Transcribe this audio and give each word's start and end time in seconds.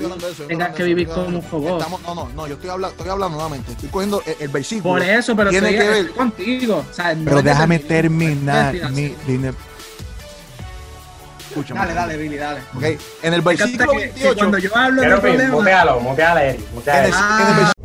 estoy 0.00 0.04
hablando 0.12 0.26
de 0.26 0.32
eso. 0.32 0.42
tengas 0.44 0.74
que 0.74 0.82
vivir 0.84 1.08
como 1.08 1.26
un 1.26 1.36
estamos- 1.36 2.02
No, 2.02 2.14
no, 2.14 2.28
no, 2.34 2.46
yo 2.46 2.54
estoy 2.54 2.70
hablando, 2.70 2.96
estoy 2.96 3.10
hablando 3.10 3.34
nuevamente. 3.36 3.72
Estoy 3.72 3.88
cogiendo 3.88 4.22
el, 4.26 4.36
el 4.40 4.48
versículo. 4.48 4.94
Por 4.94 5.02
eso, 5.02 5.36
pero 5.36 5.50
Tiene 5.50 5.70
que 5.72 5.88
ver- 5.88 6.10
contigo. 6.12 6.84
O 6.90 6.94
sea, 6.94 7.14
no 7.14 7.24
Pero 7.24 7.42
déjame 7.42 7.78
te- 7.78 7.86
terminar 7.88 8.74
mi 8.90 9.14
línea. 9.26 9.52
Escúchame. 11.48 11.80
Dale, 11.80 11.94
dale, 11.94 12.16
Billy, 12.16 12.36
dale. 12.36 12.60
Ok, 12.76 12.84
En 13.22 13.34
el 13.34 13.40
versículo 13.42 13.90
que- 13.92 13.98
que 13.98 14.04
28. 14.06 14.36
cuando 14.36 14.58
yo 14.58 14.76
hablo 14.76 15.02
de 15.02 15.08
problemas, 15.16 15.50
mutealo, 16.02 16.40
Eric. 16.40 16.60
en 17.68 17.79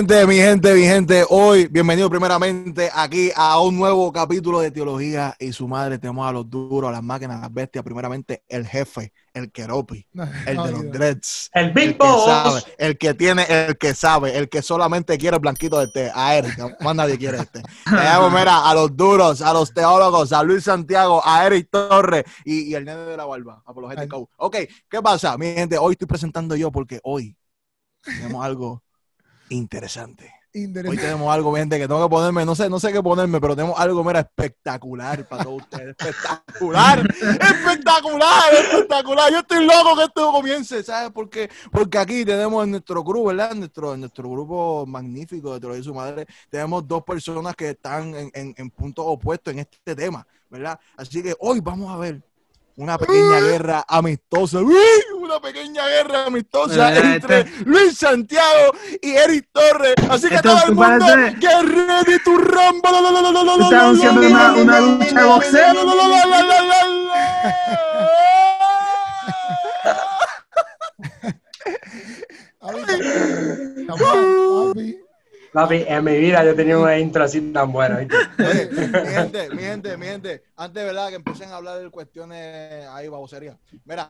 gente, 0.00 0.26
mi 0.26 0.36
gente, 0.36 0.72
mi 0.72 0.82
gente, 0.84 1.26
hoy, 1.28 1.66
bienvenido 1.66 2.08
primeramente 2.08 2.88
aquí 2.94 3.30
a 3.36 3.60
un 3.60 3.76
nuevo 3.76 4.10
capítulo 4.10 4.60
de 4.60 4.70
Teología 4.70 5.36
y 5.38 5.52
su 5.52 5.68
madre. 5.68 5.98
Tenemos 5.98 6.26
a 6.26 6.32
los 6.32 6.48
duros, 6.48 6.88
a 6.88 6.92
las 6.92 7.02
máquinas, 7.02 7.36
a 7.36 7.40
las 7.42 7.52
bestias. 7.52 7.84
Primeramente, 7.84 8.42
el 8.48 8.66
jefe, 8.66 9.12
el 9.34 9.52
Keropi, 9.52 10.06
el 10.46 10.56
de 10.56 10.72
los 10.72 10.90
dreads. 10.90 11.50
El 11.52 11.72
Big 11.72 11.88
El 11.88 11.98
que 11.98 11.98
Boss. 11.98 12.24
sabe, 12.24 12.62
el 12.78 12.96
que 12.96 13.12
tiene, 13.12 13.44
el 13.46 13.76
que 13.76 13.94
sabe, 13.94 14.38
el 14.38 14.48
que 14.48 14.62
solamente 14.62 15.18
quiere 15.18 15.36
el 15.36 15.40
blanquito 15.42 15.78
de 15.78 15.88
té, 15.88 16.10
a 16.14 16.34
Eric, 16.34 16.58
más 16.80 16.96
nadie 16.96 17.18
quiere 17.18 17.36
este. 17.36 17.60
Tenemos, 17.84 18.32
mira, 18.32 18.70
a 18.70 18.74
los 18.74 18.96
duros, 18.96 19.42
a 19.42 19.52
los 19.52 19.74
teólogos, 19.74 20.32
a 20.32 20.42
Luis 20.42 20.64
Santiago, 20.64 21.20
a 21.22 21.46
Eric 21.46 21.68
Torres 21.70 22.24
y, 22.46 22.70
y 22.70 22.74
el 22.74 22.86
nene 22.86 23.02
de 23.02 23.18
la 23.18 23.26
barba, 23.26 23.62
apologético. 23.66 24.30
Ok, 24.38 24.56
¿qué 24.88 25.02
pasa? 25.02 25.36
Mi 25.36 25.52
gente, 25.52 25.76
hoy 25.76 25.92
estoy 25.92 26.08
presentando 26.08 26.56
yo 26.56 26.72
porque 26.72 27.00
hoy 27.02 27.36
tenemos 28.02 28.42
algo 28.42 28.82
interesante. 29.50 30.32
Hoy 30.52 30.96
tenemos 30.96 31.32
algo, 31.32 31.54
gente, 31.54 31.78
que 31.78 31.86
tengo 31.86 32.02
que 32.02 32.10
ponerme, 32.10 32.44
no 32.44 32.56
sé, 32.56 32.68
no 32.68 32.80
sé 32.80 32.92
qué 32.92 33.00
ponerme, 33.00 33.40
pero 33.40 33.54
tenemos 33.54 33.78
algo, 33.78 34.02
mira, 34.02 34.18
espectacular 34.18 35.28
para 35.28 35.44
todos 35.44 35.62
ustedes. 35.62 35.94
Espectacular, 36.00 37.08
espectacular, 37.40 38.54
espectacular. 38.54 39.30
Yo 39.30 39.38
estoy 39.38 39.64
loco 39.64 39.96
que 39.96 40.04
esto 40.04 40.32
comience, 40.32 40.82
¿sabes 40.82 41.12
por 41.12 41.30
qué? 41.30 41.48
Porque 41.70 41.98
aquí 41.98 42.24
tenemos 42.24 42.64
en 42.64 42.72
nuestro 42.72 43.04
grupo, 43.04 43.26
¿verdad? 43.28 43.52
En 43.52 43.60
nuestro, 43.60 43.94
en 43.94 44.00
nuestro 44.00 44.28
grupo 44.28 44.84
magnífico 44.86 45.54
de 45.54 45.60
Teología 45.60 45.82
y 45.82 45.84
su 45.84 45.94
madre, 45.94 46.26
tenemos 46.50 46.86
dos 46.86 47.04
personas 47.04 47.54
que 47.54 47.70
están 47.70 48.12
en, 48.16 48.30
en, 48.34 48.54
en 48.56 48.70
puntos 48.70 49.04
opuestos 49.06 49.52
en 49.52 49.60
este 49.60 49.94
tema, 49.94 50.26
¿verdad? 50.48 50.80
Así 50.96 51.22
que 51.22 51.36
hoy 51.38 51.60
vamos 51.60 51.94
a 51.94 51.96
ver 51.96 52.20
una 52.80 52.98
pequeña 52.98 53.40
guerra 53.40 53.84
amistosa. 53.86 54.60
Una 55.30 55.40
pequeña 55.40 55.86
guerra 55.86 56.26
amistosa 56.26 56.92
Eh, 56.94 57.14
entre 57.14 57.40
este- 57.40 57.64
Luis 57.64 57.96
Santiago 57.96 58.72
y 59.00 59.10
Eric 59.12 59.48
Torres. 59.52 59.94
Así 60.08 60.28
que 60.28 60.34
Esto 60.36 60.48
todo 60.50 60.62
el 60.68 60.74
mundo, 60.74 61.06
parece- 61.06 61.36
get 61.40 61.62
ready 61.62 62.18
Tú 62.24 62.38
estás 63.64 63.70
la, 63.70 63.80
anunciando 63.84 64.20
una- 64.26 64.52
una 64.54 64.80
lucha 64.80 65.24
boxeo. 65.26 66.80
Papi, 75.52 75.84
en 75.88 76.04
mi 76.04 76.16
vida 76.16 76.44
yo 76.44 76.54
tenía 76.54 76.78
una 76.78 76.96
intro 76.96 77.24
así 77.24 77.40
tan 77.52 77.72
buena. 77.72 77.96
Oye, 77.96 78.68
mi 78.70 79.08
gente, 79.08 79.50
mi 79.50 79.62
gente, 79.62 79.96
mi 79.96 80.06
gente, 80.06 80.42
antes, 80.56 80.84
¿verdad? 80.84 81.08
Que 81.08 81.16
empiecen 81.16 81.50
a 81.50 81.56
hablar 81.56 81.80
de 81.80 81.90
cuestiones 81.90 82.86
ahí, 82.90 83.08
babosería. 83.08 83.58
Mira, 83.84 84.08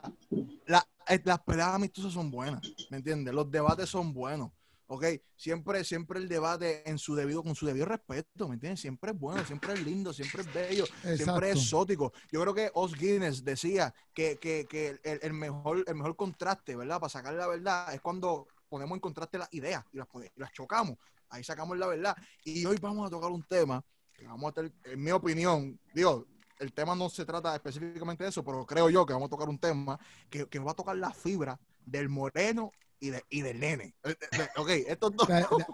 la- 0.67 0.85
las 1.23 1.39
peleas 1.39 1.69
amistosas 1.69 2.13
son 2.13 2.31
buenas, 2.31 2.61
¿me 2.89 2.97
entiendes? 2.97 3.33
Los 3.33 3.49
debates 3.49 3.89
son 3.89 4.13
buenos, 4.13 4.51
¿ok? 4.87 5.05
Siempre, 5.35 5.83
siempre 5.83 6.19
el 6.19 6.27
debate 6.27 6.89
en 6.89 6.97
su 6.97 7.15
debido, 7.15 7.43
con 7.43 7.55
su 7.55 7.65
debido 7.65 7.85
respeto, 7.85 8.47
¿me 8.47 8.55
entiendes? 8.55 8.81
Siempre 8.81 9.11
es 9.11 9.19
bueno, 9.19 9.43
siempre 9.45 9.73
es 9.73 9.83
lindo, 9.83 10.13
siempre 10.13 10.41
es 10.41 10.53
bello, 10.53 10.85
siempre 11.15 11.51
es 11.51 11.57
exótico. 11.57 12.13
Yo 12.31 12.41
creo 12.41 12.53
que 12.53 12.71
Os 12.73 12.93
Guinness 12.93 13.43
decía 13.43 13.93
que, 14.13 14.37
que, 14.37 14.65
que 14.69 14.99
el, 15.03 15.19
el 15.21 15.33
mejor, 15.33 15.83
el 15.87 15.95
mejor 15.95 16.15
contraste, 16.15 16.75
¿verdad? 16.75 16.99
Para 16.99 17.09
sacar 17.09 17.33
la 17.33 17.47
verdad 17.47 17.93
es 17.93 18.01
cuando 18.01 18.47
ponemos 18.69 18.95
en 18.95 19.01
contraste 19.01 19.37
las 19.37 19.53
ideas 19.53 19.83
y 19.91 19.97
las, 19.97 20.07
y 20.13 20.39
las 20.39 20.53
chocamos. 20.53 20.97
Ahí 21.29 21.43
sacamos 21.43 21.77
la 21.77 21.87
verdad. 21.87 22.15
Y 22.43 22.65
hoy 22.65 22.77
vamos 22.81 23.07
a 23.07 23.09
tocar 23.09 23.31
un 23.31 23.43
tema 23.43 23.83
que 24.13 24.27
vamos 24.27 24.51
a 24.51 24.53
tener, 24.53 24.73
en 24.83 25.01
mi 25.01 25.11
opinión, 25.11 25.79
digo, 25.93 26.27
el 26.61 26.71
tema 26.73 26.95
no 26.95 27.09
se 27.09 27.25
trata 27.25 27.53
específicamente 27.55 28.23
de 28.23 28.29
eso, 28.29 28.43
pero 28.43 28.65
creo 28.65 28.89
yo 28.89 29.05
que 29.05 29.13
vamos 29.13 29.27
a 29.27 29.29
tocar 29.31 29.49
un 29.49 29.57
tema 29.57 29.99
que, 30.29 30.47
que 30.47 30.59
va 30.59 30.71
a 30.71 30.75
tocar 30.75 30.95
la 30.95 31.11
fibra 31.11 31.59
del 31.85 32.07
moreno 32.09 32.71
y, 32.99 33.09
de, 33.09 33.23
y 33.29 33.41
del 33.41 33.59
nene. 33.59 33.95
Eh, 34.03 34.15
Ok, 34.57 34.69
estos 34.87 35.15
dos. 35.15 35.27
De, 35.27 35.35
de- 35.35 35.65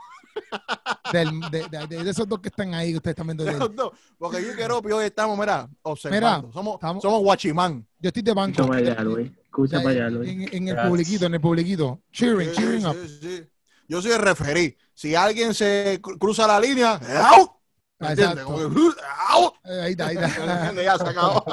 del- 1.11 1.39
de- 1.51 1.67
de- 1.69 1.87
de- 1.87 2.03
de 2.03 2.09
esos 2.11 2.27
dos 2.27 2.39
que 2.39 2.49
están 2.49 2.73
ahí, 2.73 2.91
que 2.91 2.97
ustedes 2.97 3.13
están 3.13 3.27
viendo. 3.27 3.43
de- 3.43 3.51
estos 3.51 3.75
dos. 3.75 3.91
Porque 4.17 4.41
yo 4.41 4.53
y 4.53 4.55
Keropi 4.55 4.91
hoy 4.91 5.05
estamos, 5.05 5.37
mira, 5.37 5.69
observando. 5.81 6.51
somos, 6.51 6.75
estamos- 6.75 7.01
somos 7.03 7.21
guachimán. 7.21 7.85
Yo 7.99 8.07
estoy 8.09 8.23
de 8.23 8.33
banco. 8.33 8.61
Escucha 8.61 8.67
para 8.67 8.79
allá, 8.91 9.03
Luis. 9.03 9.31
Escucha 9.43 9.77
Ya, 9.77 9.83
para 9.83 9.95
allá, 9.95 10.09
Luis. 10.09 10.29
En, 10.29 10.41
en 10.55 10.67
el 10.77 10.87
publiquito, 10.87 11.25
en 11.25 11.33
el 11.33 11.41
publiquito. 11.41 12.01
Cheering, 12.11 12.49
Sí, 12.49 12.55
cheering 12.55 12.81
sí, 12.81 12.87
up. 12.87 12.95
sí, 13.07 13.19
sí. 13.21 13.49
Yo 13.89 14.01
soy 14.01 14.11
el 14.11 14.19
referí. 14.19 14.77
Si 14.93 15.15
alguien 15.15 15.53
se 15.53 16.01
cru- 16.01 16.17
cruza 16.17 16.45
la 16.47 16.59
línea, 16.59 16.93
¡out! 17.35 17.51
Exacto. 17.99 18.43
Como 18.45 18.57
que. 18.57 18.63
Eh, 19.65 19.81
Ahí 19.81 19.91
está, 19.91 20.07
ahí 20.07 20.15
¿Me 20.17 20.25
está. 20.27 20.53
entiendes? 20.67 20.85
Ya 20.85 20.97
se 20.97 21.07
acabó. 21.09 21.45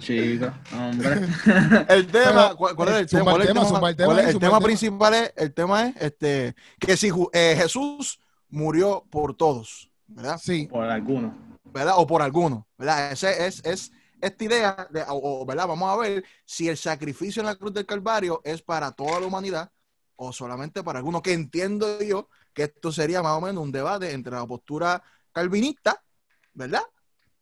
Chico, 0.00 0.46
hombre. 0.72 1.10
El 1.88 2.06
tema, 2.08 2.48
Pero, 2.48 2.56
¿cuál, 2.56 2.74
cuál 2.76 2.88
es 2.88 2.94
el 2.96 3.08
zumba 3.08 3.08
tema? 3.08 3.32
¿Cuál 3.32 3.42
es 3.42 3.48
el 3.48 3.48
el 3.48 3.54
tema, 3.54 3.60
tema? 3.60 3.64
zumba 3.68 3.90
el 3.90 3.96
tema 3.96 4.06
¿Cuál 4.06 4.18
es 4.18 4.24
ahí, 4.24 4.26
el 4.26 4.32
zumba 4.32 4.40
tema 4.40 4.56
el 4.56 4.60
tema. 4.60 4.66
principal 4.66 5.14
es, 5.14 5.32
el 5.36 5.54
tema 5.54 5.86
es 5.86 5.96
este, 6.02 6.54
que 6.80 6.96
si 6.96 7.12
eh, 7.32 7.54
Jesús 7.56 8.18
murió 8.48 9.04
por 9.10 9.36
todos, 9.36 9.90
¿verdad? 10.06 10.40
Sí, 10.42 10.66
Por 10.66 10.84
alguno. 10.84 11.34
¿verdad? 11.64 11.94
O 11.96 12.06
por 12.06 12.22
algunos, 12.22 12.64
¿verdad? 12.76 13.12
Ese 13.12 13.46
es, 13.46 13.64
es 13.64 13.92
esta 14.20 14.44
idea, 14.44 14.88
de, 14.90 15.02
o, 15.02 15.42
o, 15.42 15.46
¿verdad? 15.46 15.68
Vamos 15.68 15.90
a 15.92 15.96
ver 15.96 16.24
si 16.44 16.68
el 16.68 16.76
sacrificio 16.76 17.40
en 17.40 17.46
la 17.46 17.54
cruz 17.54 17.72
del 17.72 17.86
Calvario 17.86 18.40
es 18.44 18.62
para 18.62 18.90
toda 18.90 19.20
la 19.20 19.26
humanidad 19.26 19.70
o 20.16 20.32
solamente 20.32 20.82
para 20.82 20.98
algunos, 20.98 21.22
que 21.22 21.32
entiendo 21.34 22.00
yo 22.02 22.28
que 22.58 22.64
esto 22.64 22.90
sería 22.90 23.22
más 23.22 23.32
o 23.34 23.40
menos 23.40 23.62
un 23.62 23.70
debate 23.70 24.10
entre 24.12 24.32
la 24.32 24.44
postura 24.44 25.00
calvinista, 25.30 26.02
¿verdad? 26.54 26.82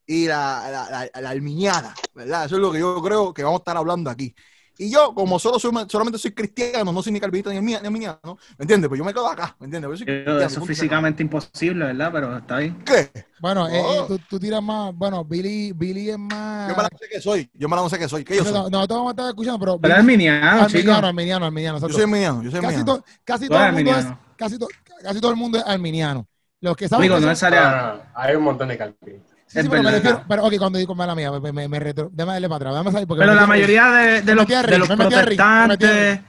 Y 0.07 0.27
la, 0.27 0.69
la, 0.71 0.91
la, 1.15 1.21
la 1.23 1.31
arminiana, 1.31 1.95
¿verdad? 2.15 2.45
Eso 2.45 2.57
es 2.57 2.61
lo 2.61 2.71
que 2.71 2.79
yo 2.81 3.03
creo 3.03 3.33
que 3.33 3.43
vamos 3.43 3.61
a 3.61 3.63
estar 3.63 3.77
hablando 3.79 4.11
aquí. 4.11 4.35
Y 4.79 4.91
yo, 4.91 5.15
como 5.15 5.39
solo 5.39 5.59
soy, 5.59 5.73
solamente 5.89 6.19
soy 6.19 6.33
cristiano, 6.33 6.93
no 6.93 7.03
soy 7.03 7.11
ni 7.11 7.19
calvinista 7.19 7.49
ni 7.51 7.57
armi- 7.57 7.81
ni 7.81 7.87
arminiano, 7.87 8.21
¿me 8.59 8.65
entiendes? 8.65 8.89
Pues 8.91 8.99
yo 8.99 9.05
me 9.07 9.15
quedo 9.15 9.27
acá, 9.27 9.57
¿me 9.59 9.65
entiendes? 9.65 9.91
Yo 9.91 9.97
soy 9.97 10.07
Yo- 10.07 10.13
cristiano, 10.13 10.41
Eso 10.41 10.61
es 10.61 10.67
físicamente 10.67 11.23
imposible, 11.23 11.87
¿verdad? 11.87 12.11
Pero 12.13 12.37
está 12.37 12.59
bien. 12.59 12.85
¿Qué? 12.85 13.11
bueno, 13.41 13.67
eh, 13.69 13.81
Oh. 13.83 13.95
eh, 13.95 14.05
tú, 14.07 14.19
tú 14.29 14.39
tiras 14.39 14.63
más. 14.63 14.95
Bueno, 14.95 15.25
Billy, 15.25 15.73
Billy 15.73 16.11
es 16.11 16.19
más. 16.19 16.69
Yo 16.69 16.77
me 16.77 16.83
la 16.83 16.89
no 16.93 16.99
sé 16.99 17.07
qué 17.11 17.21
soy, 17.23 17.51
yo 17.55 17.69
me 17.71 17.77
la 17.77 17.83
no 17.83 17.89
sé 17.89 17.99
qué 17.99 18.07
soy, 18.07 18.23
¿qué 18.23 18.37
yo 18.37 18.45
soy? 18.45 18.53
no, 18.53 18.65
no, 18.69 18.81
no 18.81 18.87
te 18.87 18.93
vamos 18.93 19.09
a 19.09 19.11
estar 19.13 19.29
escuchando, 19.29 19.59
pero. 19.59 19.81
Pero 19.81 19.95
es 19.95 20.05
Billy- 20.05 20.29
arminiano, 20.29 20.63
arminiano, 21.09 21.47
arminiano. 21.47 21.79
Yo 21.81 21.89
soy 21.89 22.03
arminiano, 22.03 22.43
yo 22.43 22.51
soy 22.51 22.61
Casi, 22.61 22.75
arminiano. 22.75 22.99
to- 22.99 23.05
casi 23.25 23.49
todo 23.49 23.65
el 23.65 23.73
mundo 23.73 23.91
es. 23.97 24.07
Casi, 24.37 24.59
to- 24.59 24.69
casi 25.07 25.21
todo 25.21 25.31
el 25.31 25.37
mundo 25.37 25.59
es 25.59 25.65
arminiano. 25.67 26.27
Los 26.61 26.77
que 26.77 26.89
saben. 26.89 27.03
Amigo, 27.05 27.15
que 27.17 27.21
no 27.21 27.27
son- 27.27 27.33
es 27.33 27.43
área. 27.43 27.71
No, 27.71 27.77
no, 27.77 27.95
no, 27.95 28.03
Hay 28.15 28.37
un 28.37 28.43
montón 28.43 28.69
de 28.69 28.79
calvinistas. 28.79 29.37
Sí, 29.47 29.63
sí, 29.63 29.69
pero 29.71 29.83
me 29.85 29.91
refiero, 29.93 30.25
pero 30.29 30.45
ok, 30.45 30.55
cuando 30.59 30.79
digo 30.79 30.95
mala 30.97 31.15
mía, 31.15 31.31
me, 31.41 31.53
me, 31.53 31.69
me 31.69 31.79
retro, 31.79 32.11
déjame 32.13 32.33
darle 32.33 32.49
para 32.49 32.57
atrás, 32.57 32.73
déjame 32.75 32.93
salir 32.93 33.07
porque 33.07 33.21
Pero 33.21 33.33
me 33.35 33.41
la 33.41 33.47
mayoría 33.47 33.85
de, 33.93 34.35
los, 34.35 34.47
de 34.49 34.97
protestantes, 34.97 36.21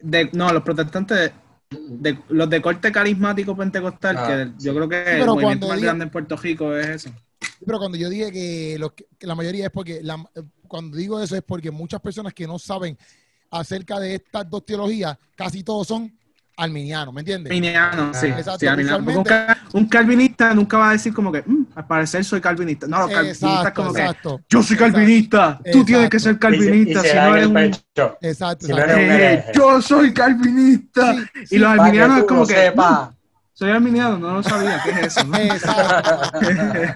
de, 0.00 0.30
no, 0.32 0.50
los 0.50 0.62
protestantes, 0.62 1.32
de, 1.70 2.18
los 2.28 2.48
de 2.48 2.62
corte 2.62 2.90
carismático 2.90 3.54
pentecostal, 3.54 4.16
Ah, 4.18 4.26
que 4.26 4.52
yo 4.64 4.74
creo 4.74 4.88
que 4.88 4.98
el 4.98 5.18
pero 5.20 5.34
movimiento 5.34 5.68
más 5.68 5.80
grande 5.80 6.04
en 6.04 6.10
Puerto 6.10 6.36
Rico 6.38 6.74
es 6.74 6.86
eso. 6.88 7.10
Pero 7.66 7.78
cuando 7.78 7.98
yo 7.98 8.08
dije 8.08 8.32
que, 8.32 8.76
los 8.78 8.92
que- 8.92 9.06
que 9.18 9.26
la 9.26 9.34
mayoría 9.34 9.66
es 9.66 9.70
porque, 9.70 10.00
la- 10.02 10.24
cuando 10.66 10.96
digo 10.96 11.20
eso 11.20 11.36
es 11.36 11.42
porque 11.42 11.70
muchas 11.70 12.00
personas 12.00 12.32
que 12.32 12.46
no 12.46 12.58
saben 12.58 12.96
acerca 13.50 14.00
de 14.00 14.14
estas 14.14 14.48
dos 14.48 14.64
teologías, 14.64 15.16
casi 15.36 15.62
todos 15.62 15.86
son 15.86 16.10
arminianos, 16.56 17.12
¿me 17.14 17.20
entiendes? 17.20 17.50
Arminiano, 17.50 18.12
sí. 18.14 18.26
Exacto, 18.26 18.58
sí, 18.60 18.66
arminiano. 18.66 19.04
Porque 19.04 19.46
Un, 19.72 19.86
calvinista 19.88 20.54
nunca 20.54 20.78
va 20.78 20.90
a 20.90 20.92
decir 20.92 21.12
como 21.12 21.32
que, 21.32 21.42
"Mm, 21.44 21.66
al 21.74 21.86
parecer 21.86 22.24
soy 22.24 22.40
calvinista. 22.40 22.86
No, 22.86 23.00
los 23.00 23.10
calvinistas 23.10 23.50
Exacto, 23.50 23.82
como 23.82 23.92
que, 23.92 24.00
exacto. 24.00 24.40
yo 24.48 24.62
soy 24.62 24.76
calvinista, 24.76 25.58
tú 25.58 25.64
Exacto. 25.68 25.84
tienes 25.86 26.10
que 26.10 26.20
ser 26.20 26.38
calvinista, 26.38 27.00
y 27.06 27.08
si 27.08 27.16
no 27.16 27.36
eres 27.36 27.46
un... 27.46 27.56
Exacto, 27.58 28.66
Si 28.66 28.72
no 28.72 28.78
exacto. 28.78 28.92
eres 28.92 28.96
un 28.96 29.02
Eh, 29.02 29.52
yo 29.54 29.82
soy 29.82 30.12
calvinista. 30.14 31.14
Sí, 31.14 31.30
y 31.42 31.46
sí, 31.46 31.58
los 31.58 31.70
arminianos 31.70 32.14
que 32.16 32.20
es 32.20 32.26
como 32.26 32.46
que. 32.46 32.72
"Mm, 32.76 33.14
soy 33.56 33.70
arminiano, 33.70 34.18
no 34.18 34.34
lo 34.34 34.42
sabía, 34.42 34.80
¿qué 34.84 34.90
es 34.90 34.98
eso? 35.16 35.24
no?" 35.26 35.36
Exacto. 35.38 36.38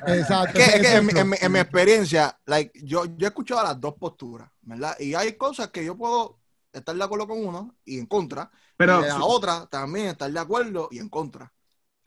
Exacto. 0.07 0.53
Que, 0.55 0.65
es 0.65 0.81
que 0.81 0.97
en, 0.97 1.17
en 1.17 1.29
mi, 1.31 1.37
en 1.41 1.53
mi 1.53 1.59
experiencia, 1.59 2.37
like, 2.47 2.73
yo, 2.85 3.05
yo 3.07 3.27
he 3.27 3.29
escuchado 3.29 3.63
las 3.63 3.81
dos 3.81 3.95
posturas, 3.95 4.51
¿verdad? 4.63 4.97
Y 4.99 5.15
hay 5.15 5.33
cosas 5.35 5.69
que 5.69 5.85
yo 5.85 5.97
puedo 5.97 6.39
estar 6.73 6.95
de 6.97 7.03
acuerdo 7.05 7.27
con 7.29 7.45
uno 7.45 7.77
y 7.85 7.99
en 7.99 8.07
contra, 8.07 8.51
Pero 8.79 9.01
y 9.01 9.03
de 9.03 9.09
la 9.09 9.25
otra 9.25 9.67
también 9.67 10.07
estar 10.09 10.31
de 10.31 10.41
acuerdo 10.41 10.89
y 10.91 10.99
en 10.99 11.09
contra. 11.09 11.53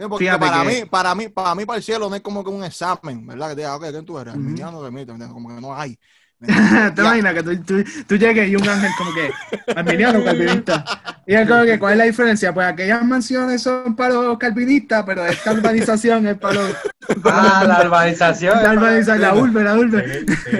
Porque 0.09 0.25
para 0.39 0.63
que- 0.63 0.81
mí, 0.83 0.85
para 0.89 1.15
mí, 1.15 1.29
para 1.29 1.53
mí, 1.55 1.65
para 1.65 1.77
el 1.77 1.83
cielo 1.83 2.09
no 2.09 2.15
es 2.15 2.21
como 2.21 2.43
que 2.43 2.49
un 2.49 2.63
examen, 2.63 3.25
¿verdad? 3.27 3.49
Que 3.49 3.55
te 3.55 3.61
diga, 3.61 3.75
ok, 3.75 3.83
¿quién 3.91 4.05
tú 4.05 4.17
eres? 4.17 4.33
Arminiano 4.33 4.81
¿me 4.91 5.01
entiendes? 5.01 5.29
como 5.29 5.49
que 5.49 5.61
no 5.61 5.75
hay. 5.75 5.99
¿Te 6.95 7.01
imaginas 7.01 7.33
que 7.35 7.43
tú, 7.43 7.63
tú, 7.63 7.83
tú 8.07 8.15
llegues 8.17 8.49
y 8.49 8.55
un 8.55 8.67
ángel 8.67 8.95
como 8.95 9.13
que 9.13 9.37
arminiano 9.73 10.23
calvinista? 10.23 10.89
Y 11.25 11.35
es 11.35 11.47
como 11.47 11.63
que, 11.65 11.77
¿cuál 11.79 11.93
es 11.93 11.97
la 11.99 12.03
diferencia? 12.05 12.53
Pues 12.53 12.67
aquellas 12.67 13.03
mansiones 13.05 13.61
son 13.61 13.95
para 13.95 14.15
los 14.15 14.37
calvinistas, 14.37 15.03
pero 15.05 15.25
esta 15.25 15.51
urbanización 15.53 16.27
es 16.27 16.37
para 16.39 16.53
los... 16.55 16.77
Ah, 17.23 17.63
la 17.67 17.81
urbanización. 17.85 18.61
La 18.61 18.73
urbanización, 18.73 19.21
la 19.21 19.35
urbe, 19.35 19.63
la 19.63 19.77
urbe. 19.77 20.03
Sí, 20.03 20.25
sí, 20.43 20.51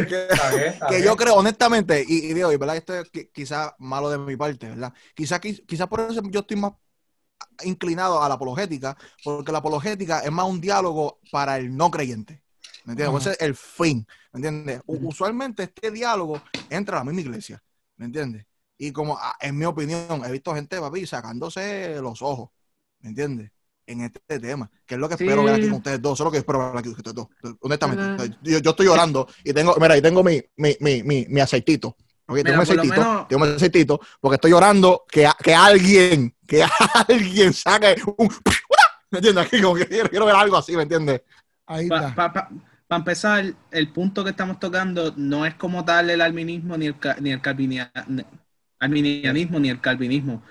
que 0.86 1.04
yo 1.04 1.16
creo, 1.16 1.36
honestamente, 1.36 2.04
y, 2.08 2.30
y 2.32 2.34
digo, 2.34 2.52
y 2.52 2.58
verdad, 2.58 2.78
esto 2.78 2.94
es 2.96 3.12
qui- 3.12 3.32
quizá 3.34 3.76
malo 3.80 4.10
de 4.10 4.18
mi 4.20 4.36
parte, 4.36 4.70
¿verdad? 4.70 4.94
Quizá, 5.16 5.40
quizá 5.40 5.88
por 5.88 6.02
eso 6.02 6.22
yo 6.30 6.42
estoy 6.42 6.58
más 6.58 6.74
inclinado 7.64 8.22
a 8.24 8.30
la 8.30 8.36
apologética, 8.36 8.98
porque 9.24 9.52
la 9.52 9.60
apologética 9.60 10.22
es 10.22 10.32
más 10.32 10.48
un 10.48 10.62
diálogo 10.62 11.20
para 11.32 11.58
el 11.58 11.76
no 11.76 11.92
creyente. 11.92 12.41
¿Me 12.86 12.94
entiendes? 12.94 13.22
Ese 13.22 13.32
es 13.32 13.42
el 13.42 13.56
fin. 13.56 14.06
¿Me 14.34 14.38
entiendes? 14.40 14.82
Usualmente 14.86 15.64
este 15.64 15.92
diálogo 15.92 16.42
entra 16.70 16.98
a 16.98 17.00
la 17.02 17.06
misma 17.06 17.22
iglesia. 17.22 17.62
¿Me 17.98 18.06
entiendes? 18.06 18.46
Y 18.78 18.92
como, 18.92 19.18
ah, 19.18 19.36
en 19.40 19.58
mi 19.58 19.66
opinión, 19.66 20.24
he 20.26 20.32
visto 20.32 20.54
gente, 20.56 20.80
papi, 20.80 21.06
sacándose 21.06 22.00
los 22.02 22.22
ojos. 22.22 22.50
¿Me 23.00 23.10
entiendes? 23.10 23.52
En 23.86 24.02
este 24.02 24.40
tema, 24.40 24.70
que 24.86 24.96
es 24.96 25.02
lo 25.02 25.10
que 25.10 25.18
Sí. 25.18 25.24
espero 25.26 25.44
ver 25.44 25.56
aquí 25.56 25.66
con 25.68 25.78
ustedes 25.78 26.02
dos. 26.02 26.14
Eso 26.14 26.24
es 26.24 26.26
lo 26.26 26.32
que 26.32 26.38
espero 26.38 26.60
ver 26.60 26.78
aquí 26.78 26.90
con 26.90 26.98
ustedes 26.98 27.16
dos. 27.16 27.28
Honestamente, 27.62 28.38
yo, 28.42 28.60
yo 28.60 28.70
estoy 28.72 28.86
llorando 28.86 29.28
y 29.44 29.54
tengo, 29.54 29.76
mira, 29.80 29.98
y 29.98 30.02
tengo 30.02 30.24
mi, 30.24 30.42
mi, 30.58 30.76
mi, 30.80 31.04
mi, 31.04 31.26
mi 31.28 31.42
aceitito. 31.42 31.90
Ok, 32.28 32.36
Mira, 32.38 32.44
tengo 32.52 32.58
lo 32.58 32.62
aceitito, 32.64 32.94
menos- 32.96 33.28
tengo 33.28 33.46
mi 33.46 33.52
aceitito, 33.54 34.00
porque 34.22 34.36
estoy 34.36 34.52
llorando 34.52 35.04
que, 35.12 35.28
que 35.44 35.54
alguien, 35.54 36.34
que 36.48 36.64
alguien 37.10 37.52
saque 37.54 37.96
un. 38.18 38.30
¿Me 39.12 39.18
entiendes? 39.18 39.46
Aquí 39.46 39.62
como 39.62 39.76
que 39.76 39.88
quiero, 39.88 40.10
quiero 40.10 40.26
ver 40.26 40.36
algo 40.36 40.56
así, 40.58 40.76
¿me 40.78 40.84
entiendes? 40.84 41.22
Ahí 41.66 41.86
está. 41.92 42.50
Empezar, 43.00 43.44
el 43.72 43.90
punto 43.92 44.24
que 44.24 44.30
estamos 44.32 44.60
tocando 44.60 45.14
no 45.18 45.46
es 45.46 45.56
como 45.56 45.84
tal 45.86 46.10
el 46.10 46.22
arminismo 46.22 46.78
ni 46.78 46.88
el, 46.88 46.96
ni 47.22 47.32
el 47.32 47.42
calvinia- 47.42 47.92
arminianismo 48.80 49.60
ni 49.60 49.70
el 49.70 49.80
calvinismo. 49.82 50.42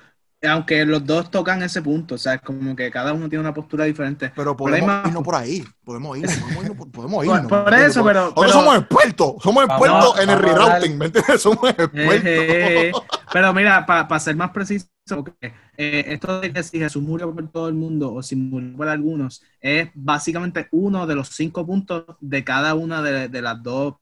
Aunque 0.43 0.87
los 0.87 1.05
dos 1.05 1.31
tocan 1.31 1.63
ese 1.63 1.83
punto, 1.83 2.15
o 2.15 2.19
sea, 2.19 2.33
es 2.35 2.41
como 2.41 2.75
que 2.75 2.91
cada 2.91 3.13
uno 3.13 3.29
tiene 3.29 3.41
una 3.43 3.53
postura 3.53 3.85
diferente. 3.85 4.33
Pero 4.35 4.57
podemos 4.57 4.87
más- 4.87 5.07
irnos 5.07 5.23
por 5.23 5.35
ahí. 5.35 5.63
Podemos 5.85 6.17
irnos, 6.17 6.35
podemos 6.39 6.65
irnos. 6.65 6.77
por- 6.79 6.91
Podemos 6.91 7.65
Por- 7.65 7.75
eso, 7.75 8.03
pero- 8.05 8.21
Nosotros 8.21 8.47
pero- 8.47 8.53
somos 8.61 8.77
expertos. 8.79 9.35
Somos 9.43 9.65
expertos 9.65 10.19
en 10.21 10.31
el 10.31 10.39
rerouting, 10.39 10.97
¿me 10.99 11.07
entiendes? 11.07 11.43
Somos 11.43 11.69
expertos. 11.69 11.93
Eh, 12.25 12.93
pero 13.31 13.53
mira, 13.53 13.85
para 13.85 14.19
ser 14.19 14.35
más 14.35 14.51
preciso, 14.51 14.87
porque, 15.09 15.53
eh, 15.83 16.05
esto 16.09 16.43
de 16.43 16.53
que 16.53 16.63
si 16.63 16.79
Jesús 16.79 17.03
murió 17.03 17.35
por 17.35 17.49
todo 17.51 17.67
el 17.67 17.75
mundo 17.75 18.13
o 18.13 18.23
si 18.23 18.37
murió 18.37 18.77
por 18.77 18.89
algunos, 18.89 19.43
es 19.63 19.89
básicamente 19.95 20.69
uno 20.73 21.07
de 21.07 21.15
los 21.15 21.29
cinco 21.29 21.65
puntos 21.65 22.05
de 22.21 22.45
cada 22.45 22.75
una 22.75 23.01
de, 23.01 23.29
de 23.29 23.41
las 23.41 23.63
dos 23.63 23.95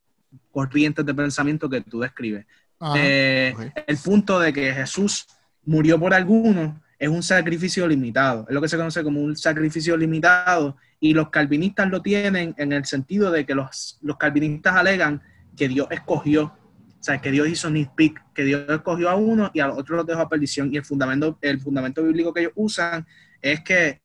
corrientes 0.51 1.07
de 1.07 1.15
pensamiento 1.15 1.71
que 1.71 1.81
tú 1.83 2.01
describes. 2.01 2.47
Eh. 2.97 3.55
El 3.87 3.97
punto 3.99 4.41
de 4.41 4.53
que 4.53 4.73
Jesús 4.73 5.29
murió 5.65 6.01
por 6.01 6.15
algunos 6.15 6.75
es 6.99 7.09
un 7.09 7.23
sacrificio 7.23 7.87
limitado, 7.87 8.45
es 8.49 8.55
lo 8.55 8.61
que 8.61 8.69
se 8.69 8.77
conoce 8.77 9.05
como 9.05 9.21
un 9.21 9.37
sacrificio 9.37 9.97
limitado 9.97 10.77
y 10.99 11.15
los 11.15 11.31
calvinistas 11.31 11.89
lo 11.89 12.03
tienen 12.03 12.57
en 12.59 12.73
el 12.73 12.87
sentido 12.87 13.31
de 13.31 13.47
que 13.47 13.55
los, 13.55 13.99
los 14.03 14.17
calvinistas 14.17 14.75
alegan 14.75 15.23
que 15.57 15.69
Dios 15.69 15.87
escogió, 15.93 16.53
o 17.01 17.03
sea, 17.03 17.19
que 17.21 17.31
Dios 17.31 17.49
hizo 17.49 17.71
nitpick, 17.71 18.21
que 18.35 18.45
Dios 18.45 18.65
escogió 18.69 19.09
a 19.09 19.15
uno 19.15 19.51
y 19.55 19.61
a 19.61 19.69
los 19.69 19.79
otros 19.79 19.97
los 19.99 20.07
dejó 20.07 20.21
a 20.21 20.29
perdición 20.29 20.73
y 20.73 20.77
el 20.79 20.85
fundamento, 20.85 21.39
el 21.41 21.61
fundamento 21.61 22.03
bíblico 22.03 22.33
que 22.35 22.41
ellos 22.41 22.53
usan 22.57 23.07
es 23.41 23.61
que 23.61 24.01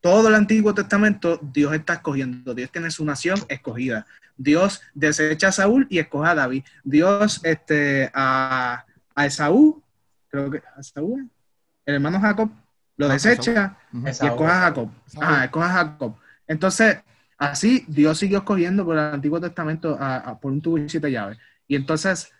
todo 0.00 0.28
el 0.28 0.34
Antiguo 0.34 0.74
Testamento 0.74 1.40
Dios 1.42 1.72
está 1.74 1.94
escogiendo, 1.94 2.54
Dios 2.54 2.70
tiene 2.70 2.90
su 2.90 3.04
nación 3.04 3.38
escogida. 3.48 4.06
Dios 4.36 4.82
desecha 4.94 5.48
a 5.48 5.52
Saúl 5.52 5.86
y 5.88 5.98
escoge 5.98 6.28
a 6.28 6.34
David. 6.34 6.62
Dios 6.84 7.40
este, 7.42 8.10
a, 8.14 8.84
a 9.14 9.26
Esaú, 9.26 9.82
creo 10.28 10.50
que 10.50 10.58
a 10.76 10.80
Esaú, 10.80 11.18
el 11.86 11.94
hermano 11.94 12.20
Jacob, 12.20 12.50
lo 12.98 13.06
Ah, 13.06 13.12
desecha 13.14 13.78
y 13.92 14.08
escoge 14.34 14.50
a 14.52 14.60
Jacob. 14.60 14.90
Ajá, 15.20 15.44
escoge 15.44 15.66
a 15.66 15.70
Jacob. 15.72 16.16
Entonces, 16.46 16.98
así 17.38 17.84
Dios 17.88 18.18
siguió 18.18 18.38
escogiendo 18.38 18.84
por 18.84 18.96
el 18.98 19.04
Antiguo 19.14 19.40
Testamento 19.40 19.96
a- 19.98 20.16
a- 20.18 20.38
por 20.38 20.52
un 20.52 20.60
tubo 20.60 20.76
y 20.78 20.88
siete 20.88 21.10
llaves. 21.10 21.38
Y 21.68 21.76
entonces, 21.76 22.30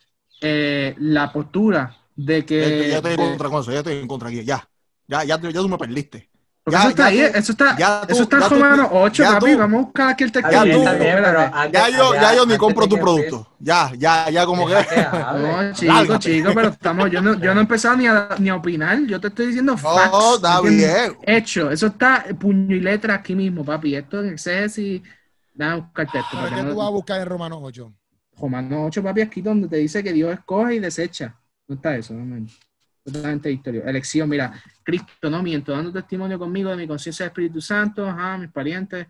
eh, 0.40 0.94
la 0.99 1.32
postura 1.32 1.96
de 2.14 2.44
que... 2.44 2.88
ya 2.90 2.96
estoy 2.96 3.12
en 3.12 3.17
contra 3.19 3.49
con 3.50 3.61
eso, 3.62 3.73
ya 3.73 3.78
estoy 3.78 3.94
en 3.99 4.08
contra 4.08 4.28
aquí. 4.28 4.44
Ya. 4.44 4.67
Ya, 5.08 5.25
ya, 5.25 5.38
ya 5.40 5.52
tú 5.52 5.69
me 5.69 5.78
perdiste. 5.78 6.28
porque 6.64 6.76
ya- 6.78 6.81
eso 6.82 6.88
está 6.90 7.02
ya 7.12 7.25
ahí, 7.26 7.32
tú- 7.32 7.38
eso 7.38 7.52
está, 7.52 7.76
ya 7.78 8.00
tú- 8.00 8.12
eso 8.12 8.23
está 8.25 8.37
en 8.37 8.43
ya 8.43 8.49
tú- 8.49 8.55
Romanos 8.56 8.88
8, 8.93 9.23
ya 9.23 9.32
papi. 9.38 9.52
tú- 9.52 9.58
Vamos 9.58 9.78
a 9.81 9.84
buscar 9.84 10.08
aquí 10.08 10.25
el 10.25 10.32
texto. 10.32 10.50
Ya 10.50 10.64
bien, 10.64 10.81
bien, 10.81 11.25
antes- 11.25 11.73
Ya 11.73 11.88
yo, 11.90 12.14
ya 12.14 12.34
yo 12.34 12.46
ni 12.46 12.56
compro 12.56 12.88
tu 12.88 12.96
producto. 12.99 13.52
Ya, 13.61 13.93
ya, 13.96 14.28
ya 14.31 14.44
como 14.46 14.67
que. 14.67 14.75
No, 14.75 15.72
chico, 15.75 15.93
Lárgate. 15.93 16.19
chico, 16.19 16.50
pero 16.55 16.69
estamos, 16.70 17.11
yo 17.11 17.22
no, 17.22 17.34
yo 17.34 17.55
no 17.55 17.61
he 17.61 17.62
empezado 17.62 17.96
ni 17.96 18.06
a, 18.08 18.29
ni 18.38 18.49
a 18.49 18.56
opinar, 18.56 18.99
yo 19.06 19.20
te 19.20 19.29
estoy 19.29 19.46
diciendo 19.46 19.76
facts. 19.76 20.11
No, 20.11 20.34
está 20.37 20.61
bien. 20.61 21.17
Hecho, 21.22 21.70
eso 21.70 21.87
está 21.87 22.25
puño 22.38 22.75
y 22.75 22.81
letra 22.81 23.14
aquí 23.14 23.34
mismo, 23.37 23.64
papi. 23.64 23.94
Esto 23.94 24.20
en 24.20 24.31
exceso 24.31 24.81
Déjame 25.55 25.81
buscar 25.82 26.06
texto. 26.11 26.29
¿Pero 26.32 26.43
porque 26.43 26.55
qué 26.56 26.62
no- 26.64 26.70
tú 26.72 26.76
vas 26.79 26.87
a 26.87 26.90
buscar 26.90 27.20
en 27.20 27.26
Romanos 27.29 27.58
8? 27.62 27.93
Romanos 28.38 28.78
8, 28.88 29.02
papi, 29.02 29.20
aquí 29.22 29.40
donde 29.42 29.68
te 29.68 29.76
dice 29.76 30.02
que 30.02 30.12
Dios 30.12 30.32
escoge 30.32 30.74
y 30.74 30.78
desecha. 30.78 31.34
No 31.68 31.76
está 31.76 31.96
eso, 31.96 32.14
no, 32.14 32.24
man. 32.24 32.46
Totalmente 33.04 33.50
historia. 33.50 33.82
Elección, 33.86 34.28
mira, 34.28 34.52
Cristo, 34.82 35.30
no 35.30 35.42
miento, 35.42 35.72
dando 35.72 35.92
testimonio 35.92 36.38
conmigo 36.38 36.70
de 36.70 36.76
mi 36.76 36.86
conciencia 36.88 37.24
del 37.24 37.30
Espíritu 37.30 37.60
Santo, 37.60 38.06
ajá, 38.08 38.36
mis 38.38 38.50
parientes, 38.50 39.06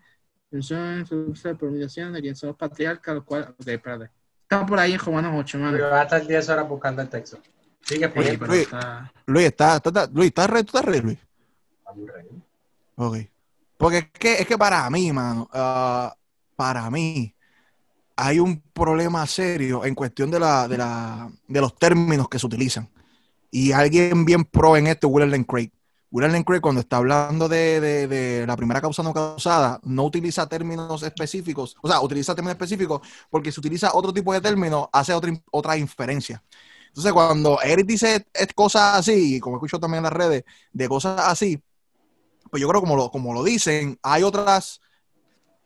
promulgación 1.57 2.13
de 2.13 2.21
quién 2.21 2.35
son 2.35 2.49
los 2.49 2.57
patriarcas, 2.57 3.15
los 3.15 3.23
cuales. 3.23 3.49
Ok, 3.49 3.67
espérate. 3.67 4.09
Está 4.43 4.65
por 4.65 4.79
ahí 4.79 4.93
en 4.93 4.99
Romanos 4.99 5.33
8, 5.35 5.57
mano. 5.59 5.71
Porque 5.77 5.83
va 5.83 5.99
a 6.01 6.03
estar 6.03 6.25
10 6.25 6.49
horas 6.49 6.69
buscando 6.69 7.01
el 7.01 7.09
texto. 7.09 7.37
Sigue 7.81 8.05
Sí, 8.07 8.11
poniendo. 8.13 8.39
pero 8.39 8.51
Luis. 8.53 8.61
está- 8.63 9.13
Luis, 9.25 9.45
¿estás 9.47 9.75
está, 9.77 9.89
está- 9.89 10.09
Luis, 10.13 10.27
¿estás 10.27 10.49
ready? 10.49 10.63
¿Tú 10.63 10.77
estás 10.77 10.85
ready, 10.85 11.01
Luis? 11.01 11.19
Ok. 12.95 13.17
Porque 13.77 13.97
es 13.97 14.05
que, 14.11 14.33
es 14.41 14.47
que 14.47 14.57
para 14.57 14.89
mí, 14.89 15.11
mano, 15.11 15.49
ah, 15.53 16.15
para 16.55 16.89
mí, 16.89 17.33
hay 18.17 18.39
un 18.39 18.61
problema 18.73 19.25
serio 19.27 19.85
en 19.85 19.95
cuestión 19.95 20.31
de, 20.31 20.39
la, 20.39 20.67
de, 20.67 20.77
la, 20.77 21.31
de 21.47 21.61
los 21.61 21.75
términos 21.77 22.29
que 22.29 22.39
se 22.39 22.47
utilizan. 22.47 22.89
Y 23.51 23.71
alguien 23.71 24.25
bien 24.25 24.45
pro 24.45 24.77
en 24.77 24.87
esto, 24.87 25.07
William 25.09 25.43
Craig. 25.43 25.71
William 26.11 26.43
Craig, 26.43 26.61
cuando 26.61 26.81
está 26.81 26.97
hablando 26.97 27.49
de, 27.49 27.79
de- 27.81 28.07
de 28.07 28.47
la 28.47 28.55
primera 28.57 28.81
causa 28.81 29.03
no 29.03 29.13
causada, 29.13 29.79
no 29.83 30.05
utiliza 30.05 30.47
términos 30.47 31.03
específicos, 31.03 31.75
o 31.81 31.87
sea, 31.87 32.01
utiliza 32.01 32.33
términos 32.35 32.53
específicos 32.55 33.01
porque 33.29 33.51
si 33.51 33.59
utiliza 33.59 33.91
otro 33.93 34.13
tipo 34.13 34.33
de 34.33 34.41
término, 34.41 34.89
hace 34.93 35.13
otra, 35.13 35.31
otra 35.51 35.77
inferencia. 35.77 36.43
Entonces, 36.89 37.13
cuando 37.13 37.61
Eric 37.61 37.85
dice 37.87 38.25
es- 38.33 38.53
cosas 38.55 38.97
así, 38.99 39.35
y 39.37 39.39
como 39.39 39.57
escucho 39.57 39.79
también 39.79 39.99
en 39.99 40.03
las 40.05 40.13
redes, 40.13 40.43
de 40.73 40.87
cosas 40.89 41.19
así, 41.25 41.61
pues 42.49 42.61
yo 42.61 42.67
creo 42.69 42.81
como 42.81 42.95
lo, 42.95 43.11
como 43.11 43.33
lo 43.33 43.43
dicen, 43.43 43.99
hay 44.01 44.23
otras 44.23 44.81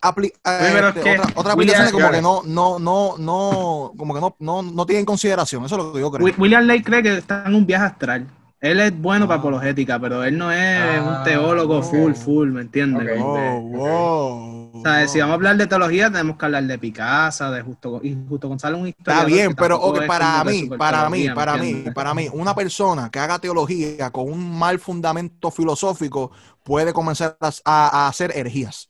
apli- 0.01 0.33
eh, 0.45 0.81
este, 0.87 1.01
que, 1.01 1.11
otra- 1.19 1.31
otras 1.35 1.55
William, 1.55 1.81
aplicaciones 1.81 1.91
como 1.91 2.11
que 2.11 2.21
no, 2.21 2.41
no, 2.45 2.79
no, 2.79 3.15
no, 3.17 3.93
como 3.97 4.13
que 4.13 4.21
no, 4.21 4.35
no, 4.39 4.61
no 4.63 4.85
tienen 4.85 5.05
consideración. 5.05 5.65
Eso 5.65 5.75
es 5.77 5.83
lo 5.83 5.93
que 5.93 5.99
yo 5.99 6.11
creo. 6.11 6.25
Wi- 6.25 6.35
William 6.37 6.63
Lake 6.65 6.83
cree 6.83 7.03
que 7.03 7.17
está 7.17 7.43
en 7.45 7.55
un 7.55 7.65
viaje 7.65 7.85
astral. 7.85 8.27
Él 8.59 8.79
es 8.79 8.95
bueno 8.95 9.25
para 9.27 9.37
Ah. 9.37 9.39
apologética, 9.39 9.99
pero 9.99 10.23
él 10.23 10.37
no 10.37 10.51
es 10.51 10.79
Ah, 10.79 11.17
un 11.19 11.23
teólogo 11.23 11.81
full, 11.81 12.13
full, 12.13 12.49
¿me 12.51 12.61
entiendes? 12.61 13.19
Oh, 13.19 13.59
wow. 13.59 14.71
O 14.75 14.81
sea, 14.83 15.07
si 15.07 15.19
vamos 15.19 15.31
a 15.31 15.35
hablar 15.35 15.57
de 15.57 15.65
teología, 15.65 16.11
tenemos 16.11 16.37
que 16.37 16.45
hablar 16.45 16.63
de 16.65 16.77
Picasso, 16.77 17.49
de 17.49 17.61
Justo, 17.63 17.99
y 18.03 18.15
Justo 18.29 18.47
González, 18.47 18.79
un 18.79 18.87
Está 18.87 19.25
bien, 19.25 19.55
pero 19.55 19.81
para 20.07 20.43
mí, 20.43 20.69
para 20.77 21.09
mí, 21.09 21.23
teología, 21.23 21.29
¿me 21.31 21.35
para 21.35 21.57
mí, 21.57 21.73
para 21.93 22.13
mí, 22.13 22.27
una 22.33 22.53
persona 22.53 23.09
que 23.09 23.17
haga 23.17 23.39
teología 23.39 24.11
con 24.11 24.31
un 24.31 24.57
mal 24.59 24.77
fundamento 24.77 25.49
filosófico 25.49 26.31
puede 26.63 26.93
comenzar 26.93 27.37
a, 27.41 27.47
a- 27.65 28.05
a 28.05 28.07
hacer 28.09 28.31
herejías. 28.35 28.87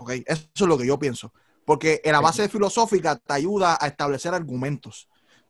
¿Ok? 0.00 0.12
Eso 0.26 0.48
es 0.54 0.66
lo 0.66 0.78
que 0.78 0.86
yo 0.86 0.98
pienso. 0.98 1.32
Porque 1.64 2.00
en 2.04 2.12
la 2.12 2.20
base 2.20 2.48
filosófica 2.48 3.16
te 3.16 3.34
ayuda 3.34 3.78
a 3.80 3.86
establecer 3.86 4.34
argumentos. 4.34 5.08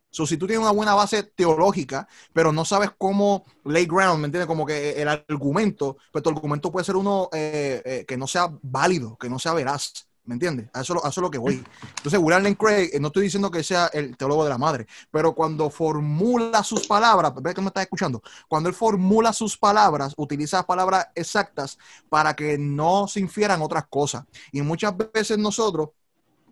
So, 0.09 0.27
si 0.27 0.35
tú 0.35 0.45
tienes 0.45 0.61
una 0.61 0.73
buena 0.73 0.93
base 0.93 1.23
teológica, 1.23 2.05
pero 2.33 2.51
no 2.51 2.65
sabes 2.65 2.91
cómo 2.97 3.45
lay 3.63 3.85
ground, 3.85 4.19
¿me 4.19 4.25
entiendes? 4.25 4.47
Como 4.47 4.65
que 4.65 5.01
el 5.01 5.07
argumento, 5.07 5.95
pues 6.11 6.21
tu 6.21 6.29
argumento 6.29 6.69
puede 6.69 6.85
ser 6.85 6.97
uno 6.97 7.29
eh, 7.31 7.81
eh, 7.85 8.05
que 8.05 8.17
no 8.17 8.27
sea 8.27 8.49
válido, 8.61 9.17
que 9.17 9.29
no 9.29 9.39
sea 9.39 9.53
veraz, 9.53 10.09
¿me 10.25 10.35
entiendes? 10.35 10.69
A 10.73 10.81
eso, 10.81 11.03
a 11.03 11.09
es 11.09 11.17
lo 11.17 11.31
que 11.31 11.37
voy. 11.37 11.63
Entonces, 11.97 12.19
William 12.19 12.53
Craig, 12.55 12.89
eh, 12.93 12.99
no 12.99 13.07
estoy 13.07 13.23
diciendo 13.23 13.49
que 13.49 13.63
sea 13.63 13.87
el 13.87 14.15
teólogo 14.17 14.43
de 14.43 14.49
la 14.49 14.57
madre, 14.57 14.87
pero 15.09 15.33
cuando 15.33 15.69
formula 15.69 16.63
sus 16.63 16.87
palabras, 16.87 17.33
ve 17.41 17.53
que 17.53 17.61
me 17.61 17.67
estás 17.67 17.83
escuchando, 17.83 18.21
cuando 18.47 18.69
él 18.69 18.75
formula 18.75 19.33
sus 19.33 19.57
palabras, 19.57 20.13
utiliza 20.17 20.65
palabras 20.65 21.07
exactas 21.15 21.77
para 22.09 22.35
que 22.35 22.57
no 22.57 23.07
se 23.07 23.19
infieran 23.19 23.61
otras 23.61 23.85
cosas. 23.89 24.25
Y 24.51 24.61
muchas 24.61 24.93
veces 25.13 25.37
nosotros 25.37 25.89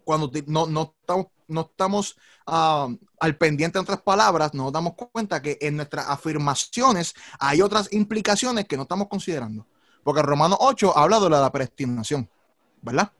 cuando 0.09 0.31
no, 0.47 0.65
no 0.65 0.95
estamos, 1.01 1.27
no 1.47 1.61
estamos 1.61 2.17
ah, 2.47 2.87
al 3.19 3.37
pendiente 3.37 3.77
de 3.77 3.83
otras 3.83 4.01
palabras, 4.01 4.55
nos 4.55 4.73
damos 4.73 4.93
cuenta 4.95 5.39
que 5.39 5.59
en 5.61 5.75
nuestras 5.75 6.09
afirmaciones 6.09 7.13
hay 7.39 7.61
otras 7.61 7.93
implicaciones 7.93 8.65
que 8.65 8.75
no 8.75 8.83
estamos 8.83 9.07
considerando. 9.07 9.67
Porque 10.03 10.23
Romanos 10.23 10.57
8 10.61 10.97
habla 10.97 11.19
de 11.19 11.29
la 11.29 11.51
predestinación, 11.51 12.27
¿verdad? 12.81 13.11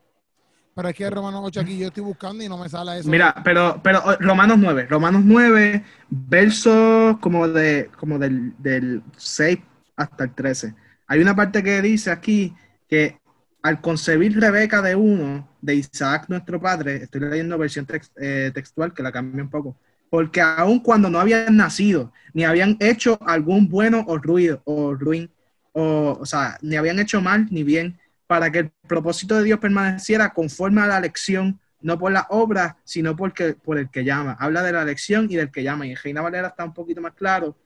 Pero 0.79 0.89
es 0.91 0.95
que 0.95 1.09
Romanos 1.09 1.41
8 1.43 1.59
aquí 1.59 1.77
yo 1.77 1.87
estoy 1.87 2.03
buscando 2.03 2.41
y 2.41 2.47
no 2.47 2.57
me 2.57 2.69
sale 2.69 2.99
eso. 2.99 3.09
Mira, 3.09 3.35
pero, 3.43 3.81
pero 3.83 4.01
oh, 4.05 4.15
Romanos 4.21 4.57
9, 4.61 4.87
Romanos 4.89 5.23
9, 5.25 5.83
versos 6.09 7.17
como, 7.19 7.49
de, 7.49 7.89
como 7.97 8.17
del, 8.17 8.53
del 8.59 9.03
6 9.17 9.59
hasta 9.97 10.23
el 10.23 10.33
13. 10.33 10.73
Hay 11.07 11.19
una 11.19 11.35
parte 11.35 11.61
que 11.63 11.81
dice 11.81 12.11
aquí 12.11 12.55
que 12.87 13.19
al 13.61 13.81
concebir 13.81 14.39
Rebeca 14.39 14.81
de 14.81 14.95
uno, 14.95 15.49
de 15.59 15.75
Isaac 15.75 16.27
nuestro 16.29 16.61
padre, 16.61 17.03
estoy 17.03 17.19
leyendo 17.19 17.57
versión 17.57 17.85
eh, 18.15 18.49
textual 18.53 18.93
que 18.93 19.03
la 19.03 19.11
cambia 19.11 19.43
un 19.43 19.49
poco, 19.49 19.75
porque 20.09 20.39
aun 20.39 20.79
cuando 20.79 21.09
no 21.09 21.19
habían 21.19 21.57
nacido, 21.57 22.13
ni 22.33 22.45
habían 22.45 22.77
hecho 22.79 23.19
algún 23.27 23.67
bueno 23.67 24.05
o 24.07 24.17
ruido, 24.17 24.61
o 24.63 24.93
ruin, 24.93 25.29
o, 25.73 26.17
o 26.21 26.25
sea, 26.25 26.57
ni 26.61 26.77
habían 26.77 26.99
hecho 26.99 27.19
mal 27.19 27.47
ni 27.51 27.63
bien, 27.63 27.98
para 28.29 28.51
que 28.51 28.59
el 28.59 28.71
propósito 28.87 29.35
de 29.37 29.43
Dios 29.43 29.57
permaneciera 29.57 30.29
conforme 30.35 30.81
a 30.81 30.85
la 30.85 30.99
elección, 30.99 31.59
no 31.81 31.97
por 31.97 32.11
la 32.11 32.27
obra, 32.29 32.77
sino 32.83 33.15
porque, 33.15 33.55
por 33.55 33.79
el 33.79 33.89
que 33.89 34.03
llama. 34.03 34.37
Habla 34.39 34.61
de 34.61 34.71
la 34.71 34.83
elección 34.83 35.25
y 35.31 35.35
del 35.35 35.49
que 35.49 35.63
llama. 35.63 35.87
Y 35.87 35.91
en 35.93 35.97
Reina 35.97 36.21
Valera 36.21 36.49
está 36.49 36.63
un 36.63 36.75
poquito 36.75 37.01
más 37.01 37.13
claro 37.13 37.57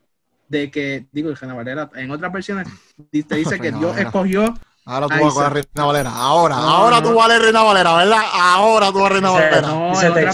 de 0.48 0.72
que, 0.72 1.06
digo, 1.12 1.30
en 1.30 1.36
Reina 1.36 1.54
Valera, 1.54 1.90
en 1.96 2.10
otras 2.12 2.32
versiones 2.32 2.70
te 3.12 3.36
dice 3.36 3.60
que 3.60 3.74
Dios 3.74 3.98
escogió. 3.98 4.54
Ahora 4.86 5.08
tú 5.08 5.14
Ahí 5.14 5.24
vas 5.24 5.34
con 5.34 5.44
la. 5.44 5.50
Reina 5.50 5.86
Valera. 5.86 6.12
Ahora, 6.14 6.56
No, 6.58 6.62
ahora 6.70 7.00
no. 7.00 7.08
tú 7.10 7.16
vas 7.16 7.26
a 7.26 7.30
la 7.30 7.40
Reina 7.40 7.64
Valera, 7.64 7.94
¿verdad? 7.96 8.22
Ahora 8.34 8.92
tú 8.92 9.00
vas 9.00 9.06
a 9.06 9.10
Reina 9.14 9.30
Dice- 9.30 9.42
Valera. 9.42 9.62
No, 9.68 9.94
explica 9.94 10.34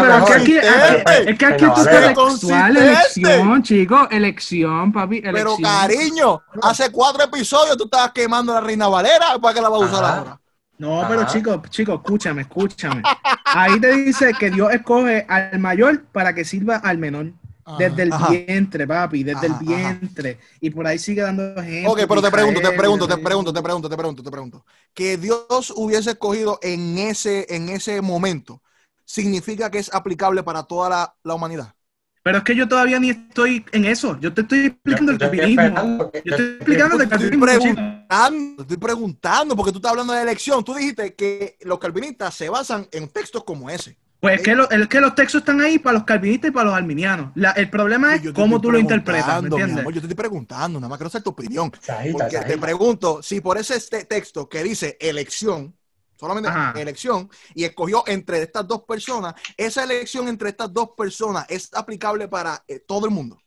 pero 0.00 0.18
es 0.18 0.24
que 0.24 0.34
aquí, 0.34 0.54
Consistente. 0.54 1.30
es 1.30 1.38
que 1.38 1.46
aquí 1.46 1.64
Reina 1.64 1.74
tú 1.74 1.80
estás 1.82 2.14
textual, 2.14 2.76
elección, 2.76 3.62
chico, 3.62 4.08
elección, 4.10 4.92
papi, 4.92 5.20
Pero 5.20 5.56
cariño, 5.62 6.42
hace 6.62 6.90
cuatro 6.90 7.24
episodios 7.24 7.76
tú 7.76 7.84
estabas 7.84 8.12
quemando 8.12 8.52
la 8.54 8.60
Reina 8.60 8.88
Valera 8.88 9.38
para 9.40 9.54
que 9.54 9.60
la 9.60 9.68
vas 9.68 9.82
a 9.82 9.84
usar 9.84 10.04
Ajá. 10.04 10.18
ahora. 10.18 10.40
No, 10.78 11.04
pero 11.08 11.24
chicos, 11.26 11.58
chicos, 11.70 11.96
escúchame, 11.96 12.42
escúchame. 12.42 13.02
Ahí 13.46 13.80
te 13.80 13.90
dice 13.92 14.32
que 14.38 14.50
Dios 14.50 14.72
escoge 14.72 15.26
al 15.28 15.58
mayor 15.58 16.04
para 16.12 16.32
que 16.34 16.44
sirva 16.44 16.76
al 16.76 16.98
menor. 16.98 17.32
Desde 17.76 18.02
el 18.02 18.12
Ajá. 18.12 18.28
vientre, 18.28 18.86
papi, 18.86 19.22
desde 19.24 19.46
Ajá, 19.46 19.46
el 19.46 19.54
ajá. 19.54 19.98
vientre. 19.98 20.38
Y 20.60 20.70
por 20.70 20.86
ahí 20.86 20.98
sigue 20.98 21.22
dando 21.22 21.54
ejemplos. 21.60 21.92
Ok, 21.92 22.08
pero 22.08 22.22
te 22.22 22.30
pregunto, 22.30 22.60
te 22.60 22.72
pregunto, 22.72 23.06
te 23.08 23.18
pregunto, 23.18 23.52
te 23.52 23.62
pregunto, 23.62 23.88
te 23.88 23.96
pregunto, 23.96 24.22
te 24.22 24.30
pregunto, 24.30 24.64
Que 24.94 25.16
Dios 25.16 25.72
hubiese 25.76 26.10
escogido 26.10 26.58
en 26.62 26.98
ese, 26.98 27.46
en 27.54 27.68
ese 27.68 28.00
momento, 28.02 28.62
¿significa 29.04 29.70
que 29.70 29.78
es 29.78 29.92
aplicable 29.94 30.42
para 30.42 30.64
toda 30.64 30.88
la, 30.90 31.16
la 31.22 31.34
humanidad? 31.34 31.74
Pero 32.22 32.38
es 32.38 32.44
que 32.44 32.54
yo 32.54 32.68
todavía 32.68 32.98
ni 33.00 33.10
estoy 33.10 33.64
en 33.72 33.84
eso. 33.86 34.18
Yo 34.20 34.34
te 34.34 34.42
estoy 34.42 34.66
explicando 34.66 35.12
el 35.12 35.18
Yo 35.18 35.26
estoy 35.26 35.40
calvinismo. 35.40 36.10
Yo 36.24 36.30
estoy 36.30 36.46
explicando 36.56 36.94
el 36.96 37.02
estoy 37.02 37.08
calvinismo. 37.08 37.46
chico. 37.58 37.80
preguntando, 38.08 38.56
te 38.56 38.62
estoy 38.62 38.76
preguntando, 38.76 39.56
porque 39.56 39.72
tú 39.72 39.78
estás 39.78 39.92
hablando 39.92 40.12
de 40.12 40.22
elección. 40.22 40.64
Tú 40.64 40.74
dijiste 40.74 41.14
que 41.14 41.56
los 41.62 41.78
calvinistas 41.78 42.34
se 42.34 42.48
basan 42.50 42.86
en 42.92 43.08
textos 43.08 43.44
como 43.44 43.70
ese. 43.70 43.98
Pues 44.20 44.36
es 44.36 44.42
que, 44.42 44.54
lo- 44.54 44.68
es 44.68 44.88
que 44.88 45.00
los 45.00 45.14
textos 45.14 45.40
están 45.40 45.60
ahí 45.60 45.78
para 45.78 45.94
los 45.94 46.04
calvinistas 46.04 46.48
y 46.48 46.52
para 46.52 46.66
los 46.70 46.74
arminianos. 46.74 47.30
La- 47.36 47.52
el 47.52 47.70
problema 47.70 48.14
es 48.16 48.32
cómo 48.32 48.60
tú 48.60 48.72
lo 48.72 48.78
interpretas, 48.78 49.42
¿me 49.42 49.48
entiendes? 49.48 49.78
amor, 49.78 49.94
yo 49.94 50.00
te 50.00 50.06
estoy 50.06 50.16
preguntando, 50.16 50.80
nada 50.80 50.88
más 50.88 50.98
quiero 50.98 51.10
saber 51.10 51.22
tu 51.24 51.30
opinión. 51.30 51.70
Porque 52.12 52.40
te 52.40 52.58
pregunto 52.58 53.22
si 53.22 53.40
por 53.40 53.58
ese 53.58 53.76
este 53.76 54.04
texto 54.04 54.48
que 54.48 54.62
dice 54.62 54.96
elección, 55.00 55.76
solamente 56.16 56.48
Ajá. 56.50 56.80
elección, 56.80 57.30
y 57.54 57.64
escogió 57.64 58.02
entre 58.06 58.42
estas 58.42 58.66
dos 58.66 58.82
personas, 58.82 59.34
esa 59.56 59.84
elección 59.84 60.26
entre 60.26 60.48
estas 60.50 60.72
dos 60.72 60.90
personas 60.96 61.46
es 61.48 61.72
aplicable 61.72 62.26
para 62.26 62.64
eh, 62.66 62.80
todo 62.80 63.06
el 63.06 63.12
mundo. 63.12 63.40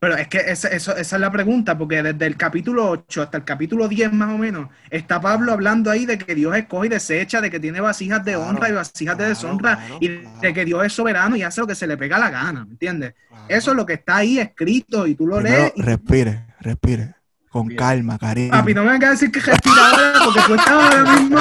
Pero 0.00 0.16
es 0.16 0.28
que 0.28 0.38
esa, 0.38 0.68
eso- 0.68 0.96
esa 0.96 1.16
es 1.16 1.20
la 1.20 1.30
pregunta, 1.30 1.76
porque 1.76 2.02
desde 2.02 2.24
el 2.26 2.36
capítulo 2.38 2.88
8 2.88 3.20
hasta 3.22 3.36
el 3.36 3.44
capítulo 3.44 3.86
10 3.86 4.10
más 4.14 4.30
o 4.30 4.38
menos, 4.38 4.68
está 4.88 5.20
Pablo 5.20 5.52
hablando 5.52 5.90
ahí 5.90 6.06
de 6.06 6.16
que 6.16 6.34
Dios 6.34 6.56
escoge 6.56 6.86
y 6.86 6.90
desecha, 6.90 7.42
de 7.42 7.50
que 7.50 7.60
tiene 7.60 7.82
vasijas 7.82 8.24
de 8.24 8.32
Claro, 8.32 8.48
honra 8.48 8.70
y 8.70 8.72
vasijas 8.72 9.18
de 9.18 9.28
deshonra, 9.28 9.76
claro, 9.76 9.98
y 10.00 10.08
claro. 10.08 10.40
de 10.40 10.54
que 10.54 10.64
Dios 10.64 10.86
es 10.86 10.92
soberano 10.94 11.36
y 11.36 11.42
hace 11.42 11.60
lo 11.60 11.66
que 11.66 11.74
se 11.74 11.86
le 11.86 11.98
pega 11.98 12.18
la 12.18 12.30
gana, 12.30 12.64
¿me 12.64 12.70
entiendes? 12.70 13.14
Claro. 13.28 13.44
Eso 13.48 13.70
es 13.72 13.76
lo 13.76 13.84
que 13.84 13.92
está 13.92 14.16
ahí 14.16 14.38
escrito 14.38 15.06
y 15.06 15.14
tú 15.16 15.26
lo 15.26 15.36
Primero, 15.36 15.58
lees. 15.64 15.72
y- 15.76 15.82
respire, 15.82 16.46
respire. 16.60 17.14
Con 17.50 17.66
Bien. 17.66 17.78
calma, 17.78 18.16
cariño. 18.16 18.52
Papi, 18.52 18.72
no 18.74 18.84
me 18.84 18.92
vengas 18.92 19.08
a 19.08 19.12
decir 19.12 19.30
que 19.32 19.40
respira 19.40 19.90
ahora, 19.90 20.12
porque 20.24 20.40
tú 20.46 20.54
estabas 20.54 20.94
ahora 20.94 21.12
mismo, 21.12 21.38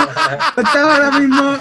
tú 0.56 0.62
estabas 0.62 1.00
ahora 1.00 1.20
mismo. 1.20 1.54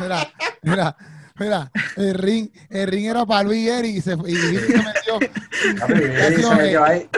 Mira, 0.00 0.28
mira, 0.62 0.96
mira, 1.38 1.70
el 1.96 2.14
ring, 2.14 2.48
el 2.70 2.88
ring 2.88 3.06
era 3.06 3.24
para 3.26 3.42
Luis 3.44 3.68
Eri 3.68 3.88
y 3.88 4.00
se, 4.00 4.14
y 4.26 4.34
se 4.36 4.76
metió. 4.76 5.18
Se 5.86 6.54
metió 6.54 6.84
ahí. 6.84 7.08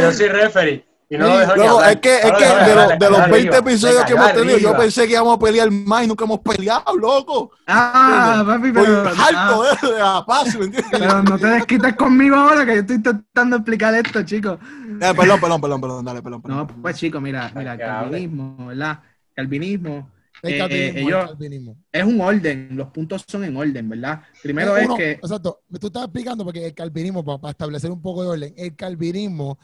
Yo 0.00 0.12
soy 0.12 0.28
referee. 0.28 0.84
Y 1.10 1.18
no 1.18 1.26
Luego, 1.54 1.84
es 1.84 1.96
que, 1.96 2.16
es 2.16 2.24
No 2.24 2.30
lo 2.32 2.38
que 2.38 2.44
de, 2.44 2.74
los- 2.74 2.98
de 2.98 3.10
los 3.10 3.18
cayó 3.20 3.32
20 3.32 3.56
arriba, 3.56 3.58
episodios 3.58 4.04
que 4.04 4.12
hemos 4.14 4.32
tenido, 4.32 4.58
yo 4.58 4.76
pensé 4.76 5.06
que 5.06 5.12
íbamos 5.12 5.36
a 5.36 5.38
pelear 5.38 5.70
más 5.70 6.04
y 6.04 6.06
nunca 6.08 6.24
hemos 6.24 6.40
peleado, 6.40 6.96
loco. 6.96 7.50
Ah, 7.66 8.42
papi, 8.46 8.72
pero, 8.72 9.00
harto 9.08 9.62
ah, 9.64 9.76
de, 9.82 9.92
de 9.92 9.98
la 9.98 10.24
paz, 10.26 10.56
¿me 10.58 10.64
entiendes? 10.64 10.86
pero 10.90 11.22
no 11.22 11.38
te 11.38 11.46
desquites 11.46 11.94
conmigo 11.94 12.36
ahora, 12.36 12.64
que 12.64 12.74
yo 12.74 12.80
estoy 12.80 12.96
intentando 12.96 13.56
explicar 13.56 13.94
esto, 13.94 14.22
chicos. 14.22 14.58
Eh, 15.00 15.12
perdón, 15.14 15.40
perdón, 15.40 15.60
perdón, 15.60 15.80
perdón, 15.82 16.04
dale, 16.06 16.22
perdón. 16.22 16.42
perdón. 16.42 16.58
No, 16.58 16.66
pues 16.66 16.96
chicos, 16.96 17.20
mira, 17.20 17.52
mira, 17.54 17.74
el 17.74 17.78
calvinismo, 17.78 18.66
¿verdad? 18.66 19.00
Calvinismo 19.34 20.10
El 20.46 20.52
Eh, 20.54 20.58
calvinismo, 20.58 21.08
eh, 21.08 21.20
el 21.20 21.26
calvinismo. 21.28 21.76
es 21.90 22.04
un 22.04 22.20
orden, 22.20 22.68
los 22.72 22.88
puntos 22.88 23.24
son 23.26 23.44
en 23.44 23.56
orden, 23.56 23.88
¿verdad? 23.88 24.22
Primero 24.42 24.76
Eh, 24.76 24.80
es 24.80 24.86
uno- 24.86 24.96
que, 24.96 25.10
Exacto. 25.12 25.60
Tú 25.80 25.86
estás 25.86 26.04
explicando 26.04 26.44
porque 26.44 26.66
el 26.66 26.74
calvinismo, 26.74 27.24
para, 27.24 27.50
establecer 27.50 27.90
un 27.90 28.02
poco 28.02 28.22
de 28.22 28.28
orden, 28.28 28.54
el 28.56 28.76
calvinismo 28.76 29.58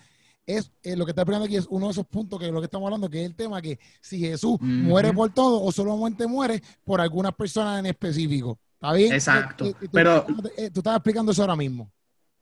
es 0.46 0.72
eh, 0.82 0.96
lo 0.96 1.04
que 1.04 1.10
está 1.12 1.20
explicando 1.22 1.44
aquí 1.44 1.56
es 1.56 1.66
uno 1.68 1.86
de 1.86 1.92
esos 1.92 2.06
puntos 2.06 2.40
que 2.40 2.50
lo 2.50 2.60
que 2.60 2.64
estamos 2.64 2.86
hablando, 2.86 3.10
que 3.10 3.20
es 3.20 3.26
el 3.26 3.36
tema 3.36 3.60
que 3.60 3.78
si 4.00 4.18
Jesús 4.18 4.58
muere 4.60 5.12
por 5.12 5.32
todo 5.32 5.62
o 5.62 5.70
solamente 5.70 6.26
muere 6.26 6.62
por 6.82 7.00
algunas 7.00 7.34
personas 7.34 7.78
en 7.80 7.86
específico. 7.86 8.58
¿Está 8.74 8.94
bien? 8.94 9.12
Exacto. 9.12 9.66
Eh, 9.66 9.68
eh, 9.68 9.74
tú, 9.82 9.88
Pero- 9.92 10.26
eh, 10.56 10.70
tú 10.70 10.80
estabas 10.80 10.96
explicando 10.96 11.30
eso 11.32 11.42
ahora 11.42 11.56
mismo. 11.56 11.92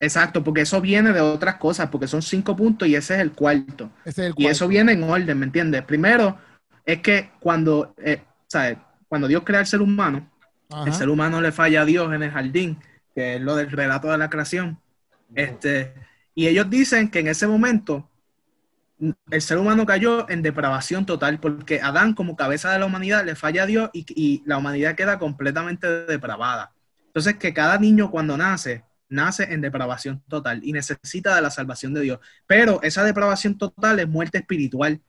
exacto, 0.00 0.45
porque 0.45 0.61
eso 0.61 0.80
viene 0.80 1.12
de 1.12 1.21
otras 1.21 1.57
cosas, 1.57 1.88
porque 1.90 2.07
son 2.07 2.23
cinco 2.23 2.54
puntos 2.54 2.87
y 2.87 2.95
ese 2.95 3.14
es 3.16 3.21
el 3.21 3.33
cuarto. 3.33 3.90
Ese 4.04 4.23
es 4.23 4.26
el 4.28 4.35
Y 4.37 4.47
eso 4.47 4.68
viene 4.68 4.92
en 4.92 5.02
orden, 5.02 5.37
¿me 5.38 5.45
entiendes? 5.47 5.83
Primero 5.83 6.38
es 6.87 7.02
que 7.02 7.30
cuando, 7.40 7.95
eh, 7.99 8.23
¿sabes? 8.49 8.78
Cuando 9.09 9.28
Dios 9.28 9.43
crea 9.45 9.61
el 9.61 9.67
ser 9.67 9.81
humano, 9.81 10.31
Ajá. 10.71 10.85
el 10.85 10.93
ser 10.93 11.09
humano 11.09 11.40
le 11.40 11.52
falla 11.52 11.83
a 11.83 11.85
Dios 11.85 12.12
en 12.12 12.23
el 12.23 12.31
jardín, 12.31 12.78
que 13.14 13.37
es 13.37 13.40
lo 13.40 13.55
del 13.57 13.71
relato 13.71 14.11
de 14.11 14.19
la 14.19 14.28
creación. 14.28 14.81
Este, 15.35 15.95
y 16.35 16.47
ellos 16.47 16.69
dicen 16.69 17.11
que 17.11 17.21
en 17.21 17.28
ese 17.28 17.47
momento 17.47 18.09
el 19.31 19.40
ser 19.40 19.59
humano 19.59 19.87
cayó 19.87 20.28
en 20.28 20.43
depravación 20.43 21.07
total, 21.07 21.38
porque 21.38 21.81
Adán, 21.81 22.14
como 22.14 22.37
cabeza 22.37 22.73
de 22.73 22.81
la 22.81 22.87
humanidad, 22.87 23.25
le 23.25 23.37
falla 23.37 23.62
a 23.62 23.67
Dios 23.67 23.90
y, 23.93 24.05
y 24.14 24.43
la 24.45 24.59
humanidad 24.59 24.97
queda 24.97 25.19
completamente 25.19 26.07
depravada. 26.07 26.73
Entonces, 27.07 27.37
que 27.37 27.55
cada 27.55 27.78
niño 27.78 28.11
cuando 28.11 28.37
nace, 28.37 28.85
nace 29.09 29.45
en 29.52 29.61
depravación 29.61 30.23
total 30.28 30.61
y 30.64 30.73
necesita 30.73 31.35
de 31.35 31.43
la 31.43 31.50
salvación 31.50 31.95
de 31.95 32.00
Dios. 32.00 32.19
Pero 32.47 32.83
esa 32.83 33.05
depravación 33.05 33.57
total 33.57 34.00
es 34.00 34.09
muerte 34.09 34.38
espiritual 34.38 35.00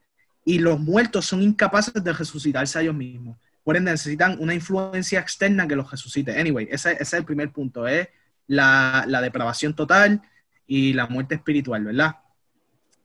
y 0.50 0.58
los 0.58 0.80
muertos 0.80 1.28
son 1.28 1.44
incapaces 1.44 2.04
de 2.04 2.12
resucitarse 2.12 2.80
a 2.80 2.82
ellos 2.82 2.96
mismos. 2.96 3.38
Por 3.64 3.78
ende, 3.78 3.92
necesitan 3.92 4.36
una 4.40 4.56
influencia 4.56 5.20
externa 5.20 5.68
que 5.68 5.76
los 5.76 5.92
resucite. 5.92 6.40
Anyway, 6.40 6.68
ese, 6.72 6.94
ese 6.94 7.04
es 7.04 7.14
el 7.14 7.24
primer 7.24 7.52
punto, 7.52 7.88
es 7.88 8.08
¿eh? 8.08 8.10
la, 8.48 9.06
la, 9.08 9.22
depravación 9.22 9.76
total 9.76 10.24
y 10.66 10.94
la 10.94 11.06
muerte 11.06 11.36
espiritual, 11.36 11.86
¿verdad? 11.86 12.16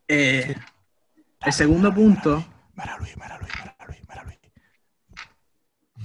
Eh, 0.09 0.55
el 1.45 1.53
segundo 1.53 1.93
punto... 1.93 2.43
Mara 2.77 2.97
Luis, 2.97 3.15
Mara 3.19 3.39
Luis, 3.39 3.53
Mara 4.09 4.25
Luis, 4.25 4.39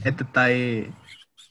este 0.03 0.23
está 0.25 0.43
ahí... 0.43 0.93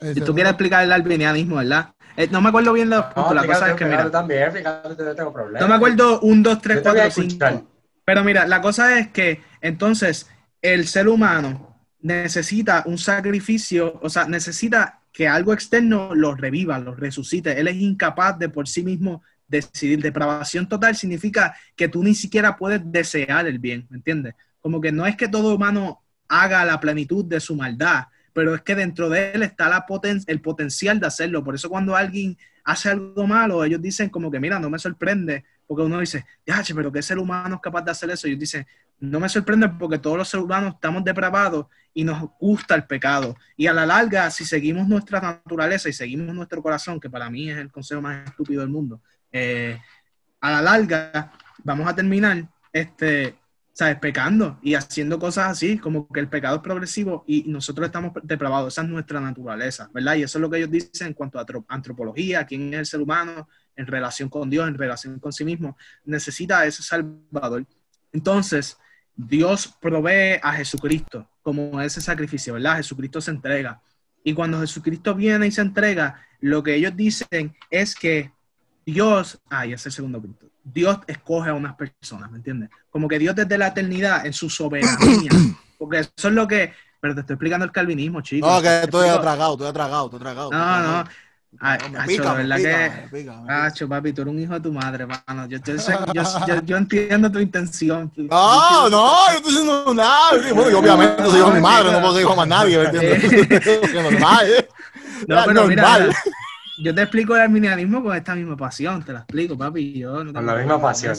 Si 0.00 0.21
tú 0.21 0.35
quieres 0.35 0.50
explicar 0.50 0.85
el 0.85 0.92
albinianismo, 0.92 1.57
¿verdad? 1.57 1.95
Eh, 2.14 2.28
no 2.30 2.42
me 2.42 2.50
acuerdo 2.50 2.75
bien 2.75 2.90
los 2.90 3.07
puntos. 3.07 3.28
No, 3.28 3.40
la 3.40 3.47
cosa 3.47 3.71
es 3.71 3.75
que, 3.75 3.87
mira. 3.87 4.11
También, 4.11 4.52
fíjate, 4.52 5.14
tengo 5.14 5.35
no 5.59 5.66
me 5.66 5.75
acuerdo 5.75 6.21
1, 6.21 6.42
2, 6.42 6.61
3, 6.61 6.80
4, 6.83 7.11
5. 7.11 7.77
Pero 8.08 8.24
mira, 8.24 8.46
la 8.46 8.62
cosa 8.62 8.98
es 8.98 9.08
que 9.08 9.42
entonces 9.60 10.30
el 10.62 10.86
ser 10.86 11.08
humano 11.10 11.84
necesita 12.00 12.82
un 12.86 12.96
sacrificio, 12.96 14.00
o 14.02 14.08
sea, 14.08 14.24
necesita 14.26 15.02
que 15.12 15.28
algo 15.28 15.52
externo 15.52 16.14
lo 16.14 16.34
reviva, 16.34 16.78
lo 16.78 16.94
resucite. 16.94 17.60
Él 17.60 17.68
es 17.68 17.76
incapaz 17.76 18.38
de 18.38 18.48
por 18.48 18.66
sí 18.66 18.82
mismo 18.82 19.22
decidir. 19.46 20.00
Depravación 20.00 20.66
total 20.70 20.96
significa 20.96 21.54
que 21.76 21.88
tú 21.88 22.02
ni 22.02 22.14
siquiera 22.14 22.56
puedes 22.56 22.80
desear 22.82 23.46
el 23.46 23.58
bien, 23.58 23.86
¿me 23.90 23.98
entiendes? 23.98 24.34
Como 24.58 24.80
que 24.80 24.90
no 24.90 25.04
es 25.04 25.14
que 25.14 25.28
todo 25.28 25.54
humano 25.54 26.02
haga 26.28 26.64
la 26.64 26.80
plenitud 26.80 27.26
de 27.26 27.40
su 27.40 27.56
maldad, 27.56 28.04
pero 28.32 28.54
es 28.54 28.62
que 28.62 28.74
dentro 28.74 29.10
de 29.10 29.32
él 29.32 29.42
está 29.42 29.68
la 29.68 29.84
poten- 29.86 30.24
el 30.28 30.40
potencial 30.40 30.98
de 30.98 31.08
hacerlo. 31.08 31.44
Por 31.44 31.56
eso 31.56 31.68
cuando 31.68 31.94
alguien 31.94 32.38
hace 32.64 32.88
algo 32.88 33.26
malo, 33.26 33.62
ellos 33.64 33.82
dicen 33.82 34.08
como 34.08 34.30
que, 34.30 34.40
mira, 34.40 34.58
no 34.58 34.70
me 34.70 34.78
sorprende, 34.78 35.44
porque 35.68 35.84
uno 35.84 36.00
dice, 36.00 36.25
ya, 36.46 36.62
pero 36.75 36.90
¿qué 36.90 37.02
ser 37.02 37.18
humano 37.18 37.56
es 37.56 37.60
capaz 37.60 37.82
de 37.82 37.90
hacer 37.92 38.10
eso? 38.10 38.26
Y 38.26 38.30
ellos 38.30 38.40
dicen, 38.40 38.66
No 39.00 39.20
me 39.20 39.28
sorprende 39.28 39.68
porque 39.68 39.98
todos 39.98 40.16
los 40.16 40.28
seres 40.28 40.44
humanos 40.44 40.75
estamos 40.75 41.04
depravados 41.04 41.66
y 41.94 42.02
nos 42.02 42.30
gusta 42.40 42.75
el 42.75 42.84
pecado. 42.84 43.37
Y 43.56 43.66
a 43.68 43.72
la 43.72 43.87
larga, 43.87 44.30
si 44.30 44.44
seguimos 44.44 44.88
nuestra 44.88 45.20
naturaleza 45.20 45.88
y 45.88 45.92
seguimos 45.92 46.34
nuestro 46.34 46.62
corazón, 46.62 46.98
que 46.98 47.08
para 47.10 47.30
mí 47.30 47.48
es 47.50 47.58
el 47.58 47.70
consejo 47.70 48.00
más 48.02 48.28
estúpido 48.28 48.60
del 48.62 48.70
mundo, 48.70 49.00
eh, 49.30 49.78
a 50.40 50.50
la 50.50 50.62
larga 50.62 51.32
vamos 51.62 51.87
a 51.88 51.94
terminar, 51.94 52.48
este, 52.72 53.37
¿sabes? 53.72 53.98
Pecando 53.98 54.58
y 54.62 54.75
haciendo 54.75 55.18
cosas 55.18 55.50
así, 55.50 55.78
como 55.78 56.08
que 56.08 56.20
el 56.20 56.28
pecado 56.28 56.56
es 56.56 56.62
progresivo 56.62 57.25
y 57.26 57.44
nosotros 57.46 57.87
estamos 57.87 58.12
depravados. 58.22 58.75
Esa 58.75 58.82
es 58.82 58.88
nuestra 58.88 59.20
naturaleza, 59.20 59.90
¿verdad? 59.94 60.16
Y 60.16 60.22
eso 60.25 60.38
es 60.38 60.42
lo 60.42 60.50
que 60.50 60.58
ellos 60.58 60.70
dicen 60.70 61.08
en 61.08 61.14
cuanto 61.14 61.38
a 61.38 61.42
antro- 61.42 61.64
antropología, 61.68 62.44
quién 62.46 62.72
es 62.75 62.80
el 62.80 62.87
ser 62.87 63.00
humano 63.00 63.48
en 63.78 63.87
relación 63.87 64.28
con 64.28 64.50
Dios, 64.50 64.68
en 64.68 64.76
relación 64.76 65.18
con 65.20 65.32
sí 65.32 65.44
mismo. 65.44 65.78
Necesita 66.04 66.58
a 66.58 66.66
ese 66.66 66.82
Salvador. 66.82 67.64
Entonces, 68.12 68.76
Dios 69.14 69.75
provee 69.80 70.38
a 70.42 70.52
Jesucristo 70.52 71.28
como 71.42 71.80
ese 71.80 72.00
sacrificio, 72.00 72.54
¿verdad? 72.54 72.76
Jesucristo 72.76 73.20
se 73.20 73.30
entrega. 73.30 73.80
Y 74.23 74.35
cuando 74.35 74.61
Jesucristo 74.61 75.14
viene 75.14 75.47
y 75.47 75.52
se 75.52 75.62
entrega, 75.62 76.20
lo 76.40 76.62
que 76.62 76.75
ellos 76.75 76.94
dicen 76.94 77.56
es 77.70 77.94
que 77.94 78.32
Dios, 78.85 79.38
ah, 79.49 79.64
y 79.64 79.73
ese 79.73 79.82
es 79.82 79.87
el 79.87 79.92
segundo 79.92 80.20
punto. 80.20 80.47
Dios 80.64 80.99
escoge 81.06 81.50
a 81.50 81.54
unas 81.54 81.75
personas, 81.75 82.30
¿me 82.30 82.38
entiendes? 82.38 82.70
Como 82.90 83.08
que 83.08 83.18
Dios 83.18 83.35
desde 83.35 83.56
la 83.56 83.68
eternidad, 83.68 84.26
en 84.26 84.32
su 84.32 84.50
soberanía, 84.50 85.30
porque 85.78 86.00
eso 86.00 86.12
es 86.16 86.32
lo 86.32 86.47
que, 86.49 86.73
pero 87.00 87.14
te 87.14 87.20
estoy 87.20 87.35
explicando 87.35 87.64
el 87.64 87.73
calvinismo, 87.73 88.20
chicos. 88.23 88.50
No, 88.50 88.61
que 88.61 88.80
estoy 88.80 89.08
atragado, 89.08 89.52
estoy 89.52 89.68
atragado, 89.68 90.06
estoy 90.06 90.20
atragado. 90.20 90.50
No, 90.50 90.82
no. 90.82 91.11
Ay, 91.61 91.78
me 91.90 91.99
acho, 91.99 92.07
pica, 92.07 92.35
me 92.35 92.43
verdad 92.45 92.57
pica, 92.57 92.69
que- 92.71 92.76
me 92.76 93.09
pica, 93.09 93.33
me 93.37 93.43
pica. 93.43 93.64
Acho, 93.67 93.88
papi, 93.88 94.12
tú 94.12 94.23
eres 94.23 94.35
un 94.35 94.40
hijo 94.40 94.55
de 94.55 94.61
tu 94.61 94.73
madre, 94.73 95.07
mano. 95.07 95.47
Yo, 95.49 95.59
yo, 95.59 95.75
yo, 96.12 96.23
yo- 96.47 96.62
yo 96.62 96.76
entiendo 96.76 97.33
tu 97.33 97.38
intención. 97.40 98.12
No, 98.17 98.88
no, 98.90 99.12
yo 99.31 99.37
estoy 99.37 99.52
diciendo 99.52 99.95
nada. 99.95 100.31
Bueno, 100.55 100.71
yo 100.71 100.78
obviamente 100.78 101.25
soy 101.25 101.38
hijo 101.40 101.49
de 101.50 101.55
mi 101.57 101.61
madre, 101.62 101.90
no 101.93 102.00
puedo 102.00 102.12
ser 102.14 102.23
hijo 102.23 102.31
de 102.31 102.37
más 102.37 102.49
nadie, 102.49 102.83
¿eh? 102.83 104.69
No, 105.26 105.38
Es 105.40 105.47
pero 105.47 105.67
mira, 105.67 105.83
normal. 105.99 106.14
yo 106.78 106.95
te 106.95 107.02
explico 107.02 107.35
el 107.35 107.43
arminianismo 107.43 108.02
con 108.02 108.17
esta 108.17 108.35
misma 108.37 108.57
pasión, 108.57 109.02
te 109.05 109.12
la 109.12 109.21
explico, 109.21 109.57
papi. 109.59 109.99
Yo 109.99 110.23
no 110.23 110.33
Con 110.33 110.47
la 110.47 110.55
misma 110.55 110.81
pasión. 110.81 111.17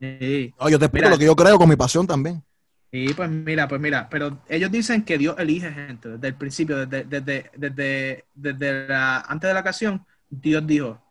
Sí, 0.00 0.54
No, 0.60 0.68
yo 0.68 0.78
te 0.78 0.86
explico 0.86 1.04
Mira. 1.04 1.10
lo 1.10 1.18
que 1.18 1.24
yo 1.26 1.36
creo 1.36 1.58
con 1.58 1.68
mi 1.68 1.76
pasión 1.76 2.06
también. 2.06 2.42
Sí, 2.90 3.12
pues 3.14 3.30
mira, 3.30 3.68
pues 3.68 3.80
mira, 3.80 4.08
pero 4.08 4.42
ellos 4.48 4.70
dicen 4.70 5.02
que 5.04 5.18
Dios 5.18 5.36
elige 5.38 5.72
gente 5.72 6.10
desde 6.10 6.28
el 6.28 6.34
principio, 6.34 6.86
desde, 6.86 7.04
desde, 7.04 7.50
desde, 7.56 8.24
desde 8.34 8.88
la, 8.88 9.20
antes 9.20 9.48
de 9.48 9.54
la 9.54 9.60
ocasión, 9.60 10.06
Dios 10.30 10.66
dijo, 10.66 11.02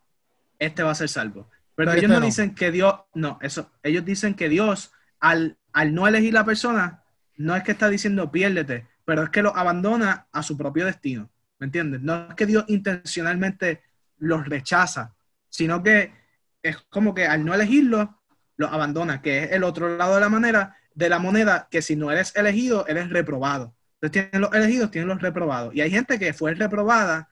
este 0.59 0.83
va 0.83 0.91
a 0.91 0.95
ser 0.95 1.09
salvo. 1.09 1.49
Pero 1.75 1.91
ellos 1.91 2.03
este 2.03 2.13
no 2.13 2.19
no. 2.19 2.25
dicen 2.25 2.55
que 2.55 2.71
Dios, 2.71 2.95
no, 3.13 3.37
eso, 3.41 3.71
ellos 3.83 4.03
dicen 4.03 4.33
que 4.33 4.49
Dios, 4.49 4.91
al, 5.19 5.57
al 5.73 5.93
no 5.93 6.07
elegir 6.07 6.33
la 6.33 6.45
persona, 6.45 7.03
no 7.35 7.55
es 7.55 7.63
que 7.63 7.71
está 7.71 7.89
diciendo 7.89 8.31
piérdete, 8.31 8.87
pero 9.05 9.23
es 9.23 9.29
que 9.29 9.43
lo 9.43 9.55
abandona 9.55 10.27
a 10.31 10.43
su 10.43 10.57
propio 10.57 10.85
destino. 10.85 11.29
¿Me 11.59 11.65
entiendes? 11.65 12.01
No 12.01 12.29
es 12.29 12.35
que 12.35 12.45
Dios 12.45 12.65
intencionalmente 12.67 13.81
los 14.17 14.47
rechaza, 14.47 15.15
sino 15.49 15.81
que 15.81 16.13
es 16.61 16.77
como 16.89 17.13
que 17.13 17.25
al 17.25 17.45
no 17.45 17.53
elegirlo, 17.53 18.21
los 18.57 18.71
abandona, 18.71 19.21
que 19.21 19.43
es 19.43 19.51
el 19.51 19.63
otro 19.63 19.97
lado 19.97 20.15
de 20.15 20.21
la 20.21 20.29
manera, 20.29 20.75
de 20.97 21.09
la 21.09 21.19
moneda, 21.19 21.67
que 21.69 21.83
si 21.83 21.95
no 21.95 22.09
eres 22.09 22.35
elegido, 22.35 22.87
eres 22.87 23.09
reprobado. 23.11 23.75
Entonces 24.01 24.29
tienen 24.31 24.41
los 24.41 24.51
elegidos, 24.53 24.89
tienen 24.89 25.07
los 25.09 25.21
reprobados. 25.21 25.75
Y 25.75 25.81
hay 25.81 25.91
gente 25.91 26.17
que 26.17 26.33
fue 26.33 26.55
reprobada, 26.55 27.29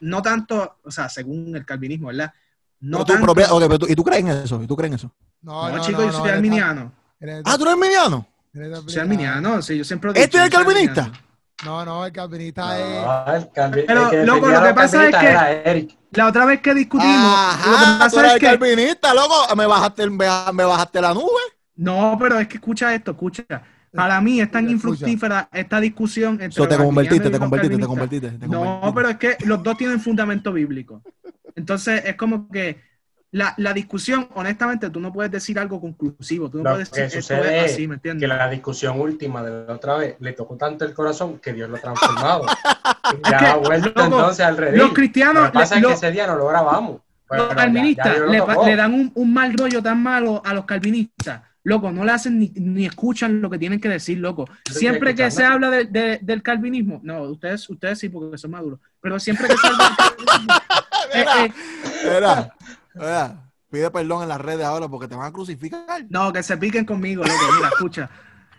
no 0.00 0.20
tanto, 0.20 0.78
o 0.82 0.90
sea, 0.90 1.08
según 1.08 1.52
el 1.54 1.64
calvinismo, 1.64 2.08
¿verdad? 2.08 2.32
No 2.80 2.98
No, 2.98 3.04
tú, 3.04 3.12
tanto- 3.12 3.26
propia- 3.26 3.52
ok, 3.52 3.60
pero 3.62 3.78
tú- 3.78 3.86
¿Y 3.88 3.94
tú 3.94 4.02
crees 4.02 4.20
en 4.22 4.28
eso? 4.30 4.60
¿Y 4.60 4.66
tú 4.66 4.74
crees 4.76 4.90
en 4.90 4.94
eso? 4.96 5.12
No, 5.42 5.68
no, 5.70 5.76
no, 5.76 5.82
chicos, 5.84 6.06
no, 6.06 6.10
yo 6.12 6.18
soy 6.18 6.30
arminiano. 6.30 6.92
eres- 7.20 7.42
Ah, 7.44 7.56
¿tú 7.56 7.64
eres 7.64 7.76
miniano? 7.76 8.26
eres 8.52 8.80
Soy 8.86 8.98
arminiano, 9.00 9.62
sí, 9.62 9.78
yo 9.78 9.84
siempre 9.84 10.10
lo 10.10 10.16
¿Este 10.16 10.38
es 10.38 10.44
el 10.44 10.50
calvinista? 10.50 11.02
arminiano. 11.02 11.28
No, 11.64 11.84
no, 11.84 12.04
el 12.06 12.12
calvinista 12.12 12.76
es. 12.80 13.04
No, 13.06 13.34
el 13.36 13.52
calvi- 13.52 13.84
Pero, 13.86 14.02
el 14.04 14.10
que 14.10 14.26
loco, 14.26 14.48
lo 14.48 14.62
que 14.64 14.74
pasa 14.74 15.08
es 15.08 15.16
que-. 15.16 15.88
La 16.10 16.26
otra 16.26 16.44
vez 16.46 16.60
que 16.60 16.74
discutimos, 16.74 17.14
lo 17.14 17.20
Ajá, 17.36 17.78
que 17.78 17.92
tú 17.94 17.98
pasa 18.00 18.20
eres 18.20 18.30
es 18.30 18.34
el 18.34 18.40
que... 18.40 18.46
calvinista, 18.58 19.14
loco. 19.14 19.54
Me 19.56 19.66
bajaste, 19.66 20.02
el- 20.02 20.10
me, 20.10 20.26
me 20.52 20.64
bajaste 20.64 21.00
la 21.00 21.14
nube. 21.14 21.40
No, 21.82 22.16
pero 22.20 22.38
es 22.38 22.46
que 22.48 22.54
escucha 22.58 22.94
esto, 22.94 23.10
escucha. 23.12 23.44
Para 23.92 24.20
mí 24.20 24.40
es 24.40 24.50
tan 24.50 24.70
infructífera 24.70 25.48
esta 25.52 25.80
discusión 25.80 26.34
entre 26.34 26.48
Eso 26.48 26.68
te 26.68 26.76
convertiste, 26.76 27.28
te 27.28 27.38
convertiste, 27.38 27.76
te 27.76 27.86
convertiste. 27.86 28.30
te 28.30 28.48
No, 28.48 28.80
convertiste. 28.80 28.94
pero 28.94 29.08
es 29.08 29.16
que 29.16 29.44
los 29.46 29.62
dos 29.62 29.76
tienen 29.76 30.00
fundamento 30.00 30.52
bíblico. 30.52 31.02
Entonces 31.54 32.02
es 32.06 32.16
como 32.16 32.48
que 32.48 32.80
la, 33.32 33.54
la 33.56 33.72
discusión, 33.72 34.28
honestamente, 34.34 34.90
tú 34.90 35.00
no 35.00 35.12
puedes 35.12 35.30
decir 35.32 35.58
algo 35.58 35.80
conclusivo. 35.80 36.48
Tú 36.50 36.58
no 36.58 36.64
Lo 36.64 36.70
puedes 36.70 36.88
que 36.90 37.02
decir 37.02 37.18
esto 37.18 37.34
sucede 37.34 37.64
es 37.64 37.72
así, 37.72 37.88
¿me 37.88 37.94
Que 38.00 38.08
entiendes? 38.10 38.28
la 38.28 38.48
discusión 38.48 39.00
última 39.00 39.42
de 39.42 39.66
la 39.66 39.74
otra 39.74 39.96
vez 39.96 40.16
le 40.20 40.32
tocó 40.32 40.56
tanto 40.56 40.84
el 40.84 40.94
corazón 40.94 41.38
que 41.38 41.52
Dios 41.52 41.68
lo 41.68 41.76
ha 41.76 41.80
transformado. 41.80 42.46
Ya 43.28 43.38
que, 43.38 43.46
ha 43.46 43.56
vuelto 43.56 43.88
loco, 43.88 44.02
entonces 44.04 44.46
al 44.46 44.76
los 44.76 44.92
cristianos, 44.92 45.42
Lo 45.44 45.52
que 45.52 45.58
pasa 45.58 45.78
es 45.78 45.84
que 45.86 45.92
ese 45.92 46.10
día 46.12 46.26
no 46.26 46.36
lo 46.36 46.46
grabamos. 46.48 47.00
Los 47.30 47.48
calvinistas 47.54 48.06
ya 48.06 48.12
Dios 48.14 48.26
lo 48.26 48.32
le, 48.32 48.38
tocó. 48.38 48.66
le 48.66 48.76
dan 48.76 48.94
un, 48.94 49.12
un 49.14 49.34
mal 49.34 49.52
rollo 49.52 49.82
tan 49.82 50.02
malo 50.02 50.40
a 50.44 50.54
los 50.54 50.64
calvinistas. 50.64 51.42
Loco, 51.64 51.92
no 51.92 52.04
le 52.04 52.10
hacen 52.10 52.38
ni, 52.40 52.48
ni 52.56 52.86
escuchan 52.86 53.40
lo 53.40 53.48
que 53.48 53.58
tienen 53.58 53.80
que 53.80 53.88
decir, 53.88 54.18
loco. 54.18 54.46
Siempre 54.68 55.14
que 55.14 55.30
se 55.30 55.44
habla 55.44 55.70
de- 55.70 55.84
de- 55.84 56.18
del 56.20 56.42
calvinismo, 56.42 57.00
no, 57.04 57.22
ustedes, 57.22 57.70
ustedes 57.70 58.00
sí, 58.00 58.08
porque 58.08 58.36
son 58.36 58.50
maduros, 58.50 58.80
pero 59.00 59.20
siempre 59.20 59.46
que 59.46 59.56
se 59.56 59.66
habla 59.68 59.88
del 59.88 59.96
calvinismo, 59.96 60.54
eh, 61.14 61.50
eh, 63.00 63.28
pide 63.70 63.90
perdón 63.90 64.22
en 64.24 64.28
las 64.28 64.40
redes 64.40 64.66
ahora 64.66 64.88
porque 64.88 65.06
te 65.08 65.14
van 65.14 65.26
a 65.26 65.32
crucificar. 65.32 66.04
no, 66.08 66.32
que 66.32 66.42
se 66.42 66.56
piquen 66.56 66.84
conmigo, 66.84 67.22
loco, 67.22 67.38
mira, 67.56 67.68
escucha. 67.68 68.10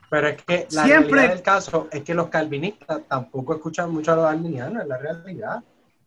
Pero 0.09 0.27
es 0.29 0.41
que 0.43 0.67
la 0.71 0.83
Siempre- 0.85 1.11
realidad 1.11 1.33
del 1.33 1.41
caso 1.43 1.87
es 1.91 2.03
que 2.03 2.13
los 2.13 2.27
calvinistas 2.29 3.01
tampoco 3.09 3.55
escuchan 3.55 3.91
mucho 3.91 4.13
a 4.13 4.15
los 4.15 4.25
arminianos, 4.25 4.83
es 4.83 4.87
la 4.87 4.97
realidad. 4.97 5.63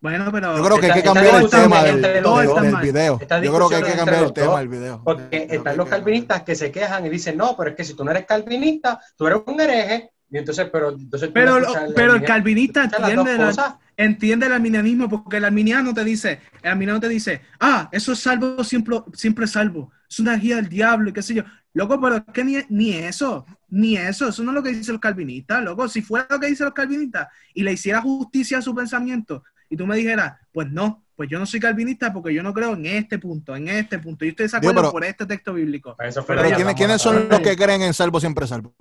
Bueno, 0.07 0.31
pero 0.31 0.57
Yo 0.57 0.63
creo 0.63 0.79
que 0.79 0.87
hay 0.87 0.93
que 0.93 1.03
cambiar 1.03 1.43
el 1.43 1.51
tema 1.51 1.83
del, 1.83 2.77
video. 2.77 3.19
Yo 3.19 3.55
creo 3.57 3.69
que 3.69 3.75
hay 3.75 3.83
que 3.83 3.97
cambiar 3.97 4.23
el 4.23 4.33
tema 4.33 4.59
del 4.61 4.69
video. 4.69 5.03
Porque 5.03 5.49
están 5.51 5.77
los 5.77 5.89
calvinistas 5.89 6.43
que 6.45 6.55
se 6.55 6.71
quejan 6.71 7.05
y 7.07 7.09
dicen, 7.09 7.37
no, 7.37 7.57
pero 7.57 7.71
es 7.71 7.77
que 7.77 7.83
si 7.83 7.95
tú 7.95 8.05
no 8.05 8.13
eres 8.13 8.25
calvinista, 8.25 9.01
tú 9.17 9.27
eres 9.27 9.41
un 9.45 9.61
hereje. 9.61 10.13
Y 10.31 10.39
entonces, 10.39 10.69
pero, 10.73 10.91
entonces 10.91 11.31
Pero, 11.35 11.59
no 11.59 12.15
el 12.15 12.23
calvinista 12.23 12.85
entiende, 12.85 13.37
la- 13.37 13.79
entiende 13.97 14.47
el 14.47 14.53
arminianismo 14.53 15.09
porque 15.09 15.39
el 15.39 15.45
arminiano 15.45 15.93
te 15.93 16.05
dice, 16.05 16.41
el 16.63 16.71
arminiano 16.71 17.01
te 17.01 17.09
dice, 17.09 17.41
ah, 17.59 17.89
eso 17.91 18.13
es 18.13 18.21
salvo 18.21 18.63
siempre, 18.63 18.99
siempre 19.13 19.49
salvo, 19.49 19.91
es 20.09 20.21
una 20.21 20.37
guía 20.37 20.57
del 20.57 20.69
diablo 20.69 21.11
y 21.11 21.13
qué 21.13 21.23
sé 21.23 21.35
yo. 21.35 21.43
Loco, 21.75 22.01
pero 22.01 22.17
es 22.17 22.23
que 22.33 22.45
ni, 22.45 22.59
ni 22.69 22.93
eso, 22.93 23.45
ni 23.69 23.97
eso, 23.97 24.29
eso 24.29 24.43
no 24.45 24.53
es 24.53 24.55
lo 24.55 24.63
que 24.63 24.71
dicen 24.71 24.95
los 24.95 25.01
calvinistas, 25.01 25.63
loco. 25.63 25.89
Si 25.89 26.01
fuera 26.01 26.27
lo 26.31 26.41
que 26.41 26.47
dicen 26.47 26.65
los 26.65 26.75
calvinistas 26.75 27.29
y 27.55 27.63
le 27.65 27.73
hiciera 27.73 28.01
justicia 28.01 28.59
a 28.59 28.63
su 28.63 28.75
pensamiento 28.75 29.43
y 29.69 29.77
tú 29.77 29.87
me 29.87 29.97
dijeras, 29.97 30.35
pues 30.53 30.71
no, 30.71 31.05
pues 31.15 31.29
yo 31.31 31.39
no 31.39 31.47
soy 31.47 31.61
calvinista 31.61 32.13
porque 32.13 32.33
yo 32.35 32.43
no 32.43 32.53
creo 32.53 32.75
en 32.75 32.87
este 32.87 33.19
punto, 33.19 33.57
en 33.57 33.69
este 33.69 33.99
punto, 33.99 34.25
yo 34.25 34.31
estoy 34.31 34.45
de 34.45 34.49
desacuerdo 34.49 34.81
pero- 34.81 34.93
por 34.93 35.05
este 35.05 35.27
texto 35.27 35.55
bíblico. 35.55 35.97
Eso 35.99 36.23
fue 36.23 36.35
Pero 36.37 36.43
lo 36.43 36.43
Pero 36.43 36.51
que 36.51 36.57
¿quiénes, 36.57 36.75
quiénes 36.75 37.03
son 37.03 37.29
los 37.29 37.41
que 37.41 37.57
creen 37.57 37.83
en 37.83 37.95
salvo 37.95 38.21
siempre 38.21 38.47
salvo? 38.47 38.75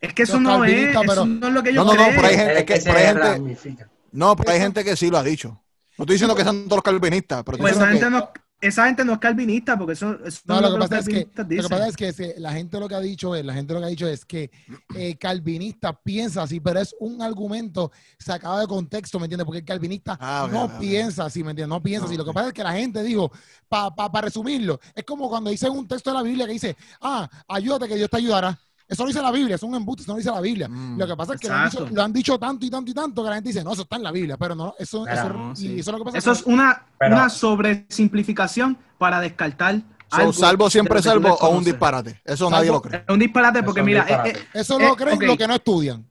Es 0.00 0.12
que 0.12 0.24
eso 0.24 0.38
no 0.40 0.64
es, 0.64 0.94
eso 0.94 1.24
no 1.26 1.48
es 1.48 1.52
lo 1.54 1.62
que 1.62 1.70
ellos 1.70 1.86
No, 1.86 1.94
no, 1.94 2.00
no, 2.00 2.08
pero 2.14 2.26
hay 2.28 2.36
gente- 2.36 2.52
Es 2.52 2.58
que- 2.64 2.74
que 2.74 2.80
se 2.80 2.86
pero 2.90 2.98
hay 2.98 3.06
gente- 3.06 3.22
ramifica. 3.22 3.88
No, 4.12 4.36
pero 4.36 4.50
hay 4.50 4.60
gente 4.60 4.84
que 4.84 4.96
sí 4.96 5.08
lo 5.10 5.18
ha 5.18 5.22
dicho. 5.22 5.48
No 5.96 6.02
estoy 6.02 6.14
diciendo 6.14 6.34
que 6.34 6.42
sean 6.42 6.64
todos 6.64 6.76
los 6.78 6.82
calvinistas, 6.82 7.42
pero 7.44 7.56
Pues 7.58 7.74
esa 7.76 7.86
diciendo 7.86 8.18
gente, 8.18 8.32
no, 8.38 8.43
esa 8.68 8.86
gente 8.86 9.04
no 9.04 9.14
es 9.14 9.18
calvinista 9.18 9.76
porque 9.78 9.92
eso, 9.94 10.18
eso 10.24 10.40
No, 10.46 10.60
es 10.60 10.62
lo 10.62 10.70
lo 10.70 10.70
que 10.70 10.78
pasa 10.78 10.98
es 10.98 11.08
que, 11.08 11.30
lo 11.54 11.62
que 11.62 11.68
dicen. 11.68 11.70
pasa 11.70 11.88
es 11.88 11.96
que 11.96 12.12
se- 12.12 12.34
la 12.38 12.52
gente 12.52 12.78
lo 12.78 12.86
que 12.88 12.94
ha 12.94 13.00
dicho 13.00 13.34
es, 13.34 13.44
la 13.44 13.54
gente 13.54 13.72
lo 13.72 13.80
que 13.80 13.86
ha 13.86 13.88
dicho 13.88 14.06
es 14.06 14.24
que 14.26 14.50
eh, 14.92 15.16
calvinista 15.16 15.98
piensa 16.02 16.42
así, 16.42 16.60
pero 16.60 16.80
es 16.80 16.94
un 17.00 17.22
argumento 17.22 17.90
sacado 18.18 18.58
de 18.60 18.66
contexto, 18.66 19.18
¿me 19.18 19.24
entiendes? 19.26 19.46
Porque 19.46 19.60
el 19.60 19.64
calvinista 19.64 20.18
Ah, 20.18 20.46
no 20.50 20.76
piensa 20.76 21.24
así, 21.24 21.42
¿me 21.42 21.50
entiendes? 21.50 21.70
No 21.74 21.82
piensa 21.82 22.06
así. 22.06 22.16
Lo 22.16 22.24
que 22.24 22.30
Ok. 22.30 22.34
pasa 22.34 22.48
es 22.48 22.54
que 22.54 22.62
la 22.62 22.72
gente 22.74 23.02
dijo, 23.02 23.30
para 23.68 24.20
resumirlo, 24.20 24.78
es 24.94 25.04
como 25.04 25.28
cuando 25.30 25.50
dice 25.50 25.68
un 25.70 25.88
texto 25.88 26.10
de 26.10 26.14
la 26.16 26.22
Biblia 26.22 26.46
que 26.46 26.52
dice, 26.52 26.76
ah, 27.00 27.28
ayúdate 27.48 27.88
que 27.88 27.96
Dios 27.96 28.10
te 28.10 28.18
ayudará. 28.18 28.58
Eso 28.86 29.02
no 29.02 29.06
dice 29.08 29.22
la 29.22 29.30
Biblia, 29.30 29.54
es 29.56 29.62
un 29.62 29.74
embuste, 29.74 30.02
eso 30.02 30.12
no 30.12 30.18
dice 30.18 30.30
la 30.30 30.40
Biblia. 30.40 30.68
Mm. 30.68 30.98
Lo 30.98 31.06
que 31.06 31.16
pasa 31.16 31.34
es 31.34 31.40
que 31.40 31.48
lo 31.48 31.54
han, 31.54 31.64
dicho, 31.64 31.78
Exacto. 31.78 31.94
lo 31.96 32.02
han 32.02 32.12
dicho 32.12 32.38
tanto 32.38 32.66
y 32.66 32.70
tanto 32.70 32.90
y 32.90 32.94
tanto 32.94 33.22
que 33.22 33.28
la 33.30 33.34
gente 33.36 33.48
dice, 33.48 33.64
no, 33.64 33.72
eso 33.72 33.82
está 33.82 33.96
en 33.96 34.02
la 34.02 34.12
Biblia, 34.12 34.36
pero 34.36 34.54
no, 34.54 34.74
eso, 34.78 35.04
Pero 35.04 35.16
eso, 35.20 35.28
no, 35.32 35.52
y 35.52 35.56
sí. 35.56 35.78
eso 35.80 35.90
es 35.90 35.92
lo 35.92 35.98
que 35.98 36.04
pasa. 36.04 36.18
Eso 36.18 36.32
es 36.32 36.42
una, 36.42 36.84
Pero- 36.98 37.16
una 37.16 37.28
sobresimplificación 37.30 38.76
para 38.98 39.20
descartar. 39.20 39.80
So, 40.10 40.16
algo 40.20 40.32
salvo 40.32 40.70
siempre 40.70 40.96
lo 40.96 41.02
salvo 41.02 41.34
o 41.34 41.48
un 41.48 41.64
disparate. 41.64 42.20
Eso 42.24 42.48
nadie 42.50 42.70
lo 42.70 42.80
cree. 42.82 43.04
Es 43.06 43.12
un 43.12 43.18
disparate 43.18 43.62
porque 43.62 43.80
Eso 43.80 43.86
mira, 43.86 44.04
disparate. 44.04 44.30
eh, 44.30 44.42
eh, 44.42 44.48
eso 44.60 44.78
eh, 44.78 44.86
lo 44.88 44.96
creen 44.96 45.16
ok. 45.16 45.22
lo 45.24 45.36
que 45.36 45.48
no 45.48 45.54
estudian. 45.54 46.06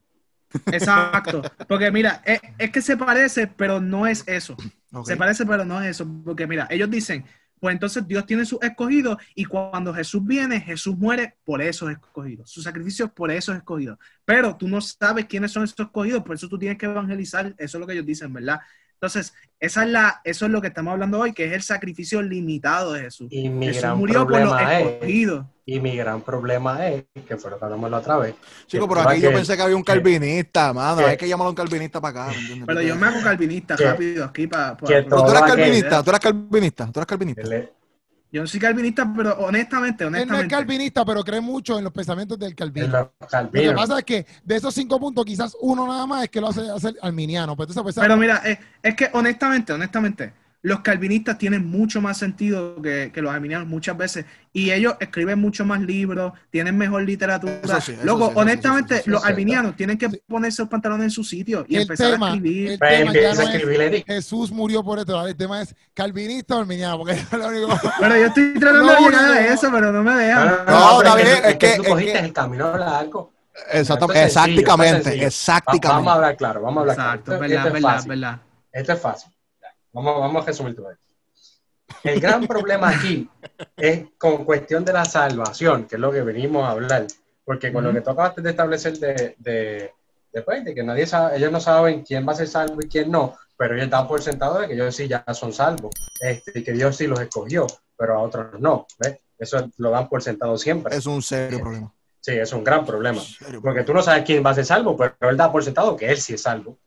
exacto. 0.71 1.41
Porque 1.67 1.91
mira, 1.91 2.21
eh, 2.25 2.39
es 2.57 2.71
que 2.71 2.81
se 2.81 2.97
parece, 2.97 3.47
pero 3.47 3.79
no 3.79 4.05
es 4.07 4.23
eso. 4.27 4.55
Se 5.05 5.17
parece, 5.17 5.45
pero 5.45 5.65
no 5.65 5.81
es 5.81 5.89
eso. 5.91 6.07
Porque 6.25 6.45
mira, 6.47 6.67
ellos 6.69 6.89
dicen, 6.89 7.25
pues 7.63 7.75
entonces 7.75 8.05
Dios 8.05 8.25
tiene 8.25 8.43
sus 8.43 8.61
escogidos 8.61 9.15
y 9.35 9.45
cuando 9.45 9.93
Jesús 9.93 10.21
viene, 10.25 10.59
Jesús 10.59 10.97
muere 10.97 11.37
por 11.45 11.61
esos 11.61 11.89
escogidos. 11.89 12.51
Su 12.51 12.61
sacrificio 12.61 13.05
es 13.05 13.11
por 13.13 13.31
esos 13.31 13.55
escogidos. 13.55 13.97
Pero 14.25 14.57
tú 14.57 14.67
no 14.67 14.81
sabes 14.81 15.27
quiénes 15.27 15.53
son 15.53 15.63
esos 15.63 15.79
escogidos, 15.79 16.23
por 16.23 16.35
eso 16.35 16.49
tú 16.49 16.59
tienes 16.59 16.77
que 16.77 16.87
evangelizar. 16.87 17.55
Eso 17.57 17.77
es 17.77 17.79
lo 17.79 17.87
que 17.87 17.93
ellos 17.93 18.05
dicen, 18.05 18.33
¿verdad? 18.33 18.59
Entonces, 19.03 19.33
esa 19.59 19.83
es 19.83 19.89
la, 19.89 20.21
eso 20.23 20.45
es 20.45 20.51
lo 20.53 20.61
que 20.61 20.67
estamos 20.69 20.93
hablando 20.93 21.19
hoy, 21.19 21.33
que 21.33 21.43
es 21.43 21.51
el 21.51 21.61
sacrificio 21.61 22.21
limitado 22.21 22.93
de 22.93 23.01
Jesús. 23.01 23.27
Y 23.31 23.49
mi 23.49 23.65
Jesús 23.65 23.81
gran 23.81 23.97
murió 23.97 24.23
por 24.25 24.31
los 24.39 24.49
problema 24.49 24.79
es, 24.79 24.87
escogidos. 24.93 25.45
y 25.65 25.79
mi 25.81 25.97
gran 25.97 26.21
problema 26.21 26.87
es, 26.87 27.03
que 27.27 27.35
fue 27.35 27.51
lo 27.51 27.59
que 27.59 27.65
hablamos 27.65 27.91
la 27.91 27.97
otra 27.97 28.15
vez. 28.15 28.35
Chico, 28.65 28.87
que 28.87 28.95
pero 28.95 29.09
aquí 29.09 29.19
que- 29.19 29.25
yo 29.25 29.33
pensé 29.33 29.57
que 29.57 29.61
había 29.61 29.75
un 29.75 29.83
que- 29.83 29.91
calvinista, 29.91 30.71
mano. 30.71 30.99
que- 30.99 31.03
Hay 31.03 31.17
que 31.17 31.27
llamarlo 31.27 31.49
un 31.49 31.55
calvinista 31.57 31.99
para 31.99 32.27
acá. 32.27 32.37
Pero 32.65 32.81
yo 32.81 32.95
me 32.95 33.07
hago 33.07 33.21
calvinista 33.21 33.75
Que- 33.75 33.83
rápido 33.83 34.23
aquí 34.23 34.47
para... 34.47 34.77
que 34.77 34.85
Pero 34.85 35.03
tú 35.25 35.31
eres 35.31 35.41
calvinista, 35.41 36.01
tú 36.01 36.09
eres 36.09 36.19
calvinista, 36.21 36.85
tú 36.93 36.99
eres 37.01 37.05
calvinista. 37.07 37.41
Yo 38.33 38.41
no 38.41 38.47
soy 38.47 38.59
calvinista, 38.59 39.13
pero 39.15 39.37
honestamente, 39.37 40.03
Él 40.05 40.09
no 40.11 40.17
es 40.17 40.23
honestamente. 40.23 40.55
calvinista, 40.55 41.05
pero 41.05 41.23
cree 41.23 41.39
mucho 41.39 41.77
en 41.77 41.83
los 41.83 41.93
pensamientos 41.93 42.39
del 42.39 42.49
el- 42.49 42.55
calvino. 42.55 42.87
los 42.87 43.31
Lo 43.43 43.51
que 43.51 43.71
pasa 43.73 43.99
es 43.99 44.03
que 44.05 44.25
de 44.43 44.55
esos 44.55 44.73
cinco 44.73 44.99
puntos, 44.99 45.23
quizás 45.23 45.55
uno 45.61 45.85
nada 45.85 46.07
más 46.07 46.23
es 46.23 46.29
que 46.31 46.41
lo 46.41 46.47
hace 46.47 46.67
hacer 46.67 46.95
arminiano. 47.03 47.55
Pues 47.55 47.69
entonces, 47.69 47.83
pues, 47.93 47.95
Pero 48.03 48.17
mira, 48.17 48.37
es, 48.37 48.57
es 48.81 48.95
que 48.95 49.07
honestamente, 49.13 49.71
honestamente, 49.71 50.33
los 50.65 50.79
calvinistas 50.79 51.37
tienen 51.37 51.65
mucho 51.69 52.01
más 52.01 52.17
sentido 52.17 52.81
que, 52.81 53.11
que 53.13 53.21
los 53.21 53.33
arminianos 53.33 53.67
muchas 53.67 53.97
veces. 53.97 54.25
Y 54.53 54.71
ellos 54.71 54.95
escriben 55.01 55.37
mucho 55.37 55.65
más 55.65 55.81
libros, 55.81 56.31
tienen 56.51 56.77
mejor 56.77 57.03
literatura. 57.03 57.59
Sí, 57.81 57.93
sí, 57.93 58.07
honestamente, 58.07 59.01
sí, 59.01 59.09
los 59.09 59.25
arminianos 59.25 59.75
tienen 59.75 59.97
que 59.97 60.07
ponerse 60.25 60.61
los 60.61 60.69
pantalones 60.69 61.03
en 61.05 61.11
su 61.11 61.23
sitio 61.25 61.65
y 61.67 61.75
El 61.75 61.81
empezar 61.81 62.11
tema, 62.11 62.27
a 62.27 62.35
escribir. 62.35 62.71
el- 62.71 62.79
Pues 62.79 62.89
tema 62.91 63.11
ya 63.13 63.19
empieza 63.19 63.33
no 63.43 63.47
a 63.49 63.51
es- 63.55 63.59
escribir. 63.61 64.03
Jesús 64.07 64.51
murió 64.51 64.83
por 64.83 64.99
esto. 64.99 65.27
El 65.27 65.35
tema 65.35 65.61
es 65.61 65.75
calvinista 65.93 66.55
o 66.55 66.61
arminiano, 66.61 66.97
porque 66.97 67.11
es 67.13 67.31
lo 67.33 67.47
único. 67.47 67.79
Pero 67.99 68.15
yo 68.17 68.25
estoy 68.27 68.53
tratando 68.57 68.85
No, 68.85 68.93
de 68.93 68.99
llegar 69.01 69.25
no, 69.25 69.31
a 69.33 69.39
eso, 69.47 69.69
pero 69.69 69.91
no 69.91 70.01
me 70.03 70.15
dejan. 70.15 70.47
no, 70.47 70.65
No, 70.65 71.03
no, 71.03 71.15
bien, 71.17 71.27
es 71.43 71.57
que- 71.57 71.75
tú 71.75 71.81
es 71.83 71.89
cogiste 71.89 72.13
que- 72.13 72.19
el 72.19 72.31
camino 72.33 72.77
largo. 72.77 73.33
Exactamente, 73.71 74.23
exactamente. 75.25 75.87
Vamos 75.87 76.07
a 76.07 76.15
hablar 76.15 76.37
claro, 76.37 76.61
vamos 76.61 76.77
a 76.77 76.81
hablar 76.81 76.95
Exacto, 76.95 77.23
claro. 77.25 77.41
Verdad, 77.41 77.71
verdad, 77.73 78.03
verdad. 78.07 78.41
Esto 78.71 78.93
es 78.93 78.99
fácil. 79.01 79.31
Vamos, 79.93 80.19
vamos 80.19 80.43
a 80.43 80.45
resumir 80.47 80.75
todo 80.75 80.91
esto. 80.91 81.03
El 82.03 82.19
gran 82.19 82.45
problema 82.47 82.89
aquí 82.89 83.29
es 83.77 84.05
con 84.17 84.43
cuestión 84.43 84.83
de 84.83 84.91
la 84.93 85.05
salvación, 85.05 85.85
que 85.85 85.95
es 85.95 86.01
lo 86.01 86.11
que 86.11 86.21
venimos 86.21 86.65
a 86.65 86.71
hablar. 86.71 87.05
Porque 87.45 87.71
con 87.71 87.83
lo 87.83 87.89
Ujú. 87.89 87.99
que 87.99 88.03
tú 88.03 88.09
acabaste 88.11 88.41
de 88.41 88.49
establecer 88.49 88.97
de, 88.97 89.35
de, 89.37 89.93
después 90.31 90.63
de 90.63 90.73
que 90.73 90.83
nadie 90.83 91.05
sabe, 91.05 91.37
ellos 91.37 91.51
no 91.51 91.59
saben 91.59 92.03
quién 92.03 92.27
va 92.27 92.31
a 92.31 92.35
ser 92.35 92.47
salvo 92.47 92.79
y 92.81 92.87
quién 92.87 93.11
no, 93.11 93.37
pero 93.57 93.75
ellos 93.75 93.89
dan 93.89 94.07
por 94.07 94.21
sentado 94.21 94.59
de 94.59 94.67
que 94.67 94.73
ellos 94.73 94.95
sí 94.95 95.07
ya 95.07 95.23
son 95.33 95.53
salvos, 95.53 95.91
este, 96.21 96.59
y 96.59 96.63
que 96.63 96.71
Dios 96.71 96.95
sí 96.95 97.05
los 97.05 97.19
escogió, 97.19 97.67
pero 97.97 98.15
a 98.15 98.21
otros 98.21 98.59
no. 98.59 98.87
¿ves? 98.99 99.19
Eso 99.37 99.69
lo 99.77 99.89
dan 99.91 100.07
por 100.07 100.23
sentado 100.23 100.57
siempre. 100.57 100.95
Es 100.95 101.05
un 101.05 101.21
serio 101.21 101.59
problema. 101.59 101.93
Sí, 102.21 102.31
es 102.31 102.53
un 102.53 102.63
gran 102.63 102.85
problema. 102.85 103.21
Porque 103.61 103.83
tú 103.83 103.93
no 103.93 104.01
sabes 104.01 104.23
quién 104.23 104.43
va 104.45 104.51
a 104.51 104.55
ser 104.55 104.65
salvo, 104.65 104.95
pero 104.95 105.29
él 105.29 105.35
da 105.35 105.51
por 105.51 105.63
sentado 105.63 105.97
que 105.97 106.09
él 106.09 106.17
sí 106.17 106.35
es 106.35 106.41
salvo. 106.41 106.77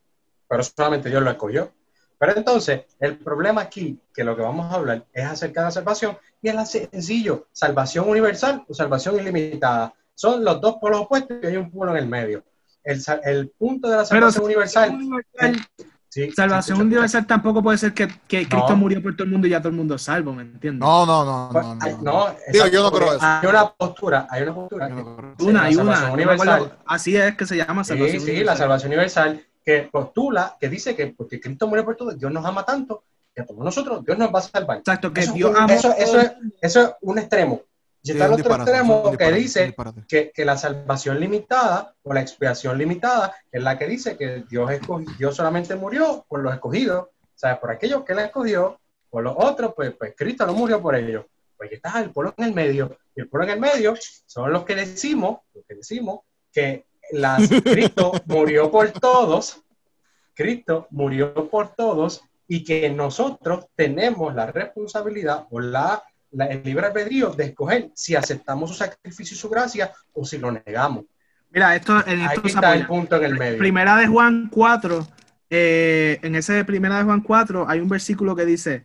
Pero 0.49 0.63
solamente 0.63 1.11
Dios 1.11 1.23
lo 1.23 1.31
escogió. 1.31 1.71
Pero 2.19 2.37
entonces, 2.37 2.83
el 2.99 3.19
problema 3.19 3.61
aquí, 3.63 3.99
que 4.15 4.25
lo 4.25 4.35
que 4.37 4.43
vamos 4.43 4.73
a 4.73 4.77
hablar, 4.77 5.05
es 5.13 5.25
acerca 5.25 5.61
de 5.61 5.65
la 5.67 5.71
salvación, 5.71 6.17
y 6.41 6.49
es 6.49 6.55
la 6.55 6.65
sencillo, 6.65 7.47
salvación 7.53 8.09
universal 8.09 8.65
o 8.69 8.75
salvación 8.75 9.19
ilimitada. 9.21 9.93
Son 10.15 10.43
los 10.45 10.61
dos 10.61 10.77
polos 10.81 11.01
opuestos 11.03 11.37
y 11.43 11.47
hay 11.47 11.57
un 11.57 11.71
polo 11.71 11.91
en 11.93 11.99
el 11.99 12.07
medio. 12.09 12.43
El, 12.83 13.03
el 13.25 13.49
punto 13.51 13.89
de 13.89 13.97
la 13.97 14.05
Pero 14.05 14.31
salvación 14.31 14.45
universal... 14.45 14.91
universal- 14.93 15.67
sí, 16.09 16.31
Salvación 16.33 16.77
sí, 16.79 16.83
sí, 16.83 16.87
universal 16.87 17.27
tampoco 17.27 17.63
puede 17.63 17.77
ser 17.77 17.93
que, 17.93 18.09
que 18.27 18.49
Cristo 18.49 18.71
No. 18.71 18.77
murió 18.77 19.03
por 19.03 19.15
todo 19.15 19.25
el 19.25 19.31
mundo 19.33 19.47
y 19.47 19.51
ya 19.51 19.59
todo 19.61 19.69
el 19.69 19.75
mundo 19.77 19.97
es 19.97 20.03
salvo, 20.03 20.33
¿me 20.33 20.43
entiendes? 20.43 20.81
No, 20.81 21.05
no, 21.05 21.25
no, 21.25 21.51
Pues, 21.53 21.67
no, 21.67 21.75
no. 21.75 21.85
hay- 21.85 21.93
no. 22.01 22.29
no, 22.29 22.35
Digo, 22.51 22.67
yo 22.69 22.83
no 22.83 22.91
creo 22.91 23.09
eso. 23.15 23.19
Hay 23.27 23.47
una 23.47 23.69
postura, 23.71 24.27
hay 24.31 24.43
una 24.45 24.55
postura. 24.55 24.87
Una 25.41 25.63
la 25.65 25.71
y 25.71 25.75
una. 25.77 25.85
salvación 25.97 26.13
universal. 26.13 26.79
así 26.87 27.17
es 27.17 27.37
que 27.37 27.45
se 27.45 27.57
llama 27.59 27.85
Sí, 27.85 27.89
salvación 27.91 28.21
sí, 28.21 28.27
la 28.27 28.33
universal. 28.33 28.57
salvación 28.57 28.89
universal 28.93 29.47
que 29.67 29.83
postula, 29.91 30.57
que 30.61 30.69
dice 30.69 30.95
que 30.95 31.09
porque 31.09 31.41
Cristo 31.41 31.67
murió 31.67 31.85
por 31.85 31.97
todos, 31.97 32.17
Dios 32.17 32.31
nos 32.31 32.45
ama 32.45 32.65
tanto, 32.65 33.03
que 33.35 33.43
a 33.43 33.45
todos 33.45 33.65
nosotros 33.65 34.05
Dios 34.05 34.17
nos 34.17 34.33
va 34.33 34.39
a 34.39 34.43
salvar. 34.43 34.79
Exacto, 34.79 35.13
que 35.13 35.23
Eso, 35.23 35.33
Dios 35.33 35.51
un- 35.51 35.57
amó 35.57 35.73
eso, 35.75 35.93
eso 35.99 36.21
es, 36.21 36.33
eso 36.63 36.81
es 36.83 36.91
un 37.01 37.19
extremo. 37.19 37.63
Y 38.05 38.13
está 38.13 38.27
es 38.27 38.31
el 38.31 38.35
otro 38.35 38.45
disparate, 38.45 38.71
extremo 38.71 39.17
que 39.19 39.33
dice 39.33 39.75
que, 40.07 40.31
que 40.33 40.45
la 40.45 40.57
salvación 40.57 41.19
limitada 41.19 41.93
o 42.05 42.15
la 42.15 42.21
expiación 42.21 42.79
limitada 42.79 43.35
es 43.51 43.61
la 43.61 43.77
que 43.77 43.89
dice 43.89 44.17
que 44.17 44.45
Dios, 44.49 44.71
escogió, 44.71 45.13
Dios 45.19 45.35
solamente 45.35 45.75
murió 45.75 46.25
por 46.29 46.41
los 46.41 46.55
escogidos, 46.55 47.07
o 47.09 47.39
sea, 47.39 47.59
por 47.61 47.73
aquellos 47.73 48.05
que 48.05 48.13
él 48.13 48.21
escogió, 48.21 48.79
por 49.11 49.25
los 49.25 49.35
otros, 49.37 49.73
pues, 49.75 49.93
pues 49.99 50.15
Cristo 50.17 50.47
no 50.47 50.55
murió 50.55 50.81
por 50.81 50.95
ellos. 50.95 51.25
Pues 51.57 51.73
está 51.73 52.01
el 52.01 52.11
pueblo 52.13 52.33
en 52.37 52.45
el 52.45 52.55
medio. 52.55 52.97
Y 53.17 53.23
el 53.23 53.29
pueblo 53.29 53.47
en 53.49 53.55
el 53.55 53.61
medio 53.61 53.95
son 54.27 54.53
los 54.53 54.65
que 54.65 54.77
decimos, 54.77 55.41
los 55.53 55.65
que 55.67 55.75
decimos 55.75 56.21
que 56.53 56.87
las, 57.13 57.49
Cristo 57.49 58.13
murió 58.27 58.71
por 58.71 58.91
todos, 58.91 59.63
Cristo 60.35 60.87
murió 60.91 61.49
por 61.49 61.75
todos 61.75 62.23
y 62.49 62.63
que 62.65 62.91
nosotros 62.91 63.67
tenemos 63.75 64.35
la 64.35 64.47
responsabilidad 64.53 65.47
o 65.51 65.61
la, 65.61 66.03
la- 66.33 66.47
el 66.47 66.63
libre 66.63 66.87
albedrío 66.87 67.31
de 67.31 67.45
escoger 67.47 67.91
si 67.95 68.15
aceptamos 68.15 68.71
su 68.71 68.77
sacrificio 68.77 69.35
y 69.35 69.39
su 69.39 69.49
gracia 69.49 69.93
o 70.13 70.25
si 70.25 70.39
lo 70.39 70.51
negamos. 70.53 71.05
Mira, 71.51 71.75
esto, 71.75 71.97
en 72.07 72.21
Ahí 72.21 72.27
esto 72.27 72.43
se 72.43 72.49
está 72.55 72.75
el 72.75 72.87
punto 72.87 73.17
en 73.17 73.25
el 73.25 73.39
medio. 73.39 73.59
Primera 73.59 73.97
de 73.97 74.07
Juan 74.07 74.49
4, 74.51 75.09
eh, 75.49 76.19
en 76.23 76.35
ese 76.35 76.53
de 76.53 76.65
Primera 76.65 76.99
de 76.99 77.05
Juan 77.05 77.23
4 77.23 77.69
hay 77.69 77.81
un 77.81 77.89
versículo 77.89 78.37
que 78.37 78.45
dice, 78.45 78.85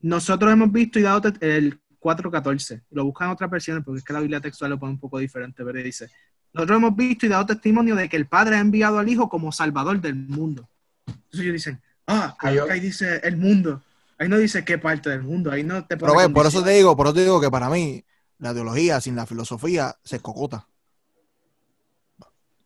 nosotros 0.00 0.52
hemos 0.52 0.72
visto 0.72 0.98
y 0.98 1.02
dado 1.02 1.30
el 1.40 1.78
4.14, 2.00 2.82
lo 2.90 3.04
buscan 3.04 3.28
en 3.28 3.32
otras 3.34 3.50
versiones 3.50 3.84
porque 3.84 3.98
es 3.98 4.04
que 4.04 4.12
la 4.12 4.20
Biblia 4.20 4.40
textual 4.40 4.70
lo 4.70 4.78
pone 4.78 4.92
un 4.92 5.00
poco 5.00 5.18
diferente, 5.18 5.64
pero 5.64 5.78
dice, 5.82 6.08
nosotros 6.56 6.78
hemos 6.78 6.96
visto 6.96 7.26
y 7.26 7.28
dado 7.28 7.44
testimonio 7.44 7.94
de 7.94 8.08
que 8.08 8.16
el 8.16 8.26
Padre 8.26 8.56
ha 8.56 8.60
enviado 8.60 8.98
al 8.98 9.06
Hijo 9.06 9.28
como 9.28 9.52
Salvador 9.52 10.00
del 10.00 10.14
mundo. 10.14 10.66
Entonces 11.06 11.40
ellos 11.40 11.52
dicen, 11.52 11.82
ah, 12.06 12.34
Ahí 12.40 12.80
dice 12.80 13.20
el 13.24 13.36
mundo, 13.36 13.82
ahí 14.18 14.26
no 14.26 14.38
dice 14.38 14.64
qué 14.64 14.78
parte 14.78 15.10
del 15.10 15.22
mundo, 15.22 15.52
ahí 15.52 15.62
no 15.62 15.84
te 15.84 15.98
Pero 15.98 16.16
ve, 16.16 16.30
por 16.30 16.46
eso 16.46 16.64
te 16.64 16.70
digo, 16.70 16.96
por 16.96 17.08
eso 17.08 17.14
te 17.14 17.20
digo 17.24 17.42
que 17.42 17.50
para 17.50 17.68
mí 17.68 18.02
la 18.38 18.54
teología 18.54 19.02
sin 19.02 19.16
la 19.16 19.26
filosofía 19.26 19.96
se 20.02 20.20
cocota. 20.20 20.66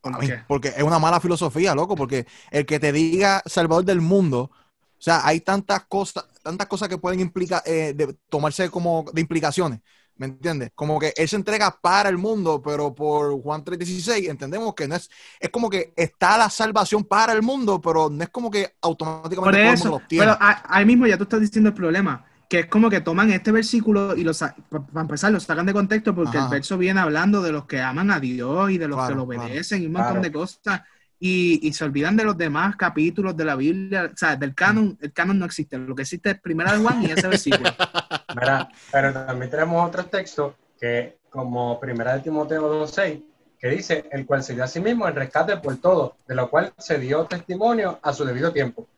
Para 0.01 0.17
¿Por 0.17 0.25
mí, 0.25 0.31
qué? 0.31 0.45
porque 0.47 0.69
es 0.69 0.83
una 0.85 1.01
mala 1.01 1.19
filosofía, 1.19 1.75
loco, 1.75 1.97
porque 1.97 2.29
el 2.53 2.67
que 2.67 2.79
te 2.79 2.93
diga 2.93 3.43
salvador 3.45 3.85
del 3.85 4.01
mundo, 4.01 4.53
o 4.53 5.03
sea, 5.03 5.27
hay 5.27 5.41
tantas 5.41 5.85
cosas, 5.87 6.27
tantas 6.45 6.69
cosas 6.69 6.89
que 6.89 6.97
pueden 6.97 7.19
implicar, 7.19 7.61
eh, 7.67 7.93
de, 7.93 8.15
tomarse 8.29 8.71
como 8.71 9.05
de 9.13 9.21
implicaciones, 9.21 9.81
¿me 10.21 10.27
entiendes? 10.27 10.71
Como 10.77 11.01
que 11.01 11.13
él 11.17 11.29
se 11.29 11.37
entrega 11.37 11.81
para 11.81 12.09
el 12.11 12.19
mundo, 12.19 12.63
pero 12.63 12.95
por 12.95 13.41
Juan 13.43 13.65
3.16 13.65 14.29
entendemos 14.29 14.75
que 14.75 14.87
no 14.89 14.97
es, 14.97 15.11
es 15.41 15.51
como 15.51 15.71
que 15.71 15.93
está 15.97 16.39
la 16.39 16.51
salvación 16.51 17.05
para 17.05 17.33
el 17.33 17.43
mundo, 17.43 17.81
pero 17.81 18.11
no 18.11 18.23
es 18.23 18.31
como 18.31 18.51
que 18.51 18.75
automáticamente 18.83 19.57
Por 19.57 19.57
todo 19.59 19.73
el 19.73 19.75
eso, 19.75 19.79
mundo 19.79 19.91
lo 19.91 19.97
obtiene. 19.97 20.27
pero 20.27 20.33
a- 20.41 20.63
ahí 20.69 20.85
mismo 20.85 21.07
ya 21.07 21.17
tú 21.17 21.25
estás 21.25 21.41
diciendo 21.41 21.69
el 21.71 21.75
problema, 21.75 22.27
que 22.49 22.61
es 22.61 22.67
como 22.67 22.91
que 22.91 23.01
toman 23.01 23.31
este 23.31 23.53
versículo 23.53 24.17
y 24.17 24.25
lo 24.25 24.33
para 24.69 25.01
empezar 25.03 25.33
lo 25.33 25.41
sacan 25.41 25.67
de 25.67 25.73
contexto 25.73 26.15
porque 26.15 26.39
Ajá. 26.39 26.45
el 26.45 26.49
verso 26.49 26.77
viene 26.79 27.01
hablando 27.01 27.43
de 27.43 27.53
los 27.53 27.67
que 27.67 27.81
aman 27.81 28.11
a 28.11 28.21
Dios 28.21 28.71
y 28.71 28.79
de 28.79 28.89
los 28.89 28.97
Claro, 28.97 29.09
que 29.13 29.15
lo 29.15 29.23
claro. 29.27 29.49
obedecen 29.49 29.83
y 29.83 29.87
un 29.87 29.93
montón 29.93 30.21
Claro. 30.21 30.23
de 30.23 30.33
cosas 30.33 30.83
y, 31.23 31.69
y 31.69 31.73
se 31.75 31.85
olvidan 31.85 32.17
de 32.17 32.25
los 32.25 32.37
demás 32.37 32.77
capítulos 32.77 33.37
de 33.37 33.45
la 33.45 33.55
Biblia, 33.55 34.11
o 34.13 34.17
sea, 34.17 34.37
del 34.37 34.55
canon, 34.55 34.99
el 35.03 35.13
canon 35.13 35.39
no 35.39 35.45
existe, 35.45 35.77
lo 35.77 35.95
que 35.95 36.03
existe 36.03 36.31
es 36.31 36.41
Primera 36.41 36.73
de 36.73 36.79
Juan 36.79 37.03
y 37.03 37.11
ese 37.11 37.29
versículo. 37.29 37.71
Mira, 38.35 38.71
pero 38.91 39.13
también 39.13 39.51
tenemos 39.51 39.87
otros 39.87 40.11
textos 40.11 40.55
que, 40.81 41.19
como 41.29 41.79
Primera 41.79 42.15
de 42.15 42.21
Timoteo 42.21 42.87
2.6, 42.87 43.23
que 43.59 43.69
dice, 43.69 44.09
el 44.11 44.25
cual 44.25 44.43
se 44.43 44.55
dio 44.55 44.65
a 44.65 44.67
sí 44.67 44.81
mismo 44.81 45.07
el 45.07 45.15
rescate 45.15 45.59
por 45.59 45.77
todo, 45.77 46.17
de 46.27 46.35
lo 46.35 46.49
cual 46.49 46.73
se 46.79 46.99
dio 46.99 47.27
testimonio 47.27 47.99
a 48.03 48.15
su 48.15 48.25
debido 48.25 48.51
tiempo. 48.51 48.89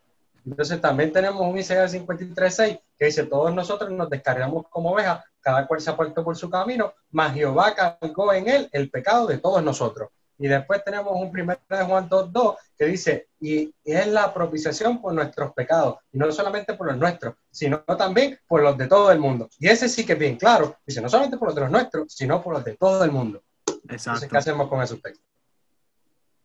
Entonces 0.47 0.81
también 0.81 1.13
tenemos 1.13 1.41
un 1.41 1.59
Isaías 1.59 1.93
53.6 1.93 2.81
que 2.97 3.07
dice, 3.07 3.25
todos 3.25 3.53
nosotros 3.53 3.91
nos 3.91 4.09
descargamos 4.09 4.67
como 4.71 4.93
ovejas, 4.93 5.25
cada 5.41 5.67
cual 5.67 5.81
se 5.81 5.91
apartó 5.91 6.23
por 6.23 6.37
su 6.37 6.49
camino, 6.49 6.95
mas 7.11 7.35
Jehová 7.35 7.75
cargó 7.75 8.33
en 8.33 8.49
él 8.49 8.69
el 8.71 8.91
pecado 8.91 9.27
de 9.27 9.39
todos 9.39 9.63
nosotros. 9.63 10.11
Y 10.39 10.49
después 10.49 10.83
tenemos 10.85 11.13
un 11.15 11.31
primero 11.31 11.61
de 11.69 11.85
Juan 11.85 12.09
2.2 12.09 12.57
que 12.77 12.87
dice, 12.87 13.29
y 13.41 13.73
es 13.85 14.07
la 14.09 14.33
propiciación 14.35 15.01
por 15.01 15.13
nuestros 15.15 15.53
pecados, 15.53 15.97
y 16.13 16.19
no 16.19 16.31
solamente 16.33 16.75
por 16.75 16.89
los 16.89 16.97
nuestros, 16.97 17.35
sino 17.51 17.81
también 17.81 18.39
por 18.49 18.63
los 18.63 18.77
de 18.77 18.89
todo 18.89 19.13
el 19.13 19.19
mundo. 19.21 19.49
Y 19.59 19.69
ese 19.69 19.89
sí 19.89 20.05
que 20.05 20.15
es 20.15 20.19
bien 20.19 20.37
claro, 20.37 20.77
dice, 20.87 21.01
no 21.01 21.09
solamente 21.09 21.37
por 21.37 21.49
los 21.49 21.55
de 21.55 21.61
los 21.63 21.71
nuestros, 21.71 22.13
sino 22.13 22.43
por 22.43 22.55
los 22.55 22.65
de 22.65 22.77
todo 22.77 23.05
el 23.05 23.13
mundo. 23.13 23.43
Entonces, 23.67 24.07
Exacto. 24.07 24.29
¿qué 24.31 24.37
hacemos 24.39 24.69
con 24.69 24.83
esos 24.83 25.01
textos? 25.01 25.25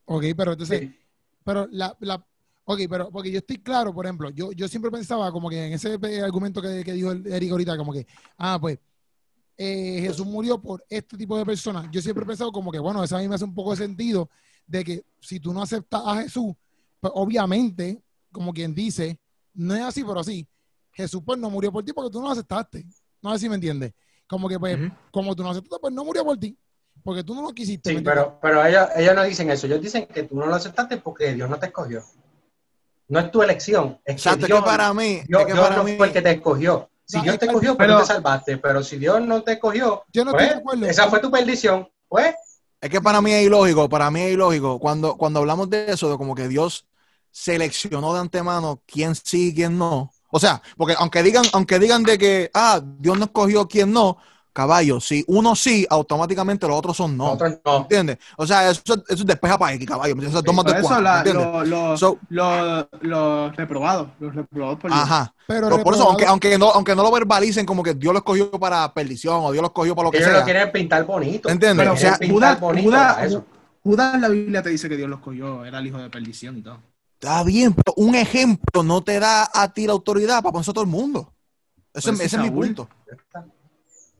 Ok, 0.05 0.23
pero 0.35 0.51
entonces, 0.53 0.79
Sí. 0.81 0.99
pero 1.43 1.67
la, 1.71 1.95
la, 1.99 2.23
ok, 2.65 2.79
pero 2.89 3.09
porque 3.09 3.31
yo 3.31 3.39
estoy 3.39 3.57
claro, 3.57 3.93
por 3.93 4.05
ejemplo, 4.05 4.29
yo, 4.29 4.51
yo 4.51 4.67
siempre 4.67 4.91
pensaba 4.91 5.31
como 5.31 5.49
que 5.49 5.65
en 5.67 5.73
ese 5.73 5.97
argumento 6.23 6.61
que, 6.61 6.83
que 6.83 6.93
dijo 6.93 7.11
el 7.11 7.25
Eric 7.27 7.51
ahorita, 7.51 7.77
como 7.77 7.93
que, 7.93 8.05
ah, 8.37 8.57
pues, 8.59 8.77
eh, 9.57 9.99
Jesús 10.01 10.25
murió 10.25 10.61
por 10.61 10.83
este 10.89 11.17
tipo 11.17 11.37
de 11.37 11.45
personas. 11.45 11.87
Yo 11.91 12.01
siempre 12.01 12.23
he 12.23 12.27
pensado 12.27 12.51
como 12.51 12.71
que, 12.71 12.79
bueno, 12.79 13.03
eso 13.03 13.15
a 13.17 13.19
mí 13.19 13.27
me 13.27 13.35
hace 13.35 13.43
un 13.45 13.55
poco 13.55 13.71
de 13.71 13.77
sentido 13.77 14.29
de 14.65 14.83
que 14.83 15.03
si 15.19 15.39
tú 15.39 15.53
no 15.53 15.61
aceptas 15.61 16.01
a 16.05 16.21
Jesús, 16.21 16.53
pues 16.99 17.11
obviamente, 17.15 18.01
como 18.31 18.53
quien 18.53 18.73
dice, 18.75 19.19
no 19.53 19.75
es 19.75 19.81
así, 19.81 20.03
pero 20.03 20.23
sí, 20.23 20.47
Jesús 20.91 21.21
pues 21.25 21.39
no 21.39 21.49
murió 21.49 21.71
por 21.71 21.83
ti 21.83 21.93
porque 21.93 22.11
tú 22.11 22.19
no 22.19 22.27
lo 22.27 22.31
aceptaste. 22.33 22.85
No 23.21 23.33
sé 23.33 23.39
si 23.39 23.49
me 23.49 23.55
entiendes. 23.55 23.93
Como 24.27 24.47
que, 24.49 24.59
pues, 24.59 24.77
como 25.11 25.35
tú 25.35 25.41
no 25.43 25.49
aceptaste, 25.51 25.79
pues 25.81 25.93
no 25.93 26.03
murió 26.05 26.23
por 26.23 26.37
ti. 26.37 26.57
Porque 27.03 27.23
tú 27.23 27.33
no 27.33 27.41
lo 27.43 27.49
quisiste. 27.53 27.89
Sí, 27.95 28.01
pero, 28.03 28.37
pero 28.41 28.65
ellos, 28.65 28.87
ellos 28.95 29.15
no 29.15 29.23
dicen 29.23 29.49
eso, 29.49 29.65
ellos 29.67 29.81
dicen 29.81 30.07
que 30.07 30.23
tú 30.23 30.35
no 30.35 30.45
lo 30.47 30.55
aceptaste 30.55 30.97
porque 30.97 31.33
Dios 31.33 31.49
no 31.49 31.57
te 31.57 31.67
escogió. 31.67 32.03
no 33.07 33.19
es 33.19 33.31
tu 33.31 33.41
elección. 33.41 33.99
Es 34.03 34.15
Exacto, 34.15 34.41
que 34.41 34.47
Dios, 34.47 34.59
que 34.59 34.65
para 34.65 34.93
mí, 34.93 35.21
Dios- 35.27 35.41
es 35.41 35.47
que 35.47 35.53
Dios 35.53 35.63
para 35.65 35.77
no 35.77 35.83
mí, 35.85 35.95
fue 35.95 36.07
el 36.07 36.13
que 36.13 36.21
te 36.21 36.31
escogió. 36.31 36.89
Si 37.07 37.21
Dios 37.21 37.35
es 37.35 37.39
te 37.39 37.45
que- 37.47 37.51
escogió, 37.51 37.77
pues 37.77 37.87
pero- 37.87 37.99
te 38.01 38.05
salvaste. 38.05 38.57
Pero 38.57 38.83
si 38.83 38.97
Dios 38.97 39.21
no 39.21 39.41
te 39.41 39.53
escogió, 39.53 40.03
Yo 40.11 40.25
no 40.25 40.31
pues, 40.33 40.55
acuerdo. 40.55 40.85
esa 40.87 41.07
fue 41.07 41.19
tu 41.19 41.31
perdición. 41.31 41.87
Pues, 42.07 42.35
es 42.81 42.89
que 42.89 43.01
para 43.01 43.21
mí 43.21 43.31
es 43.31 43.45
ilógico, 43.45 43.87
para 43.89 44.11
mí 44.11 44.21
es 44.21 44.33
ilógico. 44.33 44.77
Cuando, 44.79 45.15
cuando 45.17 45.39
hablamos 45.39 45.69
de 45.69 45.91
eso, 45.91 46.09
de 46.11 46.17
como 46.17 46.35
que 46.35 46.47
Dios 46.47 46.85
seleccionó 47.31 48.13
de 48.13 48.19
antemano 48.19 48.81
quién 48.85 49.15
sí 49.15 49.49
y 49.49 49.55
quién 49.55 49.77
no. 49.77 50.11
O 50.31 50.39
sea, 50.39 50.61
porque 50.75 50.95
aunque 50.97 51.23
digan, 51.23 51.45
aunque 51.53 51.79
digan 51.79 52.03
de 52.03 52.17
que, 52.17 52.51
ah, 52.53 52.81
Dios 52.83 53.17
no 53.17 53.25
escogió 53.25 53.67
quién 53.67 53.93
no, 53.93 54.17
caballo, 54.57 54.99
si 54.99 55.23
uno 55.27 55.55
sí, 55.55 55.85
automáticamente 55.89 56.67
los 56.67 56.75
otros 56.77 56.97
son 56.97 57.15
no. 57.15 57.25
nosotros 57.25 57.59
no. 57.63 57.77
¿Entiendes? 57.77 58.17
O 58.37 58.47
sea, 58.47 58.69
eso, 58.71 58.81
eso 59.07 59.23
despeja 59.23 59.57
para 59.57 59.73
X, 59.75 59.87
caballo. 59.87 60.15
Eso 60.21 60.39
es 60.39 60.43
dos 60.43 60.55
más 60.55 60.65
Por 60.65 60.73
de 60.73 60.79
eso 60.79 60.87
cuatro, 60.87 61.03
la- 61.03 61.17
¿entiendes? 61.19 61.45
lo- 61.45 61.63
lo- 61.65 61.97
So- 61.97 62.19
lo- 62.29 62.89
los 63.01 63.55
reprobados, 63.55 64.09
los 64.19 64.33
reprobados 64.33 64.79
por. 64.79 64.91
Ajá. 64.91 65.33
Pero 65.45 65.69
Pero 65.69 65.83
por 65.83 65.93
eso, 65.93 66.09
aunque, 66.09 66.25
aunque, 66.25 66.57
no, 66.57 66.71
aunque 66.71 66.95
no 66.95 67.03
lo 67.03 67.11
verbalicen 67.11 67.65
como 67.65 67.83
que 67.83 67.93
Dios 67.93 68.11
lo 68.13 68.19
escogió 68.19 68.49
para 68.51 68.91
perdición 68.93 69.35
o 69.43 69.51
Dios 69.51 69.61
lo 69.61 69.67
escogió 69.67 69.95
para 69.95 70.07
lo 70.07 70.11
que 70.11 70.17
Ellos 70.17 70.29
sea. 70.31 70.39
lo 70.39 70.43
quieren 70.45 70.71
pintar 70.71 71.05
bonito. 71.05 71.49
¿Entiendes? 71.49 71.77
Pero 71.83 71.93
O 71.93 71.97
sea, 71.97 72.13
Judas, 72.15 72.19
pintar 72.57 72.59
bonito 72.59 72.87
Judas-. 72.89 73.37
Judas 73.83 74.15
en 74.15 74.21
la 74.21 74.27
Biblia 74.29 74.61
te 74.63 74.69
dice 74.69 74.89
que 74.89 74.97
Dios 74.97 75.09
los 75.09 75.19
cogió, 75.19 75.63
era 75.63 75.79
el 75.79 75.87
hijo 75.87 75.97
de 75.99 76.09
perdición 76.09 76.57
y 76.57 76.61
todo. 76.63 76.79
Está 77.19 77.43
bien, 77.43 77.73
pero 77.73 77.93
un 77.95 78.15
ejemplo 78.15 78.83
no 78.83 79.01
te 79.03 79.19
da 79.19 79.49
a 79.53 79.71
ti 79.71 79.85
la 79.87 79.93
autoridad 79.93 80.41
para 80.41 80.51
ponerse 80.51 80.71
a 80.71 80.73
todo 80.73 80.83
el 80.83 80.89
mundo. 80.89 81.31
Ese, 81.93 82.09
Pues 82.09 82.21
ese 82.21 82.35
es 82.35 82.41
mi 82.43 82.51
punto. 82.51 82.87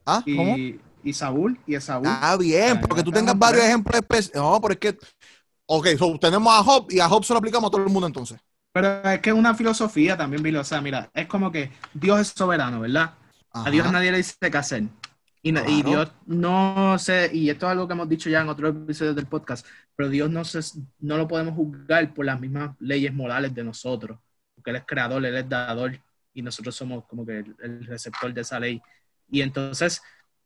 ¿Ah? 0.08 0.24
¿Cómo? 0.24 0.58
Y, 0.58 0.80
y 1.04 1.14
Saúl, 1.14 1.60
y 1.68 1.76
Esaú. 1.76 2.04
Está 2.04 2.38
bien, 2.38 2.78
Ah, 2.78 2.82
porque 2.82 3.04
tú 3.04 3.12
tengas 3.12 3.38
varios 3.38 3.66
ejemplos 3.66 3.96
específicos. 3.96 4.42
No, 4.42 4.62
pero 4.62 4.74
es 4.74 4.80
que. 4.80 4.98
Ok, 5.66 5.88
so, 5.98 6.18
tenemos 6.18 6.54
a 6.54 6.64
Job 6.64 6.88
y 6.90 7.00
a 7.02 7.10
Job 7.10 7.26
se 7.26 7.34
lo 7.34 7.40
aplicamos 7.40 7.68
a 7.68 7.72
todo 7.72 7.84
el 7.84 7.92
mundo 7.92 8.08
entonces. 8.08 8.40
Pero 8.72 9.02
es 9.10 9.20
que 9.20 9.32
es 9.32 9.36
una 9.36 9.54
filosofía 9.54 10.16
también, 10.16 10.42
Billy. 10.42 10.58
O 10.58 10.64
sea, 10.64 10.80
mira, 10.80 11.10
es 11.14 11.28
como 11.28 11.52
que 11.52 11.72
Dios 11.94 12.22
es 12.22 12.28
soberano, 12.30 12.80
¿verdad? 12.80 13.16
A 13.52 13.70
Dios 13.70 13.92
nadie 13.92 14.12
le 14.12 14.18
dice 14.18 14.36
qué 14.40 14.58
hacer. 14.58 14.84
Y, 15.42 15.58
y. 15.58 15.84
Dios 15.84 16.12
no 16.26 16.98
sé, 17.00 17.30
y 17.34 17.50
esto 17.50 17.66
es 17.66 17.72
algo 17.72 17.88
que 17.88 17.94
hemos 17.94 18.08
dicho 18.08 18.30
ya 18.30 18.42
en 18.42 18.50
otros 18.50 18.76
episodios 18.76 19.16
del 19.16 19.26
podcast, 19.26 19.66
pero 19.96 20.10
Dios 20.10 20.30
no, 20.30 20.44
se, 20.46 20.60
no 21.00 21.18
lo 21.18 21.28
podemos 21.28 21.56
juzgar 21.56 22.14
por 22.14 22.26
las 22.26 22.40
mismas 22.40 22.76
leyes 22.80 23.14
morales 23.14 23.54
de 23.54 23.64
nosotros, 23.64 24.20
porque 24.56 24.72
Él 24.72 24.76
es 24.78 24.84
creador, 24.86 25.26
Él 25.26 25.36
es 25.36 25.48
dador, 25.50 26.00
y 26.34 26.42
nosotros 26.42 26.76
somos 26.76 27.06
como 27.06 27.26
que 27.26 27.40
el, 27.40 27.56
el 27.62 27.86
receptor 27.86 28.34
de 28.34 28.42
esa 28.42 28.60
ley. 28.60 28.82
Y 29.30 29.42
entonces, 29.42 30.02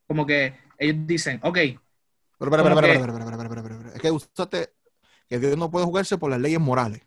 como 0.07 0.25
que 0.25 0.55
ellos 0.77 0.95
dicen, 1.07 1.39
ok, 1.43 1.57
Pero, 2.39 2.51
Como 2.57 2.75
espera, 2.75 2.77
que-. 2.81 3.95
Es 3.95 4.01
que 4.01 4.11
usaste 4.11 4.73
que 5.29 5.39
Dios 5.39 5.57
no 5.57 5.71
puede 5.71 5.85
jugarse 5.85 6.17
por 6.17 6.31
las 6.31 6.39
leyes 6.41 6.59
morales. 6.59 7.01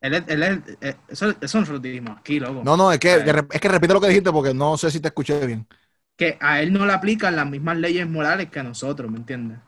él 0.00 0.14
es, 0.14 0.24
él 0.28 0.42
es- 0.42 0.78
eh, 0.80 0.96
eso, 1.08 1.30
eso 1.40 1.60
nosotros 1.60 1.82
dijimos 1.82 2.16
aquí, 2.18 2.38
loco. 2.40 2.62
No, 2.64 2.76
no, 2.76 2.92
es 2.92 2.98
que, 2.98 3.14
es 3.52 3.60
que 3.60 3.68
repite 3.68 3.94
lo 3.94 4.00
que 4.00 4.08
dijiste 4.08 4.32
porque 4.32 4.54
no 4.54 4.76
sé 4.76 4.90
si 4.90 5.00
te 5.00 5.08
escuché 5.08 5.46
bien. 5.46 5.66
Que 6.18 6.36
a 6.42 6.60
Él 6.60 6.74
no 6.74 6.84
le 6.84 6.92
aplican 6.92 7.36
las 7.36 7.48
mismas 7.48 7.78
leyes 7.78 8.06
morales 8.06 8.50
que 8.50 8.60
a 8.60 8.62
nosotros, 8.62 9.10
¿me 9.10 9.16
entiendes? 9.16 9.60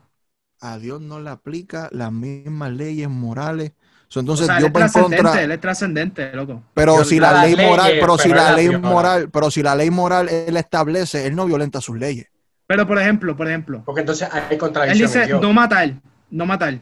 A 0.60 0.78
Dios 0.78 1.00
no 1.00 1.18
le 1.20 1.30
aplica 1.30 1.88
las 1.92 2.12
mismas 2.12 2.72
leyes 2.72 3.08
morales. 3.08 3.72
So, 4.08 4.20
O 4.20 4.22
entonces 4.22 4.46
sea, 4.46 4.56
él 4.56 4.62
Dios 4.62 4.68
es 4.70 4.74
va 4.74 4.80
en 4.80 4.90
trascendente, 4.92 5.22
contra. 5.22 5.42
él 5.42 5.52
es 5.52 5.60
trascendente, 5.60 6.32
loco. 6.32 6.62
Pero 6.74 6.94
Dios 6.94 7.08
si 7.08 7.20
la 7.20 7.42
ley 7.44 7.54
leyes, 7.54 7.70
moral, 7.70 7.92
pero 8.00 8.16
si 8.18 8.28
pero 8.28 8.34
la 8.40 8.48
él 8.50 8.56
ley 8.56 8.68
viola. 8.68 8.88
moral, 8.88 9.30
pero 9.30 9.50
si 9.50 9.62
la 9.62 9.74
ley 9.74 9.90
moral 9.90 10.28
él 10.30 10.56
establece, 10.56 11.26
él 11.26 11.36
no 11.36 11.44
violenta 11.46 11.80
sus 11.82 11.98
leyes. 11.98 12.26
Pero 12.66 12.86
por 12.86 12.98
ejemplo, 12.98 13.36
por 13.36 13.46
ejemplo, 13.48 13.82
Porque 13.84 14.00
entonces 14.00 14.28
hay 14.32 14.42
él 14.50 14.58
contradicción. 14.58 15.06
en 15.08 15.14
dice 15.14 15.26
Dios. 15.26 15.40
no 15.42 15.52
matar, 15.52 15.92
no 16.30 16.46
matar. 16.46 16.78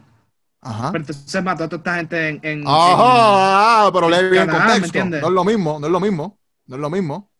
Ajá. 0.61 0.91
Pero 0.93 1.03
entonces 1.03 1.43
mató 1.45 1.65
a 1.65 1.69
toda 1.69 1.79
esta 1.79 1.95
gente 1.97 2.29
en, 2.29 2.41
en- 2.43 2.65
Ajá, 2.67 3.91
pero 3.93 4.09
lee 4.09 4.29
bien 4.31 4.43
el 4.43 4.49
Canaán, 4.49 4.81
¿me 4.81 4.89
contexto. 4.89 5.21
No 5.21 5.27
es 5.29 5.33
lo 5.35 5.45
mismo, 5.45 5.79
no 5.81 5.87
es 5.87 5.93
lo 5.93 6.01
mismo, 6.01 6.39
no 6.67 6.77
es 6.77 6.81
lo 6.81 6.91
mismo. 6.91 7.31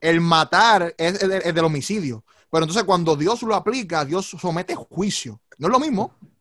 El 0.00 0.20
matar 0.20 0.94
es, 0.96 1.22
es 1.22 1.54
del 1.54 1.64
homicidio. 1.64 2.24
Pero 2.50 2.64
entonces 2.64 2.84
cuando 2.84 3.16
Dios 3.16 3.42
lo 3.42 3.54
aplica, 3.54 4.04
Dios 4.04 4.26
somete 4.40 4.74
juicio. 4.74 5.40
No 5.58 5.68
es 5.68 5.72
lo 5.72 5.80
mismo, 5.80 6.12
en- 6.20 6.35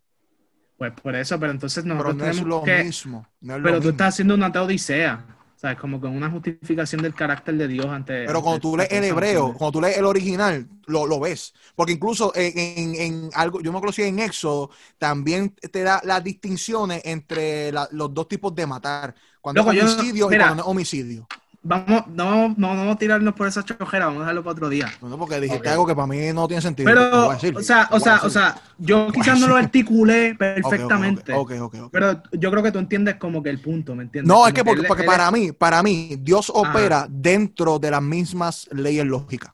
pues 0.77 0.93
por 0.93 1.15
eso, 1.15 1.39
pero 1.39 1.51
entonces 1.51 1.85
pero 1.95 2.13
nosotros 2.13 2.15
no 2.15 2.27
es 2.27 2.43
tenemos 2.43 2.47
lo 2.47 2.63
que... 2.63 2.83
mismo. 2.83 3.27
no 3.41 3.55
es 3.55 3.61
lo 3.61 3.71
Pero 3.71 3.81
tú 3.81 3.89
mismo. 3.89 3.91
estás 3.91 4.09
haciendo 4.15 4.35
una 4.35 4.51
teodicea, 4.51 5.25
¿sabes? 5.55 5.77
Como 5.79 5.99
con 6.01 6.15
una 6.15 6.29
justificación 6.29 7.01
del 7.01 7.13
carácter 7.15 7.55
de 7.55 7.67
Dios 7.67 7.87
ante... 7.87 8.25
Pero 8.25 8.41
cuando 8.41 8.59
ante 8.59 8.61
tú 8.61 8.77
lees 8.77 8.91
el 8.91 9.03
cosa, 9.03 9.03
¿me 9.03 9.09
hebreo, 9.09 9.53
cuando 9.53 9.71
tú 9.73 9.81
lees 9.81 9.97
el 9.97 10.05
original, 10.05 10.67
lo, 10.87 11.05
lo 11.05 11.19
ves. 11.19 11.53
Porque 11.75 11.93
incluso 11.93 12.31
en, 12.35 12.57
en- 12.57 12.95
en 12.95 13.29
algo, 13.33 13.61
yo 13.61 13.71
me 13.71 13.77
acuerdo 13.77 13.93
si 13.93 14.03
en 14.03 14.19
Éxodo, 14.19 14.71
también 14.97 15.53
te 15.71 15.83
da 15.83 16.01
las 16.03 16.23
distinciones 16.23 17.01
entre 17.05 17.71
la- 17.71 17.87
los 17.91 18.13
dos 18.13 18.27
tipos 18.27 18.53
de 18.55 18.65
matar. 18.67 19.13
Cuando 19.41 19.61
Loco, 19.61 19.71
es 19.71 19.77
yo- 19.77 19.83
homicidio 19.83 20.25
y 20.27 20.29
mira. 20.29 20.45
cuando 20.45 20.55
no 20.55 20.61
es 20.63 20.67
homicidio. 20.67 21.27
Vamos, 21.67 22.05
no, 22.09 22.49
no, 22.49 22.53
no 22.55 22.67
vamos 22.67 22.95
a 22.95 22.99
tirarnos 22.99 23.33
por 23.33 23.47
esa 23.47 23.63
chojera, 23.65 24.05
vamos 24.05 24.19
a 24.19 24.21
dejarlo 24.25 24.43
para 24.43 24.51
otro 24.51 24.69
día. 24.69 24.87
No, 25.01 25.17
porque 25.17 25.39
dijiste 25.39 25.67
algo 25.67 25.87
que 25.87 25.95
para 25.95 26.05
mí 26.05 26.31
no 26.31 26.47
tiene 26.47 26.61
sentido. 26.61 26.85
Pero, 26.87 27.31
decir, 27.31 27.57
o 27.57 27.61
sea, 27.63 27.89
o 27.91 27.99
sea, 27.99 28.19
o 28.21 28.29
sea, 28.29 28.55
yo 28.77 29.07
quizás 29.11 29.39
no 29.39 29.47
lo 29.47 29.55
articulé 29.55 30.35
perfectamente, 30.35 31.33
ok, 31.33 31.53
ok, 31.59 31.75
ok. 31.85 31.89
pero 31.91 32.21
yo 32.33 32.51
creo 32.51 32.61
que 32.61 32.71
tú 32.71 32.77
entiendes 32.77 33.15
como 33.15 33.41
que 33.41 33.49
el 33.49 33.59
punto, 33.59 33.95
¿me 33.95 34.03
entiendes? 34.03 34.27
No, 34.27 34.35
Como 34.35 34.47
es 34.47 34.53
que 34.53 34.63
porque, 34.63 34.81
él- 34.81 34.87
porque 34.87 35.03
él 35.03 35.07
para 35.07 35.25
es- 35.25 35.31
mí, 35.31 35.51
para 35.53 35.81
mí, 35.81 36.17
Dios 36.19 36.51
opera 36.53 37.07
dentro 37.09 37.79
de 37.79 37.89
las 37.89 38.01
mismas 38.03 38.69
leyes 38.71 39.05
lógicas. 39.05 39.51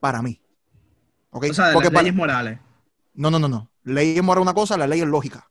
Para 0.00 0.20
mí. 0.20 0.38
¿Ok? 1.30 1.46
O 1.50 1.54
sea, 1.54 1.68
de 1.68 1.72
porque 1.72 1.86
las 1.86 1.92
para- 1.94 2.02
leyes 2.02 2.14
morales. 2.14 2.58
No, 3.14 3.30
no, 3.30 3.38
no, 3.38 3.48
no. 3.48 3.70
Ley 3.84 4.18
es 4.18 4.22
moral 4.22 4.42
una 4.42 4.52
cosa, 4.52 4.76
la 4.76 4.86
ley 4.86 5.00
es 5.00 5.06
lógica. 5.06 5.48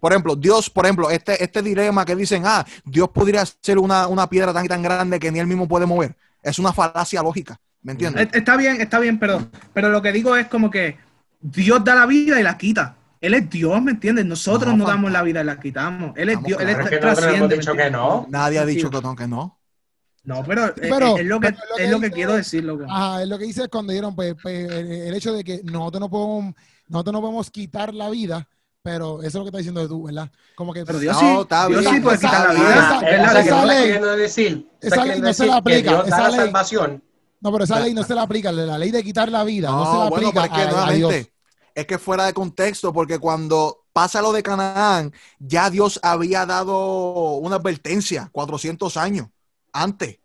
Por 0.00 0.12
ejemplo, 0.12 0.36
Dios, 0.36 0.70
por 0.70 0.84
ejemplo, 0.86 1.10
este, 1.10 1.42
este 1.42 1.62
dilema 1.62 2.04
que 2.04 2.16
dicen, 2.16 2.42
ah, 2.46 2.64
Dios 2.84 3.08
podría 3.10 3.44
ser 3.60 3.78
una, 3.78 4.06
una 4.06 4.28
piedra 4.28 4.52
tan 4.52 4.64
y 4.64 4.68
tan 4.68 4.82
grande 4.82 5.18
que 5.18 5.30
ni 5.30 5.38
él 5.38 5.46
mismo 5.46 5.66
puede 5.68 5.86
mover. 5.86 6.16
Es 6.42 6.58
una 6.58 6.72
falacia 6.72 7.22
lógica. 7.22 7.58
¿Me 7.82 7.92
entiendes? 7.92 8.28
Está 8.32 8.56
bien, 8.56 8.80
está 8.80 8.98
bien, 8.98 9.18
pero, 9.18 9.48
pero 9.72 9.88
lo 9.88 10.02
que 10.02 10.12
digo 10.12 10.34
es 10.36 10.48
como 10.48 10.70
que 10.70 10.96
Dios 11.40 11.82
da 11.84 11.94
la 11.94 12.06
vida 12.06 12.40
y 12.40 12.42
la 12.42 12.58
quita. 12.58 12.96
Él 13.20 13.34
es 13.34 13.48
Dios, 13.50 13.80
¿me 13.82 13.92
entiendes? 13.92 14.26
Nosotros 14.26 14.72
No, 14.72 14.84
no, 14.84 14.86
damos 14.86 15.10
la 15.10 15.22
vida 15.22 15.40
y 15.40 15.44
la 15.44 15.58
quitamos. 15.58 16.12
Él 16.16 16.28
es 16.30 16.42
Dios, 16.42 16.60
él 16.60 16.68
es 16.70 16.76
que 16.78 17.90
no. 17.90 18.26
Nadie 18.28 18.58
ha 18.58 18.66
dicho 18.66 18.90
que 18.90 19.00
no, 19.00 19.16
que 19.16 19.26
no. 19.26 19.58
No, 20.24 20.44
pero, 20.44 20.74
Pero- 20.74 21.16
es, 21.16 21.20
es 21.22 21.26
lo 21.26 21.40
que, 21.40 21.52
pero 21.52 21.58
lo 21.70 21.76
que 21.76 21.84
es 21.84 21.90
lo 21.90 22.00
que 22.00 22.06
dice- 22.06 22.14
quiero 22.14 22.32
decir, 22.34 22.64
loco. 22.64 22.84
Ajá, 22.88 23.22
es 23.22 23.28
lo 23.28 23.38
que 23.38 23.44
dice 23.46 23.68
cuando 23.68 23.92
dieron 23.92 24.14
pues, 24.14 24.34
pues, 24.42 24.70
el, 24.70 24.90
el 24.92 25.14
hecho 25.14 25.32
de 25.32 25.42
que 25.42 25.62
nosotros 25.64 26.00
no 26.00 26.10
podemos, 26.10 26.54
nosotros 26.88 27.12
no 27.14 27.20
podemos 27.22 27.50
quitar 27.50 27.94
la 27.94 28.10
vida, 28.10 28.46
pero 28.82 29.18
eso 29.20 29.26
es 29.28 29.34
lo 29.34 29.42
que 29.42 29.48
estás 29.48 29.58
diciendo 29.58 29.86
tú, 29.88 30.04
¿verdad? 30.04 30.30
Como 30.54 30.72
que 30.72 30.84
Pero 30.84 30.98
Dios 30.98 31.14
No, 31.14 31.20
sí, 31.20 31.40
está 31.42 31.66
Dios 31.68 31.84
sí 31.84 32.00
puede 32.00 32.16
está 32.16 32.28
quitar 32.28 32.48
la 32.48 32.54
bien. 32.54 32.66
vida. 32.66 32.74
Esa- 32.74 32.98
Ah, 32.98 33.10
Es 33.10 33.18
la 33.34 33.42
que 33.60 33.66
ley- 33.66 33.82
queriendo 33.84 34.16
decir, 34.16 34.68
esa 34.80 34.86
estás 34.88 34.98
ley 34.98 35.06
queriendo 35.06 35.28
no 35.28 35.34
se 35.34 35.46
la 35.46 35.52
que 35.52 35.58
aplica, 35.58 36.02
esa 36.06 36.18
la 36.22 36.28
ley- 36.28 36.36
salvación. 36.38 37.04
no, 37.40 37.52
pero 37.52 37.64
esa 37.64 37.80
ley 37.80 37.94
no 37.94 38.02
se 38.04 38.14
la 38.14 38.22
aplica, 38.22 38.52
la 38.52 38.78
ley 38.78 38.90
de 38.90 39.02
quitar 39.02 39.30
la 39.30 39.44
vida, 39.44 39.70
no, 39.70 39.84
se 39.84 39.98
la 39.98 40.04
No, 40.04 40.10
bueno, 40.10 40.28
aplica 40.28 40.42
pero 40.42 40.44
es 40.44 40.50
que 40.50 40.56
a- 40.62 40.62
a, 40.86 40.90
Dios. 40.92 41.00
nuevamente, 41.10 41.32
es 41.74 41.86
que 41.86 41.98
fuera 41.98 42.26
de 42.26 42.32
contexto, 42.32 42.92
porque 42.92 43.18
cuando 43.18 43.84
pasa 43.92 44.22
lo 44.22 44.32
de 44.32 44.42
Canaán, 44.42 45.12
ya 45.38 45.70
Dios 45.70 45.98
había 46.02 46.46
dado 46.46 47.34
una 47.36 47.56
advertencia 47.56 48.28
400 48.32 48.96
años 48.96 49.28
antes. 49.72 50.18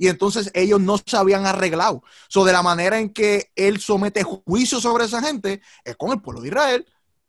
Y 0.00 0.06
entonces 0.08 0.50
ellos 0.54 0.80
no 0.80 0.96
se 1.04 1.16
habían 1.16 1.44
arreglado. 1.44 2.02
So, 2.28 2.44
de 2.44 2.52
la 2.52 2.62
manera 2.62 2.98
en 3.00 3.12
que 3.12 3.50
él 3.56 3.80
somete 3.80 4.22
juicio 4.22 4.80
sobre 4.80 5.06
esa 5.06 5.20
gente, 5.20 5.60
es 5.84 5.96
con 5.96 6.12
el 6.12 6.20
pueblo 6.22 6.40
de 6.40 6.48
Israel. 6.48 6.86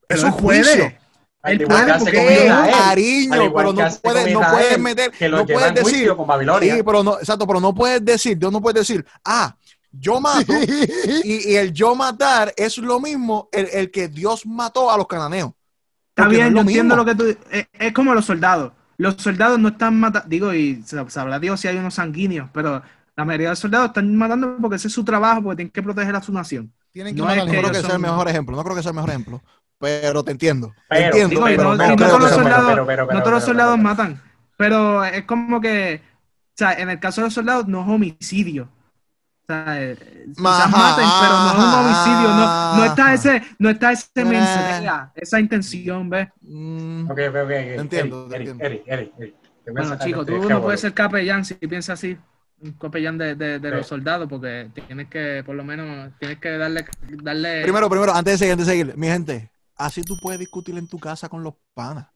Es 0.10 0.24
juicio. 0.24 0.74
puede. 0.74 1.00
Al 1.41 1.54
Él 1.54 1.67
puede 1.67 1.98
Israel, 1.98 2.52
al 2.52 2.72
Cariño, 2.72 3.54
pero 3.56 3.72
no 3.74 3.88
puedes, 4.02 4.34
no 4.34 4.41
puedes 4.52 4.80
meter, 4.80 5.12
que 5.12 5.30
lo 5.30 5.38
no 5.38 5.45
puedes 5.45 5.82
juicio 5.82 6.00
decir, 6.00 6.15
con 6.17 6.28
Babilonia. 6.28 6.76
sí, 6.76 6.84
pero 6.84 7.02
no, 7.04 7.17
exacto, 7.17 7.48
pero 7.48 7.62
no 7.62 7.74
puedes 7.74 8.04
decir, 8.04 8.38
Dios 8.38 8.52
no 8.52 8.60
puede 8.62 8.80
decir, 8.80 9.06
ah, 9.24 9.56
yo 9.89 10.19
mato, 10.19 10.52
y, 11.24 11.52
y 11.52 11.56
el 11.56 11.72
yo 11.72 11.95
matar 11.95 12.54
es 12.58 12.78
lo 12.80 13.00
mismo 13.00 13.48
el, 13.54 13.69
el 13.72 13.89
que 13.89 14.10
Dios 14.10 14.45
mató 14.45 14.91
a 14.91 14.98
los 14.98 15.08
cananeos. 15.08 15.52
Está 16.10 16.26
no 16.26 16.30
bien, 16.32 16.48
es 16.48 16.54
yo 16.56 16.60
entiendo 16.60 16.95
mismo. 16.95 16.95
lo 16.98 17.06
que 17.06 17.15
tú... 17.15 17.39
Es, 17.52 17.67
es 17.72 17.93
como 17.93 18.13
los 18.13 18.26
soldados. 18.26 18.74
Los 18.98 19.15
soldados 19.15 19.58
no 19.60 19.69
están 19.69 19.98
matando... 19.98 20.28
Digo, 20.28 20.54
y 20.54 20.84
sa- 20.86 21.10
sabrá 21.10 21.39
Dios 21.39 21.58
si 21.62 21.69
hay 21.69 21.78
unos 21.78 21.93
sanguíneos, 21.93 22.50
pero 22.54 22.82
la 23.15 23.24
mayoría 23.26 23.48
de 23.48 23.52
los 23.54 23.60
soldados 23.60 23.88
están 23.88 24.13
matando 24.13 24.58
porque 24.60 24.76
ese 24.76 24.89
es 24.89 24.93
su 24.93 25.06
trabajo, 25.06 25.41
porque 25.43 25.56
tienen 25.58 25.72
que 25.72 25.82
proteger 25.82 26.13
a 26.17 26.22
su 26.22 26.34
nación. 26.34 26.74
Tienen 26.91 27.15
que 27.15 27.19
No 27.22 27.26
matar 27.28 27.39
es 27.39 27.45
No 27.45 27.52
creo 27.52 27.62
que 27.63 27.67
ellos 27.69 27.78
sea 27.86 27.95
el 27.95 28.02
son- 28.02 28.02
mejor 28.02 28.28
ejemplo, 28.28 28.58
no 28.58 28.63
creo 28.63 28.76
que 28.76 28.82
sea 28.84 28.89
el 28.89 28.95
mejor 28.95 29.10
ejemplo, 29.12 29.41
pero 29.79 30.23
te 30.23 30.31
entiendo. 30.31 30.73
Pero, 30.89 31.05
entiendo, 31.05 31.29
Digo, 31.29 31.49
y 31.49 31.55
pero 31.57 31.75
no, 31.75 31.95
todos 31.95 32.19
los 32.21 32.31
soldados, 32.31 32.69
pero, 32.69 32.85
pero, 32.85 33.07
pero, 33.07 33.17
no 33.17 33.23
todos 33.23 33.33
los 33.33 33.43
pero, 33.43 33.53
soldados 33.53 33.75
pero. 33.75 33.83
matan, 33.83 34.21
pero 34.57 35.05
es 35.05 35.23
como 35.25 35.61
que, 35.61 36.01
o 36.03 36.57
sea, 36.57 36.73
en 36.73 36.89
el 36.89 36.99
caso 36.99 37.21
de 37.21 37.27
los 37.27 37.33
soldados 37.33 37.67
no 37.67 37.81
es 37.81 37.87
homicidio. 37.87 38.69
O 39.43 39.51
sea, 39.51 39.81
eh, 39.81 39.97
maten, 40.37 41.07
pero 41.21 41.33
no 41.39 41.49
es 41.49 41.57
un 41.57 41.73
homicidio, 41.73 42.29
no, 42.29 42.77
no 42.77 42.85
está 42.85 43.13
ese, 43.13 43.41
no 43.57 43.69
está 43.69 43.91
ese 43.93 44.07
Eh. 44.15 44.25
mensaje, 44.25 45.11
esa 45.15 45.39
intención, 45.39 46.09
¿ves? 46.09 46.27
Mm, 46.41 47.09
Ok, 47.09 47.19
ok, 47.29 47.35
ok. 47.45 47.51
Entiendo, 47.51 48.27
Eric, 48.31 48.47
entiendo. 48.49 48.63
Eric, 48.65 48.83
Eric, 48.87 49.13
Eric. 49.17 49.35
Bueno, 49.71 49.97
chicos, 49.99 50.25
tú 50.25 50.37
no 50.49 50.61
puedes 50.61 50.81
ser 50.81 50.93
capellán 50.93 51.45
si 51.45 51.55
piensas 51.55 51.99
así, 51.99 52.17
un 52.61 52.73
capellán 52.73 53.17
de, 53.17 53.35
de, 53.35 53.59
de 53.59 53.71
los 53.71 53.87
soldados, 53.87 54.27
porque 54.29 54.69
tienes 54.87 55.07
que, 55.07 55.43
por 55.45 55.55
lo 55.55 55.63
menos, 55.63 56.11
tienes 56.19 56.37
que 56.39 56.49
darle, 56.57 56.85
darle 57.23 57.61
Primero, 57.63 57.89
primero, 57.89 58.13
antes 58.13 58.33
de 58.33 58.37
seguir, 58.37 58.51
antes 58.53 58.67
de 58.67 58.73
seguir, 58.73 58.97
mi 58.97 59.07
gente, 59.07 59.49
así 59.79 60.03
tú 60.03 60.15
puedes 60.19 60.39
discutir 60.39 60.77
en 60.77 60.87
tu 60.87 60.99
casa 60.99 61.29
con 61.29 61.41
los 61.43 61.55
panas. 61.73 62.07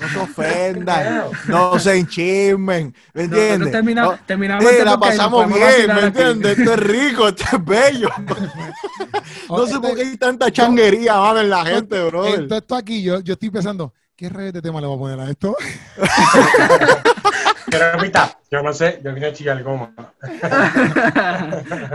No 0.00 0.08
se 0.08 0.18
ofendan, 0.18 1.30
no 1.46 1.78
se 1.78 1.96
enchismen, 1.98 2.94
¿me 3.14 3.22
entiendes? 3.24 3.70
terminamos, 3.70 4.18
No, 4.18 4.26
terminamos 4.26 4.64
sí, 4.64 4.70
este 4.70 4.84
la 4.84 4.98
pasamos 4.98 5.46
bien, 5.46 5.86
¿me 5.94 6.00
entiendes? 6.06 6.58
Esto 6.58 6.72
es 6.74 6.80
rico, 6.80 7.28
esto 7.28 7.44
es 7.52 7.64
bello. 7.64 8.08
No 9.48 9.66
sé 9.66 9.78
por 9.80 9.94
qué 9.94 10.02
hay 10.02 10.16
tanta 10.16 10.50
changuería, 10.50 11.14
mano, 11.18 11.40
en 11.40 11.50
la 11.50 11.64
gente, 11.64 12.02
brother. 12.04 12.40
Entonces, 12.40 12.62
esto 12.62 12.74
aquí, 12.74 13.02
yo, 13.02 13.20
yo 13.20 13.34
estoy 13.34 13.50
pensando, 13.50 13.92
¿qué 14.16 14.28
redes 14.28 14.54
de 14.54 14.62
tema 14.62 14.80
le 14.80 14.86
voy 14.86 14.96
a 14.96 14.98
poner 14.98 15.20
a 15.20 15.30
esto? 15.30 15.56
Pero 17.70 17.92
repita, 17.92 18.38
yo 18.50 18.62
no 18.62 18.72
sé, 18.72 19.00
yo 19.02 19.14
vine 19.14 19.26
a 19.28 19.32
chillar 19.32 19.62
goma. 19.62 19.94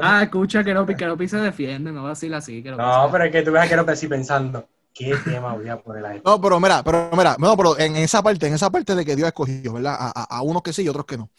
ah, 0.02 0.22
escucha, 0.24 0.60
que 0.60 0.66
Keropi, 0.72 0.96
Keropi 0.96 1.28
se 1.28 1.38
defiende, 1.38 1.92
no 1.92 2.04
va 2.04 2.10
a 2.10 2.12
decir 2.14 2.34
así. 2.34 2.64
Keropi 2.64 2.82
No, 2.82 3.10
pero 3.12 3.26
es 3.26 3.32
que 3.32 3.42
tú 3.44 3.52
ves 3.52 3.64
a 3.64 3.68
Keropi 3.68 3.92
así 3.92 4.08
pensando, 4.08 4.68
¿qué 4.98 5.18
tema 5.18 5.54
voy 5.56 5.70
a 5.70 5.78
poner 5.82 6.06
a 6.06 6.16
esto? 6.16 6.30
No, 6.30 6.42
pero 6.42 6.60
mira, 6.60 6.84
pero 6.84 7.10
mira, 7.16 7.36
no, 7.40 7.56
pero 7.56 7.80
en 7.80 7.96
esa 7.96 8.22
parte, 8.22 8.48
en 8.48 8.54
esa 8.54 8.70
parte 8.70 8.96
de 8.96 9.06
que 9.06 9.16
Dios 9.16 9.28
escogió, 9.28 9.74
¿verdad? 9.74 9.96
A, 9.98 10.12
a- 10.16 10.38
a 10.38 10.42
unos 10.42 10.62
que 10.62 10.74
sí 10.74 10.84
y 10.84 10.90
otros 10.90 11.06
que 11.06 11.18
no. 11.18 11.30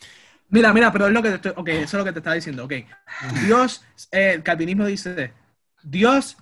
Mira, 0.50 0.72
mira, 0.72 0.90
pero 0.92 1.06
es 1.06 1.12
lo 1.12 1.22
que 1.22 1.28
te 1.30 1.34
estoy, 1.36 1.52
ok, 1.56 1.68
eso 1.68 1.96
es 1.96 2.00
lo 2.00 2.04
que 2.04 2.12
te 2.12 2.18
estaba 2.20 2.34
diciendo, 2.34 2.64
ok. 2.64 2.72
Dios, 3.34 3.84
eh, 4.10 4.32
el 4.36 4.42
calvinismo 4.42 4.86
dice, 4.86 5.32
Dios 5.82 6.36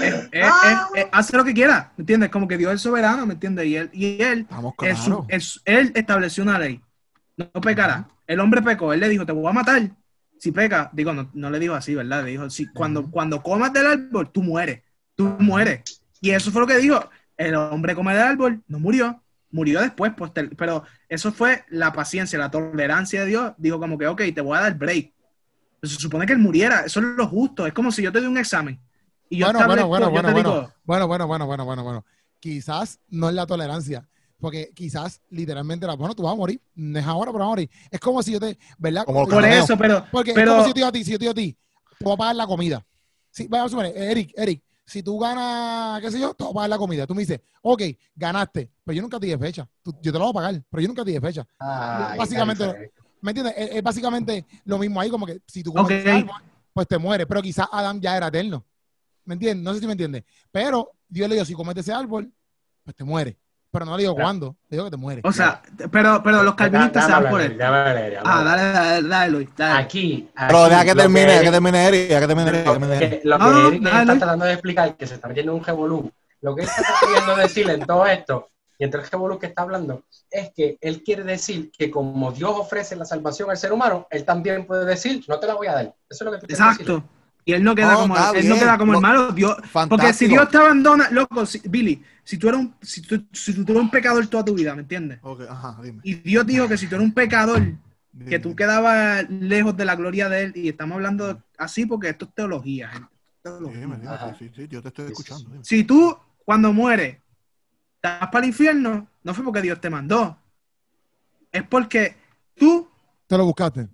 eh, 0.00 0.28
eh, 0.32 0.58
eh, 0.62 0.88
eh, 0.94 1.08
hace 1.12 1.36
lo 1.36 1.44
que 1.44 1.54
quiera, 1.54 1.92
¿me 1.96 2.02
entiendes? 2.02 2.30
Como 2.30 2.48
que 2.48 2.58
Dios 2.58 2.74
es 2.74 2.80
soberano, 2.82 3.26
¿me 3.26 3.34
entiendes? 3.34 3.66
Y 3.66 3.76
él, 3.76 3.90
y 3.92 4.22
él, 4.22 4.48
en 4.80 4.96
su- 4.96 5.24
él 5.64 5.92
estableció 5.94 6.42
una 6.42 6.58
ley, 6.58 6.80
no 7.36 7.50
pecará. 7.60 8.08
El 8.26 8.40
hombre 8.40 8.62
pecó, 8.62 8.92
él 8.92 9.00
le 9.00 9.08
dijo, 9.08 9.26
te 9.26 9.32
voy 9.32 9.48
a 9.48 9.52
matar. 9.52 9.90
Si 10.38 10.52
peca, 10.52 10.90
digo, 10.92 11.12
no, 11.12 11.30
no 11.34 11.50
le 11.50 11.58
dijo 11.60 11.74
así, 11.74 11.94
¿verdad? 11.94 12.24
Le 12.24 12.30
dijo, 12.32 12.50
si, 12.50 12.72
cuando, 12.72 13.10
cuando 13.10 13.42
comas 13.42 13.72
del 13.72 13.86
árbol, 13.86 14.30
tú 14.32 14.42
mueres, 14.42 14.82
tú 15.14 15.24
mueres. 15.38 15.82
Y 16.20 16.30
eso 16.30 16.50
fue 16.50 16.60
lo 16.62 16.66
que 16.66 16.78
dijo, 16.78 17.08
el 17.36 17.54
hombre 17.54 17.94
come 17.94 18.12
del 18.14 18.22
árbol, 18.22 18.62
no 18.68 18.78
murió, 18.78 19.22
murió 19.50 19.80
después, 19.80 20.12
poster- 20.12 20.54
pero 20.56 20.84
eso 21.08 21.32
fue 21.32 21.64
la 21.68 21.92
paciencia, 21.92 22.38
la 22.38 22.50
tolerancia 22.50 23.20
de 23.22 23.26
Dios. 23.26 23.52
Dijo 23.58 23.78
como 23.78 23.96
que, 23.98 24.06
ok, 24.06 24.22
te 24.34 24.40
voy 24.40 24.56
a 24.58 24.62
dar 24.62 24.76
break. 24.76 25.12
Se 25.82 25.96
supone 25.96 26.26
que 26.26 26.32
él 26.34 26.38
muriera, 26.38 26.80
eso 26.80 27.00
es 27.00 27.06
lo 27.06 27.26
justo. 27.26 27.66
Es 27.66 27.72
como 27.72 27.90
si 27.90 28.02
yo 28.02 28.12
te 28.12 28.20
doy 28.20 28.28
un 28.28 28.38
examen. 28.38 28.78
Y 29.30 29.38
yo 29.38 29.46
Bueno, 29.46 29.64
bueno, 29.64 29.86
bueno, 29.88 30.06
yo 30.06 30.10
bueno, 30.10 30.32
bueno, 30.32 30.50
digo, 30.50 30.72
bueno, 30.84 31.06
bueno, 31.06 31.26
bueno, 31.26 31.46
bueno, 31.46 31.64
bueno, 31.64 31.84
bueno. 31.84 32.04
Quizás 32.38 33.00
no 33.08 33.28
es 33.28 33.34
la 33.34 33.46
tolerancia, 33.46 34.06
porque 34.38 34.70
quizás 34.74 35.20
literalmente, 35.30 35.86
la, 35.86 35.94
bueno, 35.94 36.14
tú 36.14 36.22
vas 36.24 36.32
a 36.32 36.36
morir, 36.36 36.60
no 36.74 36.98
es 36.98 37.06
ahora, 37.06 37.30
pero 37.32 37.40
vas 37.40 37.46
a 37.46 37.50
morir. 37.50 37.70
Es 37.90 38.00
como 38.00 38.22
si 38.22 38.32
yo 38.32 38.40
te, 38.40 38.58
¿verdad? 38.78 39.04
Como 39.04 39.26
por 39.26 39.44
eso, 39.44 39.76
pero, 39.78 40.04
Porque 40.10 40.32
pero 40.32 40.50
es 40.50 40.50
como 40.50 40.62
si 40.62 40.68
yo 40.68 40.74
te 40.74 40.80
digo 40.80 40.88
a 40.88 40.92
ti, 40.92 41.04
si 41.04 41.12
yo 41.12 41.18
te 41.18 41.24
digo 41.24 41.32
a 41.32 41.34
ti, 41.34 41.56
te 41.98 42.04
voy 42.04 42.14
a 42.14 42.16
pagar 42.16 42.36
la 42.36 42.46
comida. 42.46 42.84
Sí, 43.30 43.46
vamos 43.48 43.66
a 43.66 43.70
suponer, 43.70 43.96
Eric, 43.96 44.32
Eric, 44.36 44.62
si 44.90 45.02
tú 45.02 45.18
ganas, 45.18 46.00
qué 46.00 46.10
sé 46.10 46.18
yo, 46.20 46.34
te 46.34 46.42
voy 46.44 46.50
a 46.50 46.54
pagar 46.54 46.70
la 46.70 46.78
comida. 46.78 47.06
Tú 47.06 47.14
me 47.14 47.20
dices, 47.22 47.40
ok, 47.62 47.82
ganaste, 48.14 48.70
pero 48.84 48.96
yo 48.96 49.02
nunca 49.02 49.20
te 49.20 49.26
di 49.26 49.36
fecha. 49.36 49.68
Tú- 49.82 49.94
yo 50.02 50.12
te 50.12 50.18
lo 50.18 50.24
voy 50.24 50.30
a 50.30 50.34
pagar, 50.34 50.62
pero 50.68 50.80
yo 50.82 50.88
nunca 50.88 51.04
te 51.04 51.12
di 51.12 51.20
fecha. 51.20 51.46
Básicamente. 52.18 52.90
¿Me 53.22 53.30
entiendes? 53.32 53.54
Es, 53.56 53.76
es 53.76 53.82
básicamente 53.82 54.46
lo 54.64 54.78
mismo 54.78 55.00
ahí, 55.00 55.10
como 55.10 55.26
que 55.26 55.40
si 55.46 55.62
tú 55.62 55.72
comes 55.72 55.86
Ok. 55.86 55.90
ese 55.92 56.10
árbol, 56.10 56.42
pues 56.72 56.88
te 56.88 56.96
mueres. 56.98 57.26
Pero 57.26 57.42
quizás 57.42 57.68
Adán 57.70 58.00
ya 58.00 58.16
era 58.16 58.28
eterno. 58.28 58.64
¿Me 59.24 59.34
entiendes? 59.34 59.62
No 59.62 59.74
sé 59.74 59.80
si 59.80 59.86
me 59.86 59.92
entiendes. 59.92 60.24
Pero 60.50 60.92
Dios 61.06 61.28
le 61.28 61.34
dijo, 61.34 61.44
si 61.44 61.52
comes 61.54 61.74
de 61.74 61.82
ese 61.82 61.92
árbol, 61.92 62.32
pues 62.82 62.96
te 62.96 63.04
mueres. 63.04 63.36
Pero 63.72 63.84
no 63.84 63.96
le 63.96 64.02
digo 64.02 64.16
cuándo, 64.16 64.56
le 64.68 64.76
digo 64.76 64.84
que 64.86 64.90
te 64.90 64.96
mueres. 64.96 65.24
o 65.24 65.32
sea, 65.32 65.62
pero, 65.92 66.20
pero 66.24 66.42
los 66.42 66.54
calvinistas 66.54 67.06
se 67.06 67.12
van 67.12 67.28
por 67.28 67.40
él. 67.40 67.56
Ah, 67.62 68.42
dale, 68.44 68.62
dale, 68.72 69.08
dale, 69.08 69.30
Luis, 69.30 69.48
dale. 69.56 69.82
Aquí, 69.82 70.28
Pero 70.34 70.64
aquí, 70.64 70.92
termine, 70.92 71.26
deja 71.26 71.44
que 71.44 71.50
termine 71.50 71.78
deja 71.78 72.20
que 72.20 72.26
termine 72.26 72.48
Eric, 72.50 72.58
deja 72.58 72.64
que 72.64 72.64
Lo 72.64 72.72
termine 72.72 72.96
Eric. 72.96 73.10
que, 73.22 73.28
lo 73.28 73.38
que 73.38 73.44
no, 73.44 73.68
Eric 73.68 73.86
está 73.86 74.18
tratando 74.18 74.44
de 74.44 74.52
explicar, 74.52 74.96
que 74.96 75.06
se 75.06 75.14
está 75.14 75.28
metiendo 75.28 75.52
en 75.52 75.58
un 75.58 75.64
revolú, 75.64 76.10
lo 76.40 76.56
que 76.56 76.62
él 76.62 76.68
está 76.68 76.94
queriendo 77.00 77.36
decir 77.36 77.70
en 77.70 77.86
todo 77.86 78.06
esto, 78.06 78.48
y 78.76 78.84
entre 78.84 79.02
el 79.02 79.10
revolú 79.10 79.38
que 79.38 79.46
está 79.46 79.62
hablando, 79.62 80.02
es 80.30 80.50
que 80.52 80.76
él 80.80 81.02
quiere 81.04 81.22
decir 81.22 81.70
que 81.70 81.90
como 81.90 82.32
Dios 82.32 82.52
ofrece 82.56 82.96
la 82.96 83.04
salvación 83.04 83.50
al 83.50 83.56
ser 83.56 83.72
humano, 83.72 84.08
él 84.10 84.24
también 84.24 84.66
puede 84.66 84.84
decir, 84.84 85.22
no 85.28 85.38
te 85.38 85.46
la 85.46 85.54
voy 85.54 85.68
a 85.68 85.74
dar. 85.74 85.84
Eso 85.84 85.94
es 86.08 86.22
lo 86.22 86.32
que 86.32 86.38
tú 86.38 86.46
decir. 86.46 87.02
Y 87.50 87.52
él 87.52 87.64
no 87.64 87.74
queda 87.74 87.94
No, 87.94 87.98
como, 88.02 88.16
está 88.16 88.38
él 88.38 88.48
no 88.48 88.54
queda 88.54 88.78
como 88.78 88.92
Lo- 88.92 88.98
el 88.98 89.02
malo. 89.02 89.32
Dios, 89.32 89.56
porque 89.88 90.12
si. 90.12 90.28
Dios 90.28 90.48
te 90.50 90.56
abandona, 90.56 91.10
loco, 91.10 91.44
si- 91.44 91.60
Billy, 91.68 92.00
si 92.22 92.38
tú 92.38 92.48
eres 92.48 92.60
un, 92.60 92.74
si 92.80 93.02
tú, 93.02 93.26
si 93.32 93.52
tú 93.64 93.72
eres 93.72 93.82
un 93.82 93.90
pecador 93.90 94.24
toda 94.28 94.44
tu 94.44 94.54
vida, 94.54 94.72
¿me 94.76 94.82
entiendes? 94.82 95.18
Ok, 95.22 95.40
ajá, 95.48 95.76
dime. 95.82 96.00
Y 96.04 96.14
Dios 96.14 96.46
dijo 96.46 96.68
que 96.68 96.78
si 96.78 96.86
tú 96.86 96.94
eres 96.94 97.08
un 97.08 97.12
pecador, 97.12 97.60
dime. 98.12 98.30
que 98.30 98.38
tú 98.38 98.54
quedabas 98.54 99.28
lejos 99.30 99.76
de 99.76 99.84
la 99.84 99.96
gloria 99.96 100.28
de 100.28 100.44
él, 100.44 100.52
y 100.54 100.68
estamos 100.68 100.94
hablando 100.94 101.42
así 101.58 101.86
porque 101.86 102.10
esto 102.10 102.26
es 102.26 102.34
teología, 102.36 102.88
gente. 102.88 103.08
Teología. 103.42 103.80
Dime, 103.80 103.96
dime, 103.96 104.08
Ajá. 104.14 104.32
sí, 104.38 104.48
sí, 104.54 104.68
yo 104.68 104.80
te 104.80 104.88
estoy 104.88 105.08
Sí, 105.08 105.14
sí, 105.16 105.22
escuchando. 105.22 105.50
dime. 105.50 105.64
Si 105.64 105.82
tú, 105.82 106.16
cuando 106.44 106.72
mueres, 106.72 107.16
te 108.00 108.08
vas 108.08 108.28
para 108.30 108.44
el 108.44 108.50
infierno, 108.50 109.08
no 109.24 109.34
fue 109.34 109.44
porque 109.44 109.60
Dios 109.62 109.80
te 109.80 109.90
mandó. 109.90 110.38
Es 111.50 111.64
porque 111.64 112.14
tú 112.54 112.88
Te 113.26 113.36
lo 113.36 113.44
buscaste. 113.44 113.88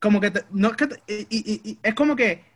Como 0.00 0.20
que 0.20 0.30
te- 0.32 0.44
no 0.50 0.68
es 0.70 0.76
que 0.76 0.86
te- 0.88 1.02
y, 1.06 1.26
y- 1.30 1.60
y- 1.70 1.78
es 1.82 1.94
como 1.94 2.14
que 2.16 2.55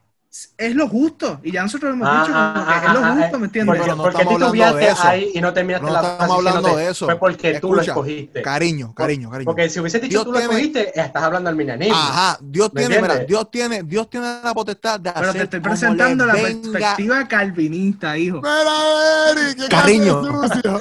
es 0.59 0.77
lo 0.77 0.87
justo 0.89 1.41
y 1.43 1.51
ya 1.51 1.63
nosotros 1.63 1.93
hemos 1.93 2.09
dicho 2.09 2.33
Ajá, 2.33 2.53
como 2.55 2.65
que 2.67 2.73
ajá, 2.73 2.87
es 2.87 2.93
lo 2.95 3.15
justo 3.23 3.37
eh, 3.37 3.39
¿me 3.41 3.47
entiendes? 3.47 3.77
Porque, 3.77 3.91
no 3.91 3.97
porque 4.03 4.23
estamos 4.23 4.35
hablando 4.43 4.53
titubeaste 4.53 4.85
de 4.85 4.91
eso. 4.93 5.09
ahí 5.09 5.31
y 5.35 5.41
no 5.41 5.53
terminaste 5.53 5.87
No 5.87 5.93
la 5.93 6.01
estamos 6.01 6.37
hablando 6.37 6.77
de 6.77 6.89
eso. 6.89 7.05
Fue 7.07 7.19
porque 7.19 7.61
tú 7.61 7.75
lo 7.75 7.81
escogiste. 7.81 8.43
Cariño, 8.43 8.95
cariño, 8.95 9.29
cariño. 9.31 9.45
Porque 9.47 9.69
si 9.69 9.81
hubiese 9.81 9.99
dicho 9.99 10.11
Dios 10.11 10.25
tú 10.25 10.31
lo 10.33 10.39
tiene- 10.39 10.55
escogiste, 10.55 11.01
estás 11.01 11.23
hablando 11.25 11.51
al 11.51 11.57
minanismo. 11.57 11.97
Ajá, 11.97 12.39
Dios 12.41 12.71
¿Me 12.73 12.81
tiene, 12.87 13.03
mira? 13.03 13.17
Dios 13.25 13.51
tiene, 13.51 13.83
Dios 13.83 14.09
tiene 14.09 14.27
la 14.45 14.55
potestad 14.55 15.01
de 15.01 15.11
pero 15.13 15.31
hacer 15.31 15.33
te 15.41 15.45
estoy 15.45 15.61
presentando 15.61 16.25
la 16.25 16.35
venga. 16.35 16.63
perspectiva 16.71 17.27
calvinista 17.27 18.17
hijo 18.17 18.37
Mira, 18.37 19.33
Eric, 19.33 19.59
qué 19.59 19.69
Cariño. 19.69 20.23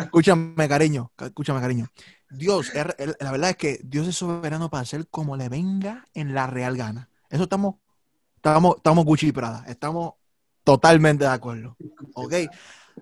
Escúchame, 0.00 0.68
cariño, 0.68 1.12
ca- 1.14 1.26
escúchame, 1.26 1.60
cariño. 1.60 1.86
Dios, 2.30 2.72
la 2.74 3.30
verdad 3.30 3.50
es 3.50 3.56
que 3.56 3.80
Dios 3.84 4.08
es 4.08 4.16
soberano 4.16 4.68
para 4.70 4.82
hacer 4.82 5.06
como 5.08 5.36
le 5.36 5.48
venga 5.48 6.04
en 6.14 6.34
la 6.34 6.46
real 6.46 6.76
gana. 6.76 7.08
Eso 7.30 7.44
estamos, 7.44 7.76
estamos, 8.38 8.76
estamos 8.76 9.04
Gucci 9.04 9.32
Prada, 9.32 9.64
estamos 9.68 10.14
totalmente 10.64 11.24
de 11.24 11.30
acuerdo. 11.30 11.76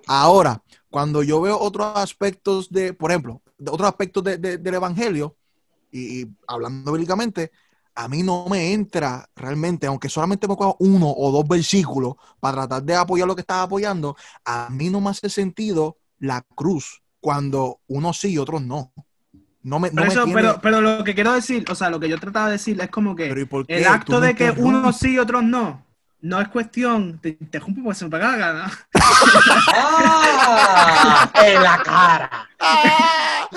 Ahora, 0.07 0.63
cuando 0.91 1.23
yo 1.23 1.41
veo 1.41 1.59
otros 1.59 1.93
aspectos 1.97 2.71
de, 2.71 2.93
por 2.93 3.11
ejemplo, 3.11 3.43
de 3.59 3.71
otros 3.71 3.89
aspectos 3.89 4.23
de- 4.25 4.39
de- 4.39 4.59
del 4.59 4.75
Evangelio, 4.75 5.37
y, 5.91 6.23
y 6.23 6.37
hablando 6.47 6.93
bíblicamente, 6.93 7.51
a 7.95 8.09
mí 8.09 8.23
no 8.23 8.47
me 8.49 8.73
entra 8.73 9.29
realmente, 9.35 9.87
aunque 9.87 10.09
solamente 10.09 10.47
me 10.47 10.57
cojo 10.57 10.77
uno 10.81 11.11
o 11.11 11.33
dos 11.33 11.49
versículos 11.49 12.15
para 12.41 12.67
tratar 12.67 12.83
de 12.85 12.95
apoyar 12.95 13.27
lo 13.27 13.35
que 13.35 13.41
estaba 13.41 13.63
apoyando, 13.63 14.17
a 14.45 14.69
mí 14.71 14.91
no 14.91 15.01
me 15.01 15.11
hace 15.11 15.31
sentido 15.31 15.97
la 16.19 16.43
cruz 16.55 17.03
cuando 17.21 17.81
unos 17.89 18.21
sí 18.21 18.33
y 18.33 18.39
otros 18.39 18.63
no. 18.63 18.93
No 19.67 19.81
me, 19.81 19.89
no 19.89 19.97
Pero, 19.97 20.07
me 20.07 20.13
eso, 20.13 20.25
tiene- 20.27 20.41
pero, 20.41 20.61
pero 20.63 20.81
lo 20.81 21.03
que 21.03 21.13
quiero 21.13 21.33
decir, 21.33 21.65
o 21.69 21.75
sea, 21.75 21.91
lo 21.91 21.99
que 21.99 22.09
yo 22.09 22.19
trataba 22.21 22.47
de 22.47 22.53
decir 22.53 22.81
es 22.81 22.89
como 22.89 23.17
que 23.17 23.27
el 23.67 23.87
acto 23.89 24.21
de 24.21 24.37
que 24.37 24.53
unos 24.53 24.97
sí 24.97 25.15
y 25.15 25.19
otros 25.19 25.43
no, 25.43 25.85
no 26.23 26.41
es 26.41 26.49
cuestión, 26.49 27.19
te 27.21 27.37
interrumpo 27.41 27.83
porque 27.85 27.99
se 27.99 28.05
me 28.07 28.11
pega 28.11 28.31
la 28.33 28.37
gana. 28.37 28.73
¡Ah! 29.75 31.31
en 31.45 31.63
la 31.63 31.83
cara. 31.83 32.49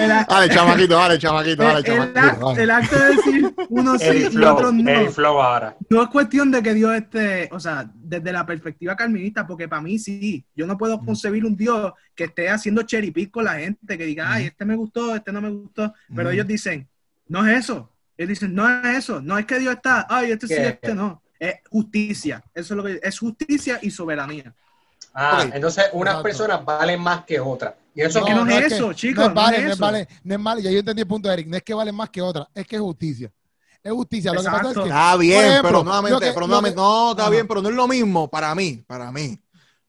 El, 0.00 0.10
a- 0.10 0.24
Dale, 0.28 0.48
chamaquito, 0.48 0.94
dale, 0.96 1.18
chamaquito, 1.18 1.62
dale, 1.62 1.78
el- 1.80 1.86
el 1.86 1.92
chamaquito. 2.12 2.20
ac- 2.20 2.38
dale. 2.54 2.62
el 2.62 2.70
acto 2.70 2.98
de 2.98 3.08
decir 3.16 3.54
unos 3.68 4.00
sí 4.00 4.06
El 4.08 4.16
y 4.16 4.30
flow, 4.30 4.54
otros 4.54 4.74
no. 4.74 4.90
el 4.90 5.08
flow 5.10 5.40
ahora. 5.42 5.76
No 5.90 6.02
es 6.02 6.08
cuestión 6.08 6.50
de 6.50 6.62
que 6.62 6.74
Dios 6.74 6.94
esté, 6.96 7.48
o 7.52 7.60
sea, 7.60 7.88
desde 7.94 8.32
la 8.32 8.44
perspectiva 8.46 8.96
calvinista, 8.96 9.46
porque 9.46 9.68
para 9.68 9.82
mí 9.82 9.98
sí, 9.98 10.44
yo 10.56 10.66
no 10.66 10.76
puedo 10.76 10.98
concebir 11.00 11.44
un 11.44 11.56
Dios 11.56 11.92
que 12.14 12.24
esté 12.24 12.48
haciendo 12.50 12.82
cherry 12.82 13.10
pick 13.12 13.30
con 13.30 13.44
la 13.44 13.54
gente, 13.54 13.96
que 13.98 14.04
diga, 14.06 14.32
ay, 14.32 14.46
este 14.46 14.64
me 14.64 14.74
gustó, 14.76 15.14
este 15.14 15.30
no 15.32 15.40
me 15.40 15.50
gustó, 15.50 15.92
pero 16.14 16.30
Mm. 16.30 16.32
ellos 16.32 16.46
dicen, 16.46 16.88
no 17.28 17.46
es 17.46 17.58
eso, 17.64 17.92
ellos 18.16 18.28
dicen, 18.30 18.54
no 18.54 18.68
es 18.68 18.98
eso, 18.98 19.20
no 19.20 19.38
es 19.38 19.46
que 19.46 19.58
Dios 19.60 19.74
está, 19.74 20.06
ay, 20.08 20.32
este 20.32 20.46
sí, 20.48 20.54
¿Qué? 20.54 20.68
este 20.68 20.94
no, 20.94 21.22
es 21.38 21.56
justicia, 21.70 22.42
eso 22.54 22.74
es 22.74 22.76
lo 22.76 22.84
que 22.84 23.00
es 23.02 23.18
justicia 23.18 23.78
y 23.82 23.90
soberanía. 23.90 24.54
Ah, 25.14 25.48
entonces 25.52 25.86
unas 25.92 26.12
Exacto. 26.14 26.22
personas 26.22 26.64
valen 26.64 27.00
más 27.00 27.24
que 27.24 27.40
otras. 27.40 27.74
Y 27.94 28.02
eso 28.02 28.20
Es 28.20 28.24
que 28.26 28.34
no 28.34 28.46
es 28.46 28.72
eso, 28.72 28.92
chicos, 28.92 29.24
No 29.24 29.28
es 29.30 29.34
vale, 29.34 29.62
no 29.62 29.72
es 29.72 29.78
no 29.80 29.86
vale, 29.86 30.08
no 30.22 30.34
es 30.36 30.42
vale. 30.42 30.62
Ya 30.62 30.70
yo 30.70 30.78
entendí 30.78 31.02
el 31.02 31.08
punto 31.08 31.28
de 31.28 31.34
Eric. 31.34 31.46
No 31.48 31.56
es 31.56 31.62
que 31.62 31.74
valen 31.74 31.94
más 31.94 32.10
que 32.10 32.22
otra, 32.22 32.48
es 32.54 32.66
que 32.66 32.76
es 32.76 32.82
justicia. 32.82 33.32
Es 33.82 33.92
justicia. 33.92 34.32
Lo 34.32 34.42
que 34.42 34.48
pasa 34.50 34.70
es 34.70 34.76
que. 34.76 34.82
Está 34.84 35.16
bien, 35.16 35.44
ejemplo, 35.44 35.68
pero 35.68 35.84
nuevamente, 35.84 36.18
que- 36.20 36.26
pero 36.32 36.40
lo 36.40 36.46
nuevamente, 36.46 36.74
que- 36.76 36.80
no, 36.82 37.10
está 37.10 37.22
Ajá. 37.22 37.30
bien, 37.30 37.48
pero 37.48 37.62
no 37.62 37.68
es 37.68 37.74
lo 37.74 37.88
mismo 37.88 38.28
para 38.28 38.54
mí, 38.54 38.84
para 38.86 39.10
mí. 39.10 39.40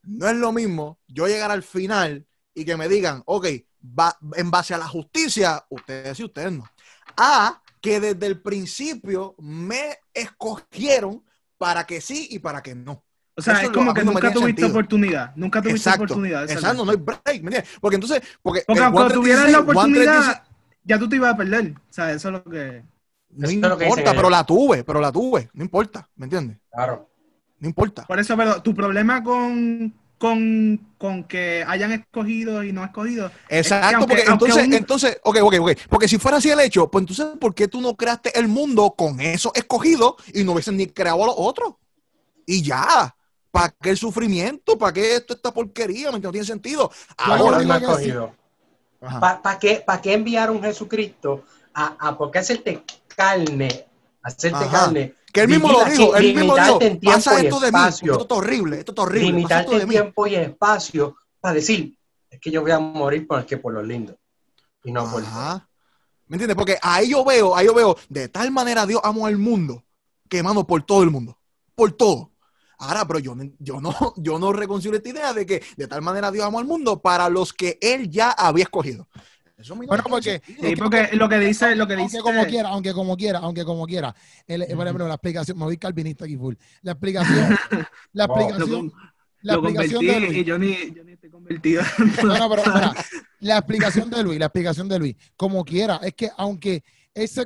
No 0.04 0.28
es 0.28 0.36
lo 0.36 0.52
mismo 0.52 1.00
yo 1.08 1.28
llegar 1.28 1.52
al 1.52 1.62
final 1.64 2.26
y 2.56 2.66
que 2.66 2.78
me 2.78 2.88
digan, 2.88 3.22
ok, 3.26 3.48
va, 3.84 4.18
en 4.36 4.50
base 4.50 4.74
a 4.74 4.78
la 4.78 4.88
justicia, 4.88 5.64
ustedes 5.70 6.18
sí, 6.18 6.24
ustedes 6.24 6.52
no. 6.52 6.64
A 7.18 7.62
que 7.82 8.00
desde 8.00 8.26
el 8.26 8.42
principio 8.42 9.36
me 9.38 9.98
escogieron 10.14 11.24
para 11.60 11.86
que 11.86 12.02
sí 12.02 12.28
y 12.32 12.40
para 12.40 12.64
que 12.64 12.74
no. 12.76 13.06
O 13.38 13.44
sea, 13.44 13.56
Eso 13.56 13.68
es 13.68 13.72
como 13.72 13.94
que 13.94 14.04
nunca 14.04 14.34
tuviste 14.34 14.64
sentido. 14.64 14.70
oportunidad, 14.70 15.34
nunca 15.36 15.62
tuviste 15.62 15.92
Exacto, 15.92 16.04
oportunidad. 16.06 16.48
de 16.48 16.54
exacto, 16.56 16.86
no 16.86 16.92
hay 16.92 16.98
break, 16.98 17.22
¿me 17.28 17.34
entiendes? 17.36 17.70
Porque 17.82 17.96
entonces, 17.96 18.22
porque, 18.42 18.64
Porque 18.68 18.82
Juan 18.92 19.12
tuvieras 19.14 19.48
3:16, 19.48 19.52
la 19.52 19.60
oportunidad, 19.60 20.44
3:16, 20.44 20.44
ya 20.84 21.00
tú 21.00 21.10
te 21.10 21.16
ibas 21.18 21.34
a 21.34 21.38
perder. 21.38 21.74
O 21.78 21.94
sea, 21.94 22.12
eso 22.12 22.30
es 22.30 22.34
lo 22.34 22.44
que... 22.44 22.84
no 23.30 23.48
Eso 23.48 23.56
es 23.64 23.70
lo 23.70 23.78
que 23.78 23.86
importa, 23.86 24.12
pero 24.14 24.28
ellos. 24.28 24.32
la 24.32 24.44
tuve, 24.46 24.84
pero 24.84 25.00
la 25.02 25.12
tuve, 25.12 25.50
no 25.54 25.64
importa, 25.64 26.10
¿me 26.16 26.26
entiendes? 26.26 26.58
Claro. 26.72 27.10
No 27.60 27.68
importa. 27.68 28.06
Por 28.08 28.20
eso, 28.20 28.38
pero 28.38 28.62
tu 28.62 28.74
problema 28.74 29.24
con, 29.24 29.94
con, 30.20 30.94
con 31.00 31.24
que 31.24 31.64
hayan 31.68 31.92
escogido 31.94 32.64
y 32.64 32.72
no 32.72 32.84
escogido. 32.84 33.32
Exacto, 33.50 33.98
aunque- 33.98 34.16
porque 34.18 34.32
entonces, 34.32 34.68
un- 34.68 34.74
entonces, 34.74 35.20
ok, 35.24 35.38
ok, 35.42 35.56
ok. 35.62 35.72
Porque 35.90 36.08
si 36.08 36.20
fuera 36.20 36.38
así 36.38 36.52
el 36.52 36.60
hecho, 36.60 36.92
pues 36.92 37.02
entonces, 37.04 37.26
¿por 37.40 37.56
qué 37.56 37.68
tú 37.68 37.82
no 37.82 37.96
creaste 37.96 38.38
el 38.38 38.48
mundo 38.48 38.94
con 38.96 39.20
eso 39.22 39.52
escogido 39.56 40.18
y 40.34 40.44
no 40.44 40.52
hubiesen 40.52 40.78
ni 40.78 40.88
creado 40.88 41.24
a 41.24 41.28
los 41.28 41.36
otros? 41.38 41.74
Y 42.46 42.62
ya. 42.62 43.16
¿Para 43.52 43.74
qué 43.82 43.90
el 43.90 43.98
sufrimiento? 43.98 44.78
¿Para 44.78 44.94
qué 44.94 45.16
esto, 45.16 45.34
esta 45.34 45.52
porquería? 45.52 46.12
No 46.12 46.20
tiene 46.32 46.46
sentido. 46.46 46.92
Ahora, 47.18 47.64
no. 47.64 48.36
¿Para 49.20 49.58
qué, 49.58 49.84
pa' 49.86 50.02
qué 50.02 50.14
enviar 50.14 50.52
un 50.52 50.62
Jesucristo 50.62 51.46
a, 51.74 51.96
a 52.00 52.18
por 52.18 52.30
qué 52.30 52.40
hacerte 52.40 52.84
carne? 53.08 53.86
Hacerte 54.22 54.58
Ajá. 54.66 54.72
carne. 54.86 55.14
Que 55.32 55.42
él 55.42 55.48
mismo 55.50 55.72
lo 55.72 55.84
Vivir 55.86 55.98
dijo, 55.98 56.16
él 56.16 56.36
mismo 56.36 56.56
dijo, 56.56 56.80
pasa 57.04 57.40
esto 57.42 57.60
de 57.60 57.72
mí, 57.72 57.80
esto 57.88 58.22
está 58.22 58.36
horrible, 58.36 58.80
esto 58.80 58.92
está 58.92 59.02
horrible, 59.04 59.28
limitarte 59.32 59.86
mí. 59.86 59.92
tiempo 59.92 60.28
y 60.28 60.36
espacio 60.36 61.16
para 61.40 61.56
decir, 61.56 61.98
es 62.30 62.40
que 62.40 62.52
yo 62.52 62.62
voy 62.62 62.72
a 62.72 62.80
morir 62.80 63.28
por, 63.28 63.46
que 63.46 63.58
por 63.58 63.74
los 63.74 63.86
lindos. 63.86 64.16
Y 64.84 64.92
no 64.92 65.10
por 65.12 65.24
Ajá. 65.24 65.68
¿Me 66.28 66.36
entiendes? 66.36 66.56
Porque 66.56 66.78
ahí 66.82 67.10
yo 67.10 67.26
veo, 67.26 67.56
ahí 67.56 67.66
yo 67.66 67.74
veo, 67.74 67.98
de 68.08 68.30
tal 68.30 68.52
manera 68.52 68.86
Dios 68.86 69.02
amó 69.04 69.26
al 69.26 69.38
mundo, 69.38 69.84
que 70.30 70.44
mano 70.44 70.66
por 70.66 70.84
todo 70.84 71.04
el 71.04 71.10
mundo, 71.10 71.40
por 71.76 71.92
todo. 71.94 72.32
Ahora, 72.78 73.06
pero 73.06 73.20
yo, 73.20 73.36
no- 73.36 73.52
yo 73.60 73.82
no, 73.82 73.94
yo 74.18 74.40
no 74.40 74.54
reconcilio 74.54 74.98
esta 74.98 75.10
idea 75.10 75.34
de 75.34 75.46
que 75.46 75.64
de 75.76 75.88
tal 75.88 76.02
manera 76.02 76.32
Dios 76.32 76.46
amó 76.46 76.60
al 76.60 76.66
mundo 76.66 77.02
para 77.02 77.30
los 77.30 77.52
que 77.52 77.78
él 77.82 78.10
ya 78.10 78.32
había 78.32 78.64
escogido. 78.64 79.08
Eso 79.60 79.76
no 79.76 79.86
Bueno, 79.86 80.04
porque-. 80.10 80.42
Sí, 80.46 80.76
porque 80.78 81.10
lo 81.14 81.28
que 81.28 81.38
dice, 81.40 81.76
lo 81.76 81.86
que 81.86 81.94
aunque 81.96 82.18
dice. 82.18 82.20
como 82.22 82.46
quiera, 82.46 82.70
aunque 82.70 82.94
como 82.94 83.18
quiera, 83.18 83.40
aunque 83.40 83.66
como 83.66 83.86
quiera. 83.86 84.16
El- 84.48 84.66
por 84.76 84.86
ejemplo, 84.88 85.08
la 85.08 85.16
explicación, 85.16 85.58
me 85.58 85.66
voy 85.66 85.78
calvinista 85.78 86.26
aquí 86.26 86.38
full. 86.38 86.56
La 86.82 86.94
explicación, 86.94 87.58
la 88.14 88.26
explicación, 88.26 88.94
la 89.42 89.54
lo 89.54 89.60
explicación 89.60 90.06
de 90.06 90.20
Luis. 90.22 90.38
y 90.38 90.44
yo 90.44 90.58
ni, 90.58 90.94
yo 90.94 91.04
ni 91.04 91.12
estoy 91.14 91.30
convertido. 91.30 91.84
No, 92.24 92.38
no, 92.38 92.50
pero 92.50 92.64
la 93.42 93.58
explicación 93.58 94.10
de 94.10 94.24
Luis, 94.24 94.40
la 94.40 94.46
explicación 94.46 94.88
de 94.88 95.00
Luis, 95.00 95.16
como 95.36 95.64
quiera, 95.66 96.00
es 96.04 96.14
que 96.14 96.30
aunque 96.38 96.84
ese 97.14 97.46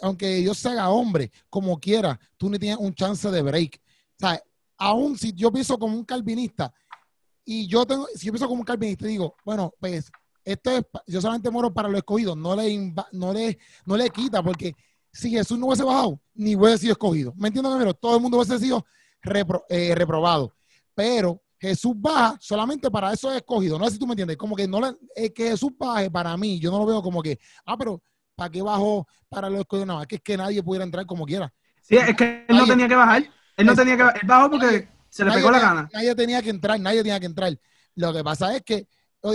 aunque 0.00 0.36
Dios 0.36 0.56
se 0.58 0.70
haga 0.70 0.88
hombre, 0.88 1.30
como 1.50 1.78
quiera, 1.78 2.18
tú 2.38 2.48
no 2.48 2.58
tienes 2.58 2.78
un 2.78 2.94
chance 2.94 3.30
de 3.30 3.42
break. 3.42 3.78
O 4.16 4.26
sea, 4.26 4.40
aún 4.78 5.18
si 5.18 5.32
yo 5.34 5.52
pienso 5.52 5.78
como 5.78 5.96
un 5.96 6.04
calvinista 6.04 6.72
y 7.44 7.66
yo 7.66 7.84
tengo, 7.84 8.06
si 8.14 8.26
yo 8.26 8.32
pienso 8.32 8.48
como 8.48 8.60
un 8.60 8.64
calvinista 8.66 9.04
y 9.06 9.10
digo, 9.10 9.34
bueno, 9.44 9.74
pues 9.80 10.10
esto 10.44 10.70
es, 10.70 10.84
yo 11.06 11.20
solamente 11.20 11.50
muero 11.50 11.72
para 11.72 11.88
los 11.88 11.98
escogidos, 11.98 12.36
no 12.36 12.54
le, 12.56 12.94
no 13.12 13.32
le, 13.32 13.58
no 13.86 13.96
le 13.96 14.10
quita, 14.10 14.42
porque 14.42 14.74
si 15.12 15.30
Jesús 15.30 15.58
no 15.58 15.66
hubiese 15.66 15.84
bajado, 15.84 16.20
ni 16.34 16.56
hubiese 16.56 16.78
sido 16.78 16.92
escogido. 16.92 17.32
¿Me 17.36 17.48
entiendes? 17.48 17.72
Pero 17.78 17.94
todo 17.94 18.16
el 18.16 18.22
mundo 18.22 18.38
hubiese 18.38 18.58
sido 18.58 18.84
repro- 19.22 19.62
eh, 19.68 19.94
reprobado. 19.94 20.54
Pero 20.94 21.42
Jesús 21.60 21.92
baja 21.96 22.36
solamente 22.40 22.90
para 22.90 23.12
esos 23.12 23.34
escogidos. 23.34 23.78
No 23.78 23.86
sé 23.86 23.92
si 23.92 23.98
tú 23.98 24.06
me 24.06 24.12
entiendes. 24.14 24.36
Como 24.36 24.56
que 24.56 24.66
no 24.66 24.80
le, 24.80 24.96
eh, 25.14 25.32
que 25.32 25.50
Jesús 25.50 25.70
baje 25.78 26.10
para 26.10 26.36
mí, 26.36 26.58
yo 26.58 26.70
no 26.70 26.78
lo 26.78 26.86
veo 26.86 27.02
como 27.02 27.22
que, 27.22 27.38
ah, 27.66 27.76
pero 27.76 28.02
¿para 28.34 28.50
qué 28.50 28.62
bajó 28.62 29.06
para 29.28 29.48
los 29.48 29.60
escogidos? 29.60 29.86
No, 29.86 30.00
es 30.02 30.08
que 30.08 30.16
es 30.16 30.22
que 30.22 30.36
nadie 30.36 30.62
pudiera 30.62 30.84
entrar 30.84 31.06
como 31.06 31.24
quiera. 31.24 31.52
Sí, 31.82 31.96
es 31.96 32.16
que 32.16 32.44
él 32.48 32.56
no 32.56 32.66
tenía 32.66 32.88
que 32.88 32.94
bajar. 32.96 33.22
Él 33.56 33.66
no 33.66 33.72
Es- 33.72 33.78
tenía 33.78 33.96
que 33.96 34.02
bajar. 34.02 34.20
Él 34.22 34.28
bajó 34.28 34.50
porque 34.50 34.88
se 35.08 35.24
le 35.24 35.28
Nadie 35.30 35.40
pegó 35.42 35.50
la 35.52 35.60
gana. 35.60 35.88
Nadie 35.92 36.14
tenía 36.14 36.42
que 36.42 36.50
entrar, 36.50 36.80
nadie 36.80 36.98
tenía 37.02 37.20
que 37.20 37.26
entrar. 37.26 37.58
Lo 37.94 38.12
que 38.12 38.24
pasa 38.24 38.56
es 38.56 38.62
que 38.62 38.88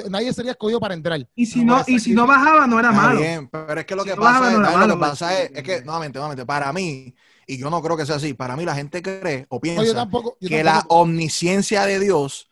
nadie 0.09 0.33
sería 0.33 0.51
escogido 0.51 0.79
para 0.79 0.93
entrar. 0.93 1.27
Y 1.35 1.45
si 1.45 1.63
No, 1.65 1.65
no, 1.65 1.83
y 1.87 1.99
si 1.99 2.13
no 2.13 2.27
bajaba, 2.27 2.67
no 2.67 2.79
era 2.79 2.91
Está 2.91 2.93
malo. 2.93 3.19
bien, 3.19 3.49
pero 3.49 3.79
es 3.81 3.85
que 3.85 3.95
lo 3.95 4.03
Si 4.03 4.07
que 4.07 4.15
no 4.15 4.21
bajaba, 4.23 4.49
pasa, 4.49 4.53
es, 4.55 4.61
no 4.61 4.69
era 4.69 4.79
lo 4.79 4.87
que 4.87 4.97
pasa 4.97 5.41
es, 5.41 5.51
es 5.53 5.63
que, 5.63 5.81
nuevamente, 5.83 6.19
nuevamente, 6.19 6.45
para 6.45 6.71
mí, 6.73 7.13
y 7.45 7.57
yo 7.57 7.69
no 7.69 7.81
creo 7.81 7.97
que 7.97 8.05
sea 8.05 8.15
así, 8.15 8.33
para 8.33 8.55
mí 8.55 8.63
la 8.65 8.75
gente 8.75 9.01
cree 9.01 9.45
o 9.49 9.59
No, 9.73 9.83
yo 9.83 9.93
piensa 9.93 9.95
tampoco. 9.95 10.37
yo 10.41 10.49
que 10.49 10.63
la 10.63 10.85
omnisciencia 10.89 11.85
de 11.85 11.99
Dios 11.99 12.49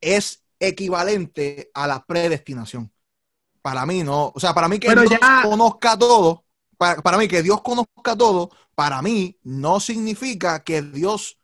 es 0.00 0.44
equivalente 0.60 1.70
a 1.74 1.86
la 1.88 2.04
predestinación. 2.06 2.92
Para 3.62 3.86
mí 3.86 4.02
no, 4.04 4.32
o 4.34 4.40
sea, 4.40 4.54
para 4.54 4.68
mí 4.68 4.78
que 4.80 4.92
Pero 4.92 5.04
Dios 5.04 5.14
ya- 5.20 5.42
conozca 5.42 5.98
todo, 5.98 6.44
para, 6.78 7.02
para 7.02 7.18
mí 7.18 7.28
que 7.28 7.42
Dios 7.42 7.62
conozca 7.62 8.16
todo, 8.16 8.50
para 8.74 9.02
mí 9.02 9.38
no 9.44 9.80
significa 9.80 10.64
que 10.64 10.82
Dios 10.82 11.38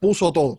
puso 0.00 0.32
todo. 0.32 0.58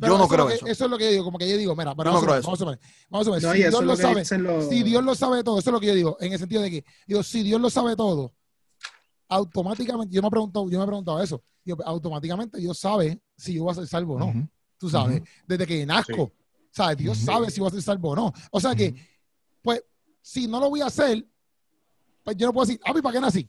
Pero 0.00 0.12
Yo 0.12 0.18
no 0.18 0.24
eso 0.24 0.24
es 0.24 0.28
creo 0.36 0.44
lo 0.44 0.48
que- 0.50 0.54
eso. 0.56 0.66
eso 0.66 0.84
es 0.84 0.90
lo 0.90 0.98
que 0.98 1.04
yo 1.06 1.10
digo, 1.10 1.24
como 1.24 1.38
que 1.38 1.48
yo 1.50 1.56
digo, 1.56 1.74
mira, 1.74 1.94
pero 1.96 2.10
Yo 2.10 2.14
vamos, 2.14 2.22
a 2.22 2.26
creo 2.26 2.32
ver, 2.34 2.40
eso. 2.40 2.46
vamos 2.48 2.62
a 2.62 2.64
ver, 2.66 2.80
vamos 3.10 3.26
a 3.26 3.30
ver, 3.32 3.42
No, 3.42 3.52
si 3.52 3.58
Dios 3.58 3.84
lo 3.84 3.96
sabe, 3.96 4.24
si 4.70 4.82
Dios 4.84 5.04
lo 5.04 5.14
sabe 5.16 5.42
todo, 5.44 5.58
eso 5.58 5.70
es 5.70 5.72
lo 5.74 5.80
que 5.80 5.86
yo 5.88 5.94
digo, 5.94 6.16
en 6.20 6.32
el 6.32 6.38
sentido 6.38 6.62
de 6.62 6.70
que, 6.70 6.84
digo, 7.06 7.22
si 7.24 7.42
Dios 7.42 7.60
lo 7.60 7.68
sabe 7.68 7.96
todo, 7.96 8.32
automáticamente, 9.28 10.14
yo 10.14 10.22
me 10.22 10.28
he 10.28 10.30
preguntado, 10.30 10.70
yo 10.70 10.78
me 10.78 10.84
he 10.84 10.86
preguntado 10.86 11.22
eso, 11.22 11.42
digo, 11.64 11.78
automáticamente 11.84 12.58
Dios 12.58 12.78
sabe 12.78 13.20
si 13.36 13.54
yo 13.54 13.64
voy 13.64 13.72
a 13.72 13.74
ser 13.74 13.86
salvo 13.86 14.14
o 14.14 14.18
no, 14.18 14.48
tú 14.78 14.88
sabes, 14.88 15.22
desde 15.46 15.66
que 15.66 15.84
nazco, 15.84 16.32
¿sabes? 16.70 16.96
Dios 16.96 17.18
sabe 17.18 17.50
si 17.50 17.60
voy 17.60 17.68
a 17.68 17.72
ser 17.72 17.82
salvo 17.82 18.10
o 18.10 18.16
no. 18.16 18.32
O 18.52 18.60
sea 18.60 18.74
que, 18.74 18.94
pues, 19.62 19.82
si 20.22 20.46
no 20.46 20.60
lo 20.60 20.70
voy 20.70 20.80
a 20.80 20.86
hacer, 20.86 21.26
pues 22.22 22.36
yo 22.36 22.46
no 22.46 22.52
puedo 22.52 22.66
decir, 22.66 22.80
ah, 22.84 22.92
¿y 22.96 23.02
para 23.02 23.12
qué 23.14 23.20
nací? 23.20 23.48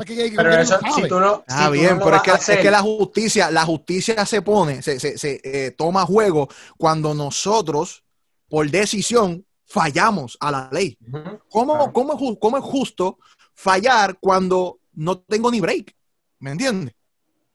Porque 0.00 0.32
Pero 0.34 0.50
no 0.50 0.56
eso, 0.58 0.78
si 0.94 1.08
tú 1.08 1.20
no. 1.20 1.44
Ah, 1.46 1.66
si 1.66 1.72
bien, 1.72 1.98
no 1.98 2.04
pero 2.04 2.16
es 2.16 2.22
que, 2.22 2.30
es 2.54 2.58
que 2.60 2.70
la 2.70 2.80
justicia, 2.80 3.50
la 3.50 3.66
justicia 3.66 4.24
se 4.24 4.40
pone, 4.40 4.80
se, 4.82 4.98
se- 4.98 5.18
se, 5.18 5.40
eh, 5.44 5.72
toma 5.72 6.06
juego 6.06 6.48
cuando 6.78 7.12
nosotros, 7.12 8.02
por 8.48 8.70
decisión, 8.70 9.44
fallamos 9.66 10.38
a 10.40 10.50
la 10.50 10.68
ley. 10.72 10.96
¿Cómo, 11.50 11.74
Claro. 11.76 11.92
cómo, 11.92 12.38
cómo 12.38 12.56
es 12.56 12.64
justo 12.64 13.18
fallar 13.54 14.16
cuando 14.20 14.80
no 14.94 15.18
tengo 15.18 15.50
ni 15.50 15.60
break? 15.60 15.94
¿Me 16.38 16.52
entiendes? 16.52 16.94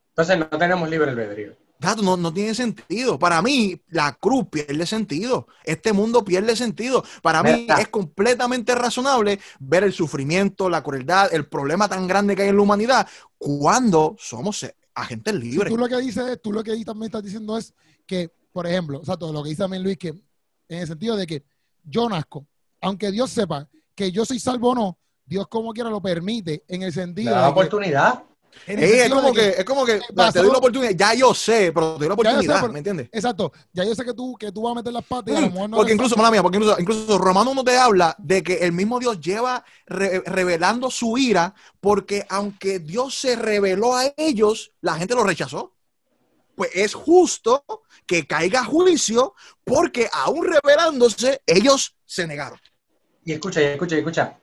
Entonces 0.09 0.37
no 0.37 0.47
tenemos 0.47 0.87
libre 0.87 1.09
albedrío. 1.09 1.55
No, 2.01 2.17
no 2.17 2.33
tiene 2.33 2.55
sentido. 2.55 3.19
Para 3.19 3.41
mí, 3.41 3.81
la 3.89 4.13
cruz 4.13 4.47
pierde 4.49 4.85
sentido. 4.85 5.47
Este 5.63 5.93
mundo 5.93 6.23
pierde 6.23 6.55
sentido. 6.55 7.03
Para 7.21 7.43
mí 7.43 7.51
Mira. 7.53 7.81
es 7.81 7.87
completamente 7.89 8.73
razonable 8.75 9.39
ver 9.59 9.83
el 9.83 9.93
sufrimiento, 9.93 10.69
la 10.69 10.83
crueldad, 10.83 11.33
el 11.33 11.47
problema 11.47 11.87
tan 11.87 12.07
grande 12.07 12.35
que 12.35 12.43
hay 12.43 12.49
en 12.49 12.57
la 12.57 12.61
humanidad 12.61 13.07
cuando 13.37 14.15
somos 14.17 14.65
agentes 14.93 15.33
libres. 15.35 15.69
tú 15.69 15.77
lo 15.77 15.87
que 15.87 15.97
dices, 15.97 16.41
tú 16.41 16.51
lo 16.51 16.63
que 16.63 16.71
ahí 16.71 16.83
también 16.83 17.07
estás 17.07 17.23
diciendo 17.23 17.57
es 17.57 17.73
que, 18.05 18.31
por 18.51 18.65
ejemplo, 18.65 18.99
o 19.01 19.05
sea, 19.05 19.17
todo 19.17 19.33
lo 19.33 19.43
que 19.43 19.49
dice 19.49 19.63
también 19.63 19.83
Luis, 19.83 19.97
que 19.97 20.09
en 20.09 20.79
el 20.79 20.87
sentido 20.87 21.15
de 21.15 21.27
que 21.27 21.43
yo 21.83 22.09
nazco, 22.09 22.47
aunque 22.81 23.11
Dios 23.11 23.29
sepa 23.29 23.69
que 23.93 24.11
yo 24.11 24.25
soy 24.25 24.39
salvo 24.39 24.71
o 24.71 24.75
no, 24.75 24.97
Dios 25.25 25.47
como 25.47 25.73
quiera 25.73 25.89
lo 25.89 26.01
permite 26.01 26.63
en 26.67 26.83
el 26.83 26.93
sentido 26.93 27.31
da 27.31 27.41
de 27.41 27.45
que, 27.45 27.51
oportunidad. 27.51 28.13
en 28.13 28.34
es 28.67 29.09
como 29.09 29.33
que, 29.33 29.49
es 29.49 29.65
como 29.65 29.85
que 29.85 29.99
basado- 30.13 30.33
te 30.33 30.39
doy 30.39 30.51
la 30.51 30.57
oportunidad. 30.57 30.91
Ya 30.95 31.13
yo 31.13 31.33
sé, 31.33 31.71
pero 31.73 31.93
te 31.97 31.99
doy 31.99 31.99
la 31.99 32.05
sé, 32.07 32.13
oportunidad, 32.13 32.61
pero- 32.61 32.73
¿me 32.73 32.79
entiendes? 32.79 33.09
exacto, 33.11 33.51
ya 33.73 33.83
yo 33.83 33.93
sé 33.95 34.03
que 34.05 34.13
tú, 34.13 34.35
que 34.39 34.51
tú 34.51 34.61
vas 34.63 34.71
a 34.71 34.75
meter 34.75 34.93
las 34.93 35.03
patas 35.05 35.33
y 35.33 35.37
a 35.37 35.41
lo 35.41 35.51
mejor 35.51 35.69
no 35.69 35.77
porque 35.77 35.93
incluso, 35.93 36.15
mala 36.15 36.31
mía, 36.31 36.41
porque 36.41 36.57
incluso, 36.57 36.79
incluso 36.79 37.17
Romano 37.17 37.53
no 37.53 37.63
te 37.63 37.77
habla 37.77 38.15
de 38.19 38.43
que 38.43 38.55
el 38.59 38.71
mismo 38.71 38.99
Dios 38.99 39.19
lleva 39.19 39.63
re- 39.85 40.21
revelando 40.25 40.89
su 40.91 41.17
ira, 41.17 41.53
porque 41.79 42.25
aunque 42.29 42.79
Dios 42.79 43.15
se 43.17 43.35
reveló 43.35 43.95
a 43.95 44.05
ellos, 44.17 44.71
la 44.81 44.95
gente 44.95 45.15
lo 45.15 45.23
rechazó. 45.23 45.73
Pues 46.55 46.71
es 46.73 46.93
justo 46.93 47.65
que 48.05 48.25
caiga 48.25 48.63
juicio, 48.63 49.33
porque 49.65 50.09
aún 50.13 50.45
revelándose, 50.45 51.41
ellos 51.45 51.97
se 52.05 52.25
negaron. 52.25 52.57
Y 53.25 53.33
escucha, 53.33 53.61
y 53.61 53.65
escucha, 53.65 53.95
y 53.95 53.99
escucha. 53.99 54.37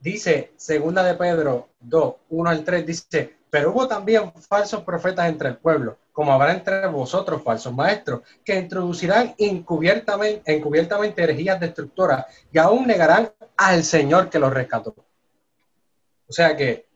Dice, 0.00 0.52
segunda 0.56 1.02
de 1.02 1.14
Pedro 1.14 1.70
2, 1.80 2.14
1 2.28 2.50
al 2.50 2.64
3, 2.64 2.84
dice, 2.86 3.37
pero 3.50 3.70
hubo 3.72 3.88
también 3.88 4.32
falsos 4.48 4.82
profetas 4.82 5.28
entre 5.28 5.48
el 5.48 5.56
pueblo, 5.56 5.98
como 6.12 6.32
habrá 6.32 6.52
entre 6.52 6.86
vosotros 6.88 7.42
falsos 7.42 7.72
maestros, 7.72 8.20
que 8.44 8.58
introducirán 8.58 9.34
encubiertamente, 9.38 10.52
encubiertamente 10.54 11.22
herejías 11.22 11.60
destructoras 11.60 12.26
y 12.52 12.58
aún 12.58 12.86
negarán 12.86 13.30
al 13.56 13.84
Señor 13.84 14.28
que 14.28 14.38
los 14.38 14.52
rescató. 14.52 14.94
O 16.28 16.32
sea 16.32 16.56
que 16.56 16.86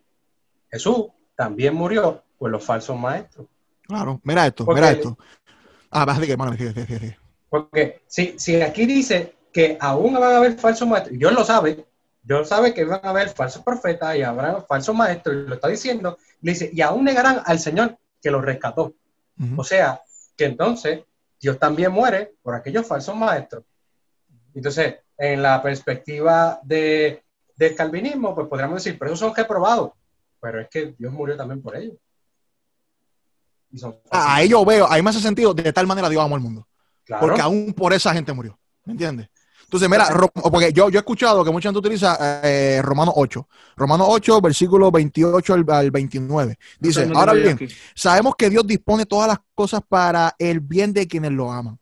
Jesús 0.71 1.07
también 1.35 1.75
murió 1.75 2.23
por 2.39 2.51
los 2.51 2.65
falsos 2.65 2.99
maestros. 2.99 3.47
Claro, 3.83 4.21
mira 4.25 4.47
esto, 4.47 4.65
Porque- 4.65 4.81
mira 4.81 4.93
esto. 4.93 5.17
Ah, 5.91 6.05
vas 6.05 6.19
que. 6.19 7.17
Porque 7.51 8.01
si, 8.07 8.39
si 8.39 8.61
aquí 8.63 8.87
dice 8.87 9.37
que 9.53 9.77
aún 9.79 10.15
van 10.15 10.23
a 10.23 10.37
haber 10.39 10.59
falsos 10.59 10.89
maestros, 10.89 11.19
Dios 11.19 11.33
lo 11.33 11.45
sabe, 11.45 11.85
Dios 12.23 12.49
sabe 12.49 12.73
que 12.73 12.85
van 12.85 13.01
a 13.03 13.11
haber 13.11 13.29
falsos 13.31 13.63
profetas 13.63 14.17
y 14.17 14.23
habrá 14.23 14.61
falsos 14.63 14.95
maestros, 14.95 15.35
y 15.35 15.49
lo 15.49 15.55
está 15.55 15.69
diciendo, 15.69 16.19
le 16.41 16.53
dice, 16.53 16.71
y 16.73 16.81
aún 16.81 17.05
negarán 17.05 17.43
al 17.45 17.59
Señor 17.59 17.99
que 18.21 18.31
los 18.31 18.45
rescató. 18.45 18.95
O 19.57 19.65
sea, 19.65 20.01
que 20.37 20.45
entonces 20.45 21.03
Dios 21.41 21.59
también 21.59 21.91
muere 21.91 22.35
por 22.43 22.55
aquellos 22.55 22.87
falsos 22.87 23.17
maestros. 23.17 23.65
Entonces, 24.55 24.97
en 25.19 25.43
la 25.43 25.61
perspectiva 25.61 26.61
de, 26.63 27.25
del 27.57 27.75
calvinismo, 27.75 28.35
pues 28.37 28.47
podríamos 28.47 28.77
decir, 28.77 28.97
pero 28.97 29.11
esos 29.11 29.19
son 29.19 29.35
reprobados. 29.35 29.91
Pero 30.41 30.61
es 30.61 30.69
que 30.69 30.95
Dios 30.97 31.13
murió 31.13 31.37
también 31.37 31.61
por 31.61 31.77
ellos. 31.77 31.97
Y 33.73 33.79
son. 33.79 33.97
Ah, 34.11 34.37
ahí 34.37 34.49
yo 34.49 34.65
veo, 34.65 34.87
ahí 34.89 35.03
me 35.03 35.11
hace 35.11 35.21
sentido, 35.21 35.55
de 35.55 35.73
tal 35.73 35.87
manera 35.87 36.09
Dios 36.09 36.23
amó 36.23 36.37
al 36.37 36.41
mundo. 36.41 36.69
Claro. 37.05 37.27
Porque 37.27 37.41
aún 37.41 37.73
por 37.73 37.93
esa 37.93 38.13
gente 38.13 38.33
murió. 38.33 38.57
¿Me 38.85 38.93
entiendes? 38.93 39.29
Entonces, 39.73 39.89
mira, 39.89 40.07
porque 40.51 40.71
yo, 40.71 40.91
yo 40.91 40.99
he 40.99 41.01
escuchado 41.01 41.43
que 41.43 41.51
mucha 41.51 41.71
gente 41.71 41.79
utiliza 41.79 42.19
eh, 42.45 42.83
Romanos 42.83 43.15
8. 43.17 43.49
Romanos 43.75 44.07
8, 44.11 44.43
versículo 44.43 44.91
28 44.91 45.55
al, 45.55 45.65
al 45.71 45.91
29. 45.91 46.59
Dice, 46.79 47.11
ahora 47.15 47.33
bien, 47.33 47.59
sabemos 47.95 48.37
que 48.37 48.51
Dios 48.51 48.67
dispone 48.67 49.07
todas 49.07 49.29
las 49.29 49.39
cosas 49.55 49.81
para 49.89 50.35
el 50.39 50.61
bien 50.61 50.93
de 50.93 51.09
quienes 51.09 51.33
lo 51.33 51.51
aman. 51.51 51.79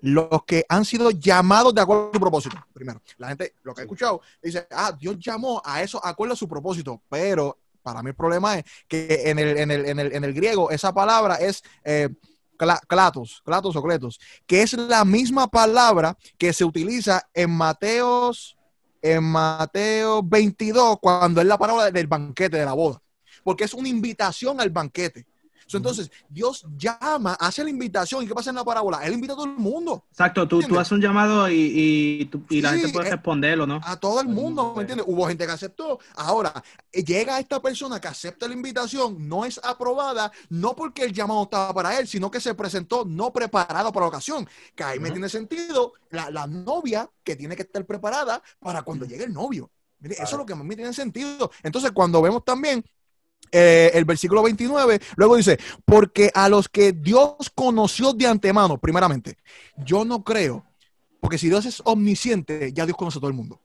los 0.00 0.44
que 0.46 0.64
han 0.70 0.86
sido 0.86 1.10
llamados 1.10 1.74
de 1.74 1.82
acuerdo 1.82 2.08
a 2.08 2.14
su 2.14 2.20
propósito. 2.20 2.56
Primero, 2.72 3.02
la 3.18 3.28
gente, 3.28 3.52
lo 3.62 3.74
que 3.74 3.82
ha 3.82 3.84
escuchado, 3.84 4.22
dice, 4.42 4.66
ah, 4.70 4.96
Dios 4.98 5.18
llamó 5.18 5.60
a 5.62 5.82
eso 5.82 6.00
de 6.02 6.08
acuerdo 6.08 6.32
a 6.32 6.36
su 6.36 6.48
propósito, 6.48 7.02
pero 7.10 7.58
para 7.82 8.02
mí 8.02 8.08
el 8.08 8.16
problema 8.16 8.58
es 8.58 8.64
que 8.88 9.24
en 9.26 9.38
el, 9.38 9.58
en 9.58 9.70
el, 9.70 9.84
en 9.84 9.98
el, 9.98 10.12
en 10.14 10.24
el 10.24 10.32
griego 10.32 10.70
esa 10.70 10.94
palabra 10.94 11.34
es 11.34 11.62
eh, 11.84 12.08
clatos, 12.56 13.42
clatos 13.44 13.76
o 13.76 13.82
cletos, 13.82 14.20
que 14.46 14.62
es 14.62 14.72
la 14.74 15.04
misma 15.04 15.48
palabra 15.48 16.16
que 16.38 16.52
se 16.52 16.64
utiliza 16.64 17.22
en 17.32 17.50
Mateos, 17.50 18.56
en 19.02 19.22
Mateo 19.22 20.22
22, 20.22 20.98
cuando 21.00 21.40
es 21.40 21.46
la 21.46 21.58
palabra 21.58 21.90
del 21.90 22.06
banquete, 22.06 22.56
de 22.56 22.64
la 22.64 22.72
boda, 22.72 23.02
porque 23.42 23.64
es 23.64 23.74
una 23.74 23.88
invitación 23.88 24.60
al 24.60 24.70
banquete. 24.70 25.26
So, 25.66 25.76
Entonces, 25.78 26.10
Dios 26.28 26.64
llama, 26.76 27.34
hace 27.40 27.64
la 27.64 27.70
invitación. 27.70 28.24
¿Y 28.24 28.26
qué 28.26 28.34
pasa 28.34 28.50
en 28.50 28.56
la 28.56 28.64
parábola? 28.64 29.04
Él 29.04 29.14
invita 29.14 29.32
a 29.34 29.36
todo 29.36 29.46
el 29.46 29.52
mundo. 29.52 30.04
Exacto, 30.10 30.46
tú, 30.46 30.62
tú 30.62 30.78
haces 30.78 30.92
un 30.92 31.00
llamado 31.00 31.48
y, 31.50 32.20
y, 32.20 32.24
tú- 32.26 32.44
y 32.48 32.60
la 32.60 32.70
Sí, 32.70 32.80
gente 32.80 32.88
puede 32.92 33.08
eh, 33.08 33.10
responderlo, 33.10 33.66
¿no? 33.66 33.76
A 33.80 33.96
todo 33.98 34.20
el 34.20 34.28
mundo, 34.28 34.72
¿me 34.76 34.82
entiendes? 34.82 35.06
Hubo 35.08 35.26
gente 35.26 35.44
que 35.46 35.52
aceptó. 35.52 35.98
Ahora, 36.16 36.52
eh, 36.92 37.02
llega 37.04 37.38
esta 37.40 37.60
persona 37.60 38.00
que 38.00 38.08
acepta 38.08 38.46
la 38.48 38.54
invitación, 38.54 39.28
no 39.28 39.44
es 39.44 39.60
aprobada, 39.62 40.30
no 40.50 40.74
porque 40.76 41.04
el 41.04 41.12
llamado 41.12 41.42
estaba 41.44 41.74
para 41.74 41.98
él, 41.98 42.06
sino 42.06 42.30
que 42.30 42.40
se 42.40 42.54
presentó 42.54 43.04
no 43.04 43.32
preparado 43.32 43.92
para 43.92 44.04
la 44.04 44.08
ocasión. 44.08 44.48
Que 44.74 44.84
ahí 44.84 45.00
me 45.00 45.10
tiene 45.10 45.28
sentido 45.28 45.94
la, 46.10 46.30
la 46.30 46.46
novia 46.46 47.10
que 47.22 47.36
tiene 47.36 47.56
que 47.56 47.62
estar 47.62 47.84
preparada 47.84 48.42
para 48.60 48.82
cuando 48.82 49.04
llegue 49.04 49.24
el 49.24 49.32
novio. 49.32 49.70
Eso 50.02 50.22
es 50.22 50.32
lo 50.38 50.46
que 50.46 50.52
a 50.52 50.56
mí 50.56 50.76
tiene 50.76 50.92
sentido. 50.92 51.50
Entonces, 51.62 51.92
cuando 51.92 52.20
vemos 52.22 52.44
también 52.44 52.84
eh, 53.56 53.92
el 53.94 54.04
versículo 54.04 54.42
29, 54.42 55.00
luego 55.14 55.36
dice, 55.36 55.60
porque 55.84 56.28
a 56.34 56.48
los 56.48 56.68
que 56.68 56.92
Dios 56.92 57.52
conoció 57.54 58.12
de 58.12 58.26
antemano, 58.26 58.78
primeramente, 58.78 59.38
yo 59.76 60.04
no 60.04 60.24
creo, 60.24 60.64
porque 61.20 61.38
si 61.38 61.48
Dios 61.48 61.64
es 61.64 61.80
omnisciente, 61.84 62.72
ya 62.72 62.84
Dios 62.84 62.96
conoce 62.96 63.18
a 63.18 63.20
todo 63.20 63.30
el 63.30 63.36
mundo. 63.36 63.60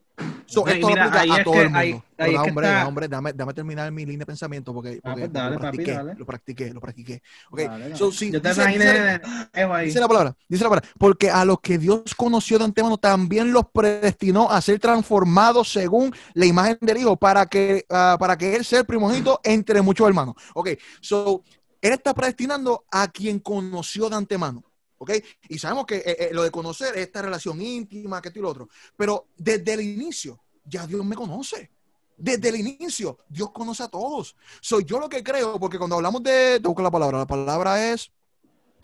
So, 0.49 0.65
esto 0.67 0.87
mira, 0.87 1.03
aplica 1.05 1.21
ahí 1.21 1.29
a 1.29 1.37
es 1.37 1.43
todo 1.43 1.53
que- 1.53 1.59
el 1.59 1.65
mundo. 1.65 1.79
ahí- 1.79 1.91
ahí 1.91 2.31
es 2.31 2.37
da, 2.37 2.43
que 2.43 2.49
hombre, 2.49 2.67
está- 2.67 2.77
da, 2.79 2.87
hombre, 2.87 3.07
dame, 3.07 3.33
dame 3.33 3.53
terminar 3.53 3.91
mi 3.91 4.03
línea 4.05 4.19
de 4.19 4.25
pensamiento 4.25 4.73
porque, 4.73 4.99
porque- 5.03 5.19
pues 5.21 5.33
dale, 5.33 5.49
lo 5.55 5.61
papi, 5.61 5.77
practiqué, 5.77 5.91
dale. 5.93 6.15
lo 6.15 6.25
practiqué, 6.25 6.73
lo 6.73 6.81
practiqué. 6.81 7.21
Dale, 7.51 7.67
dale. 7.83 7.95
so, 7.95 8.11
sí, 8.11 8.31
Yo 8.31 8.41
te 8.41 8.49
dice- 8.49 8.61
imaginé 8.61 8.85
dice- 8.85 9.21
ahí. 9.53 9.85
Dice 9.85 9.99
la 9.99 10.07
palabra, 10.07 10.35
dice 10.47 10.63
la 10.63 10.69
palabra, 10.71 10.89
porque 10.97 11.29
a 11.29 11.45
los 11.45 11.59
que 11.61 11.77
Dios 11.77 12.15
conoció 12.15 12.57
de 12.57 12.65
antemano 12.65 12.97
también 12.97 13.53
los 13.53 13.65
predestinó 13.71 14.49
a 14.49 14.59
ser 14.61 14.79
transformados 14.79 15.71
según 15.71 16.13
la 16.33 16.45
imagen 16.45 16.77
del 16.81 16.97
Hijo 16.97 17.15
para 17.15 17.45
que, 17.45 17.85
ah, 17.89 18.17
para 18.19 18.37
que 18.37 18.55
Él 18.55 18.65
sea 18.65 18.79
el 18.79 18.85
primogénito 18.85 19.39
entre 19.43 19.81
muchos 19.81 20.07
hermanos. 20.07 20.35
Ok, 20.55 20.69
so, 21.01 21.43
Él 21.81 21.93
está 21.93 22.13
predestinando 22.13 22.83
a 22.91 23.07
quien 23.07 23.39
conoció 23.39 24.09
de 24.09 24.15
antemano. 24.17 24.63
¿Ok? 24.99 25.11
Y 25.47 25.57
sabemos 25.57 25.85
que 25.85 25.97
eh, 25.97 26.03
eh, 26.05 26.29
lo 26.33 26.43
de 26.43 26.51
conocer 26.51 26.95
es 26.95 27.07
esta 27.07 27.21
relación 27.21 27.61
íntima, 27.61 28.21
que 28.21 28.27
esto 28.27 28.39
y 28.39 28.43
lo 28.43 28.49
otro. 28.49 28.69
Pero 28.95 29.29
desde 29.37 29.73
el 29.73 29.81
inicio, 29.81 30.41
ya 30.65 30.85
Dios 30.85 31.03
me 31.05 31.15
conoce. 31.15 31.71
Desde 32.17 32.49
el 32.49 32.57
inicio, 32.57 33.17
Dios 33.29 33.51
conoce 33.51 33.83
a 33.83 33.87
todos. 33.87 34.35
Soy 34.59 34.83
yo 34.83 34.99
lo 34.99 35.07
que 35.07 35.23
creo, 35.23 35.57
porque 35.57 35.77
cuando 35.77 35.95
hablamos 35.95 36.21
de. 36.21 36.59
Te 36.61 36.67
busco 36.67 36.81
la 36.81 36.91
palabra. 36.91 37.19
La 37.19 37.27
palabra 37.27 37.91
es. 37.91 38.11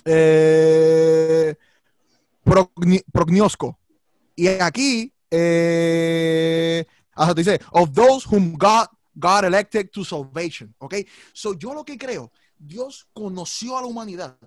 Eh, 0.05 1.55
prognosco. 3.11 3.77
Y 4.35 4.47
aquí. 4.47 5.13
Eh, 5.29 6.85
hasta 7.11 7.33
dice, 7.33 7.59
of 7.71 7.91
those 7.93 8.25
whom 8.25 8.53
God, 8.53 8.87
God 9.15 9.43
elected 9.43 9.89
to 9.91 10.05
salvation. 10.05 10.73
¿Ok? 10.77 10.95
So 11.33 11.53
yo 11.55 11.73
lo 11.73 11.83
que 11.83 11.97
creo, 11.97 12.31
Dios 12.57 13.05
conoció 13.11 13.77
a 13.77 13.81
la 13.81 13.87
humanidad 13.87 14.37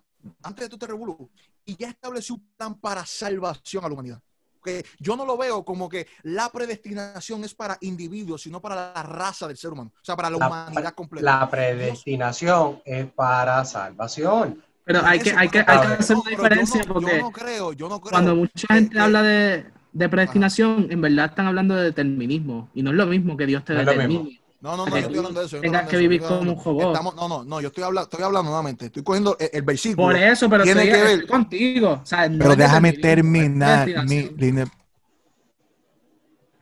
antes 0.43 0.65
de 0.65 0.69
todo 0.69 0.77
este 0.77 0.87
revolú 0.87 1.31
y 1.69 1.77
ya 1.77 1.89
estableció 1.91 2.35
un 2.37 2.47
plan 2.57 2.75
para 2.81 3.05
salvación 3.05 3.85
a 3.85 3.89
la 3.89 3.93
humanidad. 3.95 4.21
Que 4.65 4.85
yo 4.99 5.17
no 5.17 5.25
lo 5.25 5.37
veo 5.37 5.65
como 5.65 5.89
que 5.89 6.07
la 6.23 6.49
predestinación 6.51 7.45
es 7.45 7.55
para 7.55 7.77
individuos, 7.83 8.43
sino 8.43 8.61
para 8.61 8.93
la 8.95 9.03
raza 9.03 9.47
del 9.47 9.57
ser 9.57 9.71
humano, 9.73 9.93
o 9.95 10.05
sea, 10.05 10.17
para 10.17 10.31
la, 10.31 10.39
La, 10.39 10.47
humanidad 10.49 10.95
completa. 10.95 11.25
la 11.41 11.49
predestinación 11.51 12.81
es 12.85 13.07
para 13.13 13.65
salvación. 13.65 14.63
Pero 14.85 15.01
hay 15.05 15.21
que, 15.21 15.31
hay 15.33 15.49
que, 15.49 15.59
hay 15.59 15.81
que 15.81 15.87
hacer 15.95 16.17
una 16.17 16.31
diferencia 16.31 16.81
yo 16.83 16.89
no, 16.89 16.95
porque 16.95 17.17
yo 17.17 17.23
no 17.23 17.31
creo, 17.31 17.73
yo 17.75 17.89
no 17.89 18.01
creo. 18.01 18.11
cuando 18.11 18.35
mucha 18.35 18.67
que- 18.69 18.75
gente 18.75 18.95
que- 18.95 19.01
habla 19.01 19.23
de, 19.23 19.67
de 19.93 20.09
predestinación, 20.09 20.87
en 20.91 21.01
verdad 21.03 21.27
están 21.27 21.47
hablando 21.47 21.75
de 21.77 21.85
determinismo. 21.85 22.71
Y 22.75 22.83
no 22.83 22.91
es 22.91 22.97
lo 22.97 23.07
mismo 23.07 23.37
que 23.37 23.47
Dios 23.47 23.65
te 23.65 23.75
No 23.75 23.81
es 23.81 23.87
lo 23.87 23.93
determine. 23.93 24.41
No, 24.61 24.77
no, 24.77 24.87
no, 24.87 24.91
yo 24.91 24.97
estoy 24.99 25.19
hablando 25.19 25.41
de 25.41 25.47
eso. 25.47 25.61
tengas 25.61 25.89
que 25.89 25.97
vivir 25.97 26.21
eso, 26.21 26.39
como 26.39 26.53
un 26.53 26.65
robot. 26.65 26.87
estamos- 26.87 27.15
no, 27.15 27.29
no, 27.29 27.45
no, 27.45 27.61
yo 27.61 27.69
estoy 27.69 27.85
hablando, 27.85 28.09
estoy 28.11 28.25
hablando 28.25 28.51
nuevamente. 28.51 28.87
Estoy 28.87 29.03
cogiendo 29.05 29.37
el, 29.39 29.51
el 29.53 29.63
versículo. 29.63 30.09
Por 30.09 30.17
eso, 30.17 30.51
pero 30.51 30.65
Tiene 30.65 30.83
estoy, 30.85 30.99
que 30.99 31.05
ver- 31.05 31.27
contigo. 31.29 32.01
O 32.03 32.07
sea, 32.07 32.29
no 32.29 32.39
pero 32.39 32.57
déjame 32.57 32.93
terminar 32.95 33.89
mi 34.07 34.31
línea. 34.37 34.67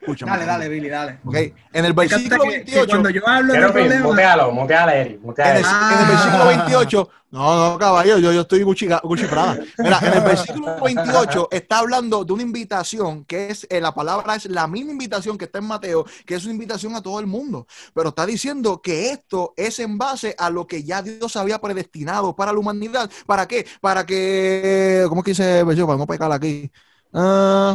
Escúchame. 0.07 0.31
Dale, 0.33 0.45
dale, 0.47 0.69
Billy, 0.69 0.89
dale. 0.89 1.19
Ok, 1.25 1.35
en 1.73 1.85
el 1.85 1.93
versículo 1.93 2.45
que- 2.45 2.49
que 2.51 2.57
28. 2.65 2.87
cuando 2.89 3.11
yo 3.11 3.29
hablo 3.29 3.53
de 3.53 3.59
Quiero 3.59 3.75
que 3.75 3.81
problema, 3.81 4.07
mutealo, 4.07 4.53
muteala, 4.53 4.95
Eri, 4.97 5.19
muteala, 5.19 5.51
En 5.51 5.57
el. 5.59 5.65
Ah. 5.67 5.91
en 5.93 6.01
el 6.01 6.07
versículo 6.17 6.47
28, 6.47 7.09
no, 7.33 7.71
no, 7.73 7.79
caballo, 7.79 8.19
yo, 8.19 8.33
yo 8.33 8.41
estoy 8.43 8.63
Gucci, 8.63 8.89
Gucci 9.03 9.25
Prada. 9.27 9.59
Mira, 9.79 9.99
en 10.01 10.13
el 10.15 10.21
versículo 10.21 10.81
28 10.81 11.49
está 11.51 11.79
hablando 11.81 12.25
de 12.25 12.33
una 12.33 12.43
invitación 12.43 13.25
que 13.25 13.49
es, 13.51 13.67
eh, 13.69 13.81
la 13.81 13.93
palabra 13.93 14.37
es 14.37 14.47
la 14.47 14.67
misma 14.69 14.93
invitación 14.93 15.37
que 15.37 15.47
está 15.47 15.59
en 15.59 15.67
Mateo, 15.67 16.05
que 16.25 16.37
es 16.37 16.45
una 16.45 16.55
invitación 16.55 16.95
a 16.95 17.03
todo 17.03 17.19
el 17.19 17.27
mundo. 17.27 17.67
Pero 17.93 18.11
está 18.11 18.25
diciendo 18.25 18.81
que 18.81 19.11
esto 19.11 19.53
es 19.57 19.81
en 19.81 19.99
base 19.99 20.35
a 20.39 20.51
lo 20.51 20.67
que 20.67 20.85
ya 20.85 21.03
Dios 21.03 21.35
había 21.37 21.59
predestinado 21.61 22.35
para 22.37 22.53
la 22.53 22.59
humanidad. 22.61 23.11
¿Para 23.27 23.47
qué? 23.49 23.67
Para 23.81 24.07
que, 24.07 25.05
¿cómo 25.09 25.21
es 25.21 25.25
que 25.25 25.31
dice 25.33 25.59
el 25.61 25.65
versículo? 25.67 25.89
Para 25.89 25.99
no 25.99 26.07
pecar 26.07 26.31
aquí. 26.33 26.71
Ah, 27.13 27.75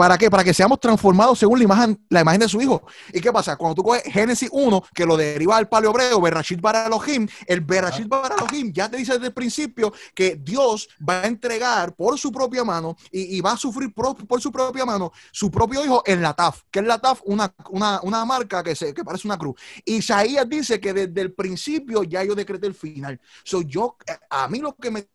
¿Para 0.00 0.16
qué? 0.16 0.30
Para 0.30 0.42
que 0.42 0.54
seamos 0.54 0.80
transformados 0.80 1.38
según 1.38 1.58
la 1.58 1.64
imagen, 1.66 2.02
la 2.08 2.22
imagen 2.22 2.40
de 2.40 2.48
su 2.48 2.58
hijo. 2.58 2.82
¿Y 3.12 3.20
qué 3.20 3.30
pasa? 3.30 3.56
Cuando 3.56 3.74
tú 3.74 3.82
coges 3.82 4.02
Génesis 4.04 4.48
1, 4.50 4.82
que 4.94 5.04
lo 5.04 5.14
deriva 5.14 5.58
del 5.58 5.68
paleo 5.68 5.90
hebreo, 5.90 6.18
Berashit 6.22 6.58
Elohim, 6.86 7.28
el 7.46 7.60
Berashit 7.60 8.10
Elohim 8.10 8.72
ya 8.72 8.90
te 8.90 8.96
dice 8.96 9.12
desde 9.12 9.26
el 9.26 9.34
principio 9.34 9.92
que 10.14 10.36
Dios 10.36 10.88
va 11.06 11.20
a 11.20 11.26
entregar 11.26 11.94
por 11.94 12.18
su 12.18 12.32
propia 12.32 12.64
mano 12.64 12.96
y, 13.12 13.36
y 13.36 13.42
va 13.42 13.52
a 13.52 13.56
sufrir 13.58 13.92
por 13.92 14.40
su 14.40 14.50
propia 14.50 14.86
mano 14.86 15.12
su 15.32 15.50
propio 15.50 15.84
hijo 15.84 16.02
en 16.06 16.22
la 16.22 16.32
TAF, 16.32 16.62
que 16.70 16.78
es 16.78 16.86
la 16.86 16.98
TAF, 16.98 17.20
una, 17.26 17.54
una, 17.68 18.00
una 18.02 18.24
marca 18.24 18.62
que, 18.62 18.74
se, 18.74 18.94
que 18.94 19.04
parece 19.04 19.28
una 19.28 19.36
cruz. 19.36 19.60
Isaías 19.84 20.48
dice 20.48 20.80
que 20.80 20.94
desde 20.94 21.20
el 21.20 21.34
principio 21.34 22.04
ya 22.04 22.24
yo 22.24 22.34
decreté 22.34 22.66
el 22.66 22.74
final. 22.74 23.20
So, 23.44 23.60
yo, 23.60 23.98
eh, 24.06 24.12
a 24.30 24.48
mí 24.48 24.60
lo 24.60 24.74
que 24.76 24.90
me 24.90 25.06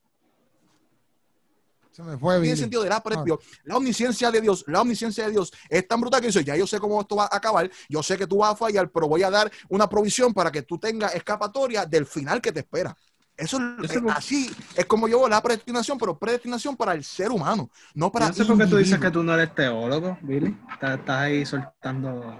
Se 1.95 2.03
me 2.03 2.17
fue, 2.17 2.41
tiene 2.41 2.57
sentido 2.57 2.83
de 2.83 2.89
la, 2.89 3.01
previo, 3.01 3.39
la 3.63 3.77
omnisciencia 3.77 4.29
de 4.29 4.41
Dios, 4.41 4.65
la 4.67 4.81
omnisciencia 4.81 5.27
de 5.27 5.31
Dios 5.31 5.53
es 5.69 5.87
tan 5.87 6.01
brutal 6.01 6.19
que 6.19 6.27
dice, 6.27 6.43
ya 6.43 6.53
yo 6.57 6.67
sé 6.67 6.77
cómo 6.77 6.99
esto 6.99 7.15
va 7.15 7.29
a 7.31 7.37
acabar, 7.37 7.71
yo 7.87 8.03
sé 8.03 8.17
que 8.17 8.27
tú 8.27 8.39
vas 8.39 8.51
a 8.51 8.55
fallar, 8.57 8.89
pero 8.89 9.07
voy 9.07 9.23
a 9.23 9.29
dar 9.29 9.49
una 9.69 9.87
provisión 9.87 10.33
para 10.33 10.51
que 10.51 10.63
tú 10.63 10.77
tengas 10.77 11.15
escapatoria 11.15 11.85
del 11.85 12.05
final 12.05 12.41
que 12.41 12.51
te 12.51 12.59
espera. 12.59 12.93
Eso 13.37 13.61
es 13.81 13.97
así, 14.13 14.53
es 14.75 14.85
como 14.87 15.07
yo 15.07 15.25
la 15.29 15.41
predestinación, 15.41 15.97
pero 15.97 16.19
predestinación 16.19 16.75
para 16.75 16.91
el 16.91 17.05
ser 17.05 17.31
humano, 17.31 17.69
no 17.93 18.11
para 18.11 18.27
no 18.27 18.33
sé 18.33 18.43
por 18.43 18.57
qué 18.57 18.67
tú 18.67 18.75
dices 18.75 18.99
que 18.99 19.11
tú 19.11 19.23
no 19.23 19.33
eres 19.33 19.55
teólogo, 19.55 20.17
Billy. 20.21 20.53
Estás, 20.73 20.99
estás 20.99 21.17
ahí 21.17 21.45
soltando. 21.45 22.37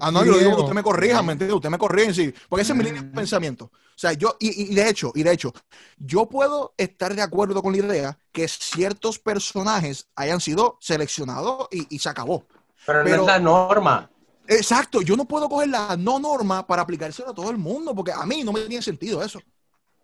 Ah, 0.00 0.10
no, 0.10 0.24
yo 0.24 0.32
lo 0.32 0.38
digo 0.38 0.54
que 0.54 0.60
usted 0.60 0.72
me 0.74 0.82
corrija, 0.82 1.22
¿me 1.22 1.32
entiende? 1.32 1.54
Usted 1.54 1.70
me 1.70 1.78
corrige, 1.78 2.14
sí. 2.14 2.34
Porque 2.48 2.62
esa 2.62 2.72
es 2.72 2.78
mi 2.78 2.84
línea 2.84 3.02
de 3.02 3.08
pensamiento. 3.10 3.66
O 3.66 3.70
sea, 3.98 4.12
yo, 4.12 4.36
y, 4.40 4.72
y 4.72 4.74
de 4.74 4.88
hecho, 4.88 5.12
y 5.14 5.22
de 5.22 5.32
hecho, 5.32 5.52
yo 5.98 6.26
puedo 6.28 6.74
estar 6.76 7.14
de 7.14 7.22
acuerdo 7.22 7.62
con 7.62 7.72
la 7.72 7.78
idea 7.78 8.18
que 8.32 8.48
ciertos 8.48 9.18
personajes 9.18 10.08
hayan 10.16 10.40
sido 10.40 10.78
seleccionados 10.80 11.68
y, 11.70 11.94
y 11.94 11.98
se 11.98 12.08
acabó. 12.08 12.44
Pero 12.86 13.04
no 13.04 13.14
es 13.14 13.22
la 13.22 13.38
norma. 13.38 14.10
Exacto, 14.46 15.00
yo 15.00 15.16
no 15.16 15.24
puedo 15.26 15.48
coger 15.48 15.68
la 15.68 15.96
no 15.96 16.18
norma 16.18 16.66
para 16.66 16.82
aplicárselo 16.82 17.30
a 17.30 17.34
todo 17.34 17.50
el 17.50 17.56
mundo, 17.56 17.94
porque 17.94 18.12
a 18.12 18.26
mí 18.26 18.42
no 18.44 18.52
me 18.52 18.60
tiene 18.66 18.82
sentido 18.82 19.22
eso. 19.22 19.40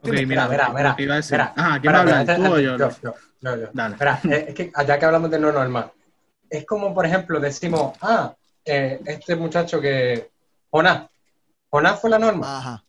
Ok, 0.03 0.12
Mira, 0.12 0.22
mira, 0.26 0.49
mira, 0.49 0.72
mira, 0.72 0.95
iba 0.99 1.14
a 1.14 1.16
decir. 1.18 1.32
mira, 1.36 1.53
Ajá, 1.57 1.80
¿quién 1.80 1.93
Espera, 1.93 1.95
va 1.95 1.99
a 1.99 2.03
hablar? 2.03 2.20
espera, 2.20 2.34
¿Tú 2.34 2.53
o 2.53 2.59
espera, 2.59 2.76
yo? 2.78 2.78
yo, 2.78 2.88
yo, 3.03 3.14
yo, 3.41 3.57
yo. 3.57 3.68
Dale. 3.72 3.97
Espera, 3.97 4.20
es 4.49 4.55
que 4.55 4.70
allá 4.74 4.99
que 4.99 5.05
hablamos 5.05 5.30
de 5.30 5.38
no 5.38 5.53
normal, 5.53 5.93
es 6.49 6.66
como, 6.66 6.95
por 6.95 7.07
ejemplo, 7.07 7.38
decimos, 7.41 7.97
ah, 8.01 8.34
eh, 8.71 9.01
este 9.05 9.37
muchacho 9.37 9.81
que, 9.81 10.31
Jonás, 10.71 11.09
Jonás 11.68 12.01
fue 12.01 12.11
la 12.11 12.18
norma. 12.18 12.59
Ajá. 12.59 12.85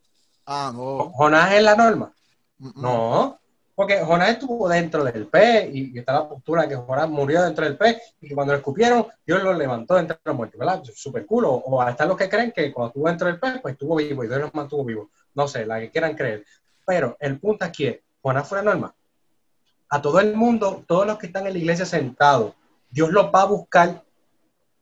Ah, 0.46 0.72
no. 0.74 1.12
Jonás 1.14 1.54
es 1.54 1.64
la 1.64 1.76
norma. 1.76 2.14
Mm, 2.60 2.68
mm. 2.68 2.82
No, 2.82 3.40
porque 3.74 4.00
Jonás 4.00 4.30
estuvo 4.30 4.70
dentro 4.70 5.04
del 5.04 5.28
pez 5.28 5.70
y, 5.74 5.96
y 5.96 6.00
está 6.00 6.14
la 6.14 6.30
postura 6.30 6.64
de 6.64 6.70
que 6.70 6.76
Jonás 6.76 7.10
murió 7.10 7.42
dentro 7.42 7.66
del 7.66 7.78
pez 7.78 8.16
y 8.22 8.28
que 8.28 8.36
cuando 8.36 8.54
lo 8.54 8.60
escupieron, 8.60 9.08
Dios 9.26 9.42
lo 9.42 9.54
levantó 9.54 9.98
entre 9.98 10.20
los 10.24 10.36
muertos, 10.36 10.60
¿verdad? 10.60 10.84
Súper 10.94 11.26
cool. 11.26 11.46
O, 11.48 11.88
están 11.88 12.08
los 12.08 12.18
que 12.18 12.30
creen 12.30 12.52
que 12.52 12.72
cuando 12.72 12.90
estuvo 12.90 13.08
dentro 13.08 13.28
del 13.28 13.40
pez, 13.40 13.60
pues 13.62 13.74
estuvo 13.74 13.96
vivo 13.96 14.24
y 14.24 14.28
Dios 14.28 14.40
los 14.40 14.54
mantuvo 14.54 14.86
vivos. 14.86 15.08
No 15.34 15.48
sé, 15.48 15.66
la 15.66 15.80
que 15.80 15.90
quieran 15.90 16.16
creer. 16.16 16.46
Pero 16.86 17.18
el 17.20 17.40
punto 17.40 17.66
aquí 17.66 17.88
es, 17.88 18.00
Jonás 18.22 18.48
fue 18.48 18.60
la 18.60 18.66
norma. 18.66 18.94
A 19.90 20.02
todo 20.02 20.20
el 20.20 20.36
mundo, 20.36 20.84
todos 20.88 21.08
los 21.08 21.18
que 21.18 21.28
están 21.28 21.48
en 21.48 21.54
la 21.54 21.60
iglesia 21.60 21.86
sentados, 21.86 22.54
Dios 22.90 23.12
los 23.12 23.34
va 23.34 23.42
a 23.42 23.46
buscar 23.46 24.04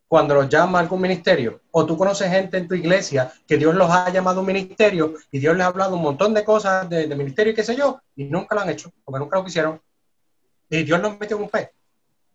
cuando 0.09 0.33
los 0.33 0.49
llama 0.49 0.79
algún 0.79 0.99
ministerio. 0.99 1.61
O 1.71 1.85
tú 1.85 1.95
conoces 1.95 2.29
gente 2.29 2.57
en 2.57 2.67
tu 2.67 2.73
iglesia 2.73 3.31
que 3.47 3.57
Dios 3.57 3.75
los 3.75 3.89
ha 3.89 4.09
llamado 4.09 4.41
un 4.41 4.47
ministerio 4.47 5.13
y 5.31 5.37
Dios 5.37 5.55
les 5.55 5.63
ha 5.63 5.67
hablado 5.67 5.95
un 5.95 6.01
montón 6.01 6.33
de 6.33 6.43
cosas 6.43 6.89
de, 6.89 7.07
ministerio 7.15 7.53
y 7.53 7.55
qué 7.55 7.63
sé 7.63 7.75
yo, 7.75 8.01
y 8.15 8.25
nunca 8.25 8.55
lo 8.55 8.61
han 8.61 8.69
hecho, 8.69 8.91
porque 9.05 9.19
nunca 9.19 9.37
lo 9.37 9.45
quisieron. 9.45 9.79
y 10.67 10.83
Dios 10.83 10.99
nos 10.99 11.17
metió 11.19 11.37
en 11.37 11.43
un 11.43 11.49
pez. 11.49 11.69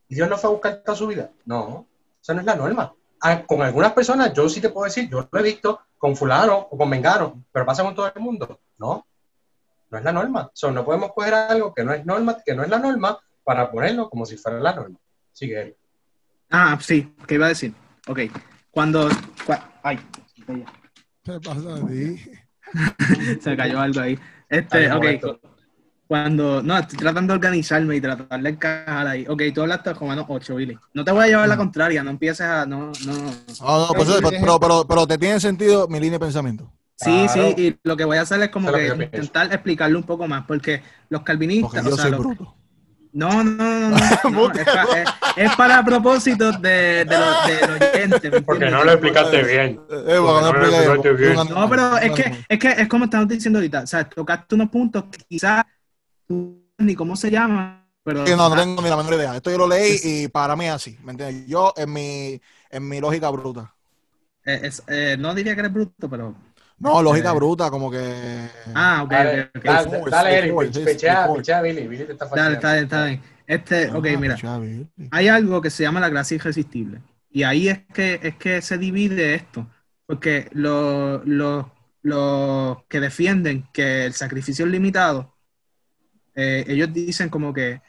Y 0.08 0.14
Dios 0.14 0.28
no 0.30 0.38
fue 0.38 0.50
a 0.50 0.52
buscar 0.52 0.82
toda 0.84 0.96
su 0.96 1.08
vida. 1.08 1.30
No, 1.44 1.86
esa 2.22 2.32
no 2.32 2.40
es 2.40 2.46
la 2.46 2.54
norma. 2.54 2.94
Ah, 3.20 3.42
Con 3.44 3.60
algunas 3.62 3.92
personas, 3.92 4.32
yo 4.32 4.48
sí 4.48 4.60
te 4.60 4.68
puedo 4.68 4.84
decir, 4.84 5.10
yo 5.10 5.28
lo 5.28 5.40
he 5.40 5.42
visto 5.42 5.80
con 5.98 6.14
fulano 6.14 6.68
o 6.70 6.78
con 6.78 6.88
mengano, 6.88 7.42
pero 7.50 7.66
pasa 7.66 7.82
con 7.82 7.94
todo 7.94 8.06
el 8.14 8.22
mundo. 8.22 8.60
No, 8.78 9.04
no 9.90 9.98
es 9.98 10.04
la 10.04 10.12
norma. 10.12 10.52
No 10.72 10.84
podemos 10.84 11.12
coger 11.12 11.34
algo 11.34 11.74
que 11.74 11.82
no 11.82 11.92
es 11.92 12.06
norma, 12.06 12.38
que 12.44 12.54
no 12.54 12.62
es 12.62 12.68
la 12.68 12.78
norma, 12.78 13.18
para 13.42 13.68
ponerlo 13.68 14.08
como 14.08 14.24
si 14.26 14.36
fuera 14.36 14.60
la 14.60 14.74
norma. 14.74 14.96
Sigue, 15.32 15.60
Eric. 15.60 15.76
Ah, 16.50 16.78
sí, 16.80 17.12
¿qué 17.26 17.34
iba 17.34 17.46
a 17.46 17.50
decir? 17.50 17.72
Ok, 18.06 18.20
cuando... 18.70 19.08
cua- 19.46 19.62
ay, 19.82 19.98
¿Qué 21.24 21.40
pasa 21.40 21.76
a 21.76 21.86
ti? 21.86 22.20
se 23.40 23.56
cayó 23.56 23.80
algo 23.80 24.00
ahí. 24.00 24.18
Este, 24.48 24.90
ok, 24.92 24.94
momento. 25.02 25.40
cuando... 26.06 26.62
No, 26.62 26.78
estoy 26.78 26.98
tratando 26.98 27.32
de 27.32 27.36
organizarme 27.36 27.96
y 27.96 28.00
tratar 28.00 28.40
de 28.42 28.48
encajar 28.50 29.06
ahí. 29.06 29.26
Ok, 29.28 29.42
tú 29.54 29.62
hablaste 29.62 29.90
de 29.90 29.94
Romanos 29.94 30.26
8, 30.28 30.54
Billy. 30.56 30.78
No 30.92 31.04
te 31.04 31.12
voy 31.12 31.24
a 31.24 31.26
llevar 31.28 31.48
la 31.48 31.56
contraria, 31.56 32.02
no 32.02 32.10
empieces 32.10 32.42
a... 32.42 32.66
No, 32.66 32.92
no... 33.06 33.12
No, 33.14 33.86
no, 33.86 33.88
pues, 33.94 34.08
pero, 34.16 34.30
pero, 34.30 34.60
pero, 34.60 34.86
pero 34.86 35.06
te 35.06 35.18
tiene 35.18 35.40
sentido 35.40 35.88
mi 35.88 35.98
línea 35.98 36.18
de 36.18 36.24
pensamiento. 36.26 36.70
Sí, 36.96 37.26
Claro. 37.26 37.28
sí, 37.28 37.54
y 37.58 37.78
lo 37.82 37.96
que 37.96 38.04
voy 38.04 38.18
a 38.18 38.22
hacer 38.22 38.40
es 38.42 38.50
como 38.50 38.70
es 38.70 38.92
que 38.92 39.04
intentar 39.04 39.46
explicarlo 39.52 39.98
un 39.98 40.04
poco 40.04 40.28
más, 40.28 40.44
porque 40.46 40.82
los 41.08 41.22
calvinistas... 41.22 41.72
Porque 41.72 41.88
o 41.88 41.96
sea, 41.96 42.02
soy 42.04 42.10
los- 42.12 42.20
bruto. 42.20 42.54
No, 43.14 43.44
no, 43.44 43.90
no, 43.90 43.90
no, 43.90 43.96
es, 44.54 44.64
pa- 44.64 44.98
es- 44.98 45.08
es 45.36 45.56
para 45.56 45.84
propósitos 45.84 46.60
de, 46.60 47.04
de 47.04 47.16
los 47.16 47.46
de 47.46 47.66
los 47.68 47.80
oyentes. 47.94 48.32
¿me 48.32 48.40
Porque 48.42 48.66
no 48.68 48.82
lo 48.82 48.90
explicaste 48.92 49.42
bien. 49.44 49.80
Eh, 49.88 50.04
no 50.16 50.40
no 50.40 50.52
lo 50.52 50.58
expliqué- 50.60 50.76
explicaste 50.84 51.12
bien. 51.12 51.38
un 51.38 51.48
No, 51.48 51.70
pero 51.70 51.96
es 51.98 52.12
que, 52.12 52.44
es 52.48 52.58
que 52.58 52.68
es 52.82 52.88
como 52.88 53.04
estamos 53.04 53.28
diciendo 53.28 53.58
ahorita, 53.60 53.82
o 53.82 53.86
sea, 53.86 54.08
tocaste 54.08 54.54
unos 54.56 54.68
puntos 54.68 55.04
que 55.04 55.18
quizás 55.28 55.64
tú 56.26 56.60
ni 56.78 56.94
cómo 56.96 57.14
se 57.16 57.30
llama, 57.30 57.86
pero 58.02 58.26
Sí, 58.26 58.32
no, 58.36 58.48
no 58.48 58.56
tengo 58.56 58.82
ni 58.82 58.88
la 58.88 58.96
menor 58.96 59.14
idea. 59.14 59.36
Esto 59.36 59.50
yo 59.50 59.58
lo 59.58 59.68
leí 59.68 59.96
y 60.02 60.28
para 60.28 60.56
mí 60.56 60.66
es 60.66 60.72
así. 60.72 60.98
¿Me 61.04 61.12
entiendes? 61.12 61.46
Yo, 61.46 61.72
en 61.76 61.92
mi, 61.92 62.40
en 62.68 62.88
mi 62.88 63.00
lógica 63.00 63.30
bruta. 63.30 63.72
eh, 64.44 64.60
es- 64.64 64.82
eh, 64.88 65.16
no 65.18 65.32
diría 65.34 65.54
que 65.54 65.60
eres 65.60 65.72
bruto, 65.72 66.10
pero 66.10 66.34
No, 66.78 67.02
lógica 67.02 67.30
Eh. 67.30 67.34
bruta, 67.34 67.70
como 67.70 67.90
que. 67.90 68.48
ah, 68.74 69.02
ok, 69.04 69.10
Dale, 69.10 69.40
ok, 69.42 69.48
ok. 69.56 69.64
dale, 69.64 69.88
Forward, 69.90 70.10
dale, 70.10 70.38
Eric, 70.38 70.84
pichea, 70.84 71.32
pichea, 71.34 71.62
Billy. 71.62 71.86
Billy 71.88 72.04
te 72.04 72.12
está 72.12 72.26
Dale, 72.26 72.54
está 72.54 72.72
bien, 72.72 72.84
está 72.84 73.04
bien. 73.06 73.22
Este, 73.46 73.90
ok, 73.90 74.06
Ah, 74.14 74.18
mira, 74.18 74.36
hay 75.10 75.28
algo 75.28 75.60
que 75.60 75.70
se 75.70 75.82
llama 75.82 76.00
la 76.00 76.08
gracia 76.08 76.34
irresistible. 76.34 77.00
Y 77.30 77.42
ahí 77.42 77.68
es 77.68 77.80
que, 77.92 78.20
es 78.22 78.36
que 78.36 78.60
se 78.62 78.78
divide 78.78 79.34
esto. 79.34 79.66
Porque 80.06 80.48
los 80.52 81.24
los- 81.26 81.66
los 82.02 82.84
que 82.88 83.00
defienden 83.00 83.66
que 83.72 84.04
el 84.04 84.12
sacrificio 84.12 84.66
es 84.66 84.70
limitado, 84.70 85.34
eh, 86.34 86.64
ellos 86.68 86.92
dicen 86.92 87.28
como 87.28 87.52
que 87.52 87.80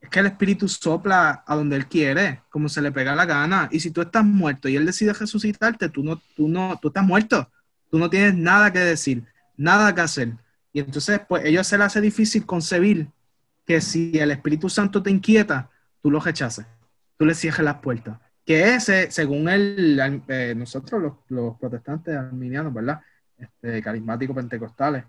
es 0.00 0.10
que 0.10 0.20
el 0.20 0.26
espíritu 0.26 0.68
sopla 0.68 1.44
a 1.46 1.56
donde 1.56 1.76
él 1.76 1.86
quiere, 1.88 2.42
como 2.50 2.68
se 2.68 2.82
le 2.82 2.92
pega 2.92 3.14
la 3.14 3.24
gana. 3.26 3.68
Y 3.72 3.80
si 3.80 3.90
tú 3.90 4.02
estás 4.02 4.24
muerto 4.24 4.68
y 4.68 4.76
él 4.76 4.84
decide 4.86 5.12
resucitarte, 5.14 5.88
tú 5.88 6.02
no, 6.02 6.20
tú 6.36 6.46
no, 6.48 6.78
tú 6.80 6.88
estás 6.88 7.04
muerto. 7.04 7.50
Tú 7.94 8.00
no 8.00 8.10
tienes 8.10 8.34
nada 8.34 8.72
que 8.72 8.80
decir, 8.80 9.22
nada 9.56 9.94
que 9.94 10.00
hacer. 10.00 10.32
Y 10.72 10.80
entonces, 10.80 11.20
pues, 11.28 11.44
ellos 11.44 11.64
se 11.64 11.78
les 11.78 11.86
hace 11.86 12.00
difícil 12.00 12.44
concebir 12.44 13.06
que 13.64 13.80
si 13.80 14.18
el 14.18 14.32
Espíritu 14.32 14.68
Santo 14.68 15.00
te 15.00 15.12
inquieta, 15.12 15.70
tú 16.02 16.10
lo 16.10 16.18
rechaces, 16.18 16.66
tú 17.16 17.24
le 17.24 17.36
cierres 17.36 17.64
las 17.64 17.76
puertas. 17.76 18.18
Que 18.44 18.74
ese, 18.74 19.12
según 19.12 19.48
el, 19.48 20.24
eh, 20.26 20.54
nosotros 20.56 21.14
los, 21.28 21.56
protestantes 21.56 22.16
arminianos, 22.16 22.74
¿verdad? 22.74 23.00
Este, 23.38 23.80
carismáticos 23.80 24.34
pentecostales, 24.34 25.04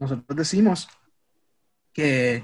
nosotros 0.00 0.36
decimos 0.36 0.88
que, 1.92 2.42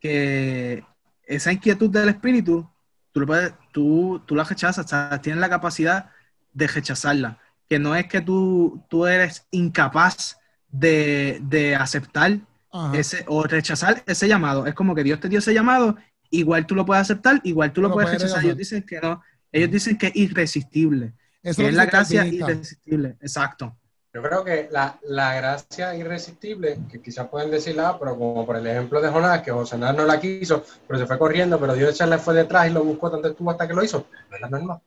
que 0.00 0.84
esa 1.22 1.52
inquietud 1.52 1.88
del 1.88 2.08
Espíritu, 2.08 2.68
tú, 3.12 3.20
lo 3.20 3.26
puedes, 3.28 3.54
tú, 3.70 4.20
tú 4.26 4.34
la 4.34 4.42
rechazas, 4.42 5.22
tienes 5.22 5.40
la 5.40 5.48
capacidad 5.48 6.10
de 6.52 6.66
rechazarla. 6.66 7.38
Que 7.68 7.78
no 7.78 7.94
es 7.96 8.06
que 8.06 8.20
tú, 8.20 8.82
tú 8.88 9.06
eres 9.06 9.46
incapaz 9.50 10.38
de, 10.68 11.40
de 11.42 11.74
aceptar 11.76 12.38
Ajá. 12.70 12.96
ese, 12.96 13.24
o 13.28 13.44
rechazar 13.44 14.02
ese 14.06 14.28
llamado. 14.28 14.66
Es 14.66 14.74
como 14.74 14.94
que 14.94 15.02
Dios 15.04 15.20
te 15.20 15.28
dio 15.28 15.38
ese 15.38 15.54
llamado, 15.54 15.96
igual 16.30 16.66
tú 16.66 16.74
lo 16.74 16.84
puedes 16.84 17.02
aceptar, 17.02 17.40
igual 17.44 17.72
tú 17.72 17.80
lo, 17.80 17.88
Lo 17.88 17.94
puedes 17.94 18.08
puedes 18.08 18.22
rechazar. 18.22 18.42
rechazar. 18.42 18.44
Ellos 18.44 18.58
dicen 18.58 18.82
que 18.82 19.00
no, 19.00 19.22
ellos 19.52 19.70
dicen 19.70 19.96
que 19.96 20.08
es 20.08 20.16
irresistible, 20.16 21.12
Eso 21.42 21.62
que 21.62 21.68
es 21.68 21.74
la 21.74 21.86
gracia 21.86 22.26
irresistible. 22.26 23.16
Exacto. 23.20 23.76
Yo 24.12 24.22
creo 24.22 24.44
que 24.44 24.68
la, 24.70 24.96
la 25.08 25.34
gracia 25.34 25.94
irresistible, 25.96 26.78
que 26.88 27.00
quizás 27.02 27.26
pueden 27.28 27.50
decirla, 27.50 27.98
pero 27.98 28.16
como 28.16 28.46
por 28.46 28.56
el 28.56 28.66
ejemplo 28.66 29.00
de 29.00 29.08
Jonás, 29.08 29.42
que 29.42 29.50
Jonás 29.50 29.96
no 29.96 30.04
la 30.04 30.20
quiso, 30.20 30.64
pero 30.86 31.00
se 31.00 31.06
fue 31.06 31.18
corriendo, 31.18 31.58
pero 31.58 31.74
Dios 31.74 31.96
se 31.96 32.06
le 32.06 32.18
fue 32.18 32.34
detrás 32.34 32.68
y 32.68 32.70
lo 32.70 32.84
buscó 32.84 33.10
tanto 33.10 33.28
estuvo 33.28 33.50
hasta 33.50 33.66
que 33.66 33.74
lo 33.74 33.82
hizo. 33.82 34.06
No 34.30 34.36
es 34.36 34.42
la 34.42 34.48
norma. 34.48 34.80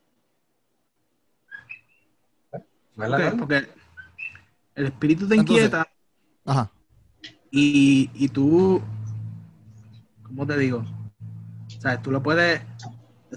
Porque 2.98 3.68
el 4.76 4.86
espíritu 4.88 5.28
te 5.28 5.36
Entonces- 5.36 5.66
inquieta 5.66 5.88
Ajá. 6.46 6.72
y, 7.52 8.10
y 8.14 8.28
tú, 8.30 8.82
¿cómo 10.24 10.46
te 10.46 10.58
digo? 10.58 10.84
O 11.78 11.82
sea, 11.82 12.02
tú 12.02 12.12
lo 12.12 12.22
puedes... 12.22 12.62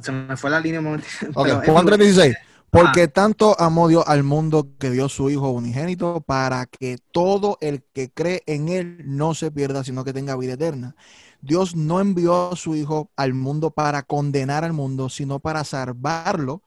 Se 0.03 0.13
me 0.13 0.37
fue 0.37 0.51
la 0.51 0.61
línea 0.61 0.79
un 0.81 0.87
momento. 0.87 1.07
Ok, 1.35 1.45
pero 1.47 1.63
es 1.63 1.69
Juan 1.71 1.85
como- 1.85 1.97
3:16. 1.97 2.37
Porque 2.71 3.03
Ah. 3.03 3.09
tanto 3.09 3.61
amó 3.61 3.89
Dios 3.89 4.05
al 4.07 4.23
mundo 4.23 4.69
que 4.79 4.91
dio 4.91 5.09
su 5.09 5.29
Hijo 5.29 5.51
unigénito 5.51 6.21
para 6.21 6.67
que 6.67 6.99
todo 7.11 7.59
el 7.61 7.83
que 7.93 8.11
cree 8.13 8.45
en 8.47 8.69
Él 8.69 9.03
no 9.05 9.35
se 9.35 9.51
pierda, 9.51 9.83
sino 9.83 10.05
que 10.05 10.13
tenga 10.13 10.37
vida 10.37 10.53
eterna. 10.53 10.95
Dios 11.41 11.75
no 11.75 12.01
envió 12.01 12.53
a 12.53 12.57
su 12.57 12.77
Hijo 12.77 13.11
al 13.17 13.35
mundo 13.35 13.73
para 13.73 14.05
condenar 14.05 14.63
al 14.65 14.73
mundo, 14.73 15.09
sino 15.09 15.41
para 15.41 15.65
salvarlo 15.65 16.63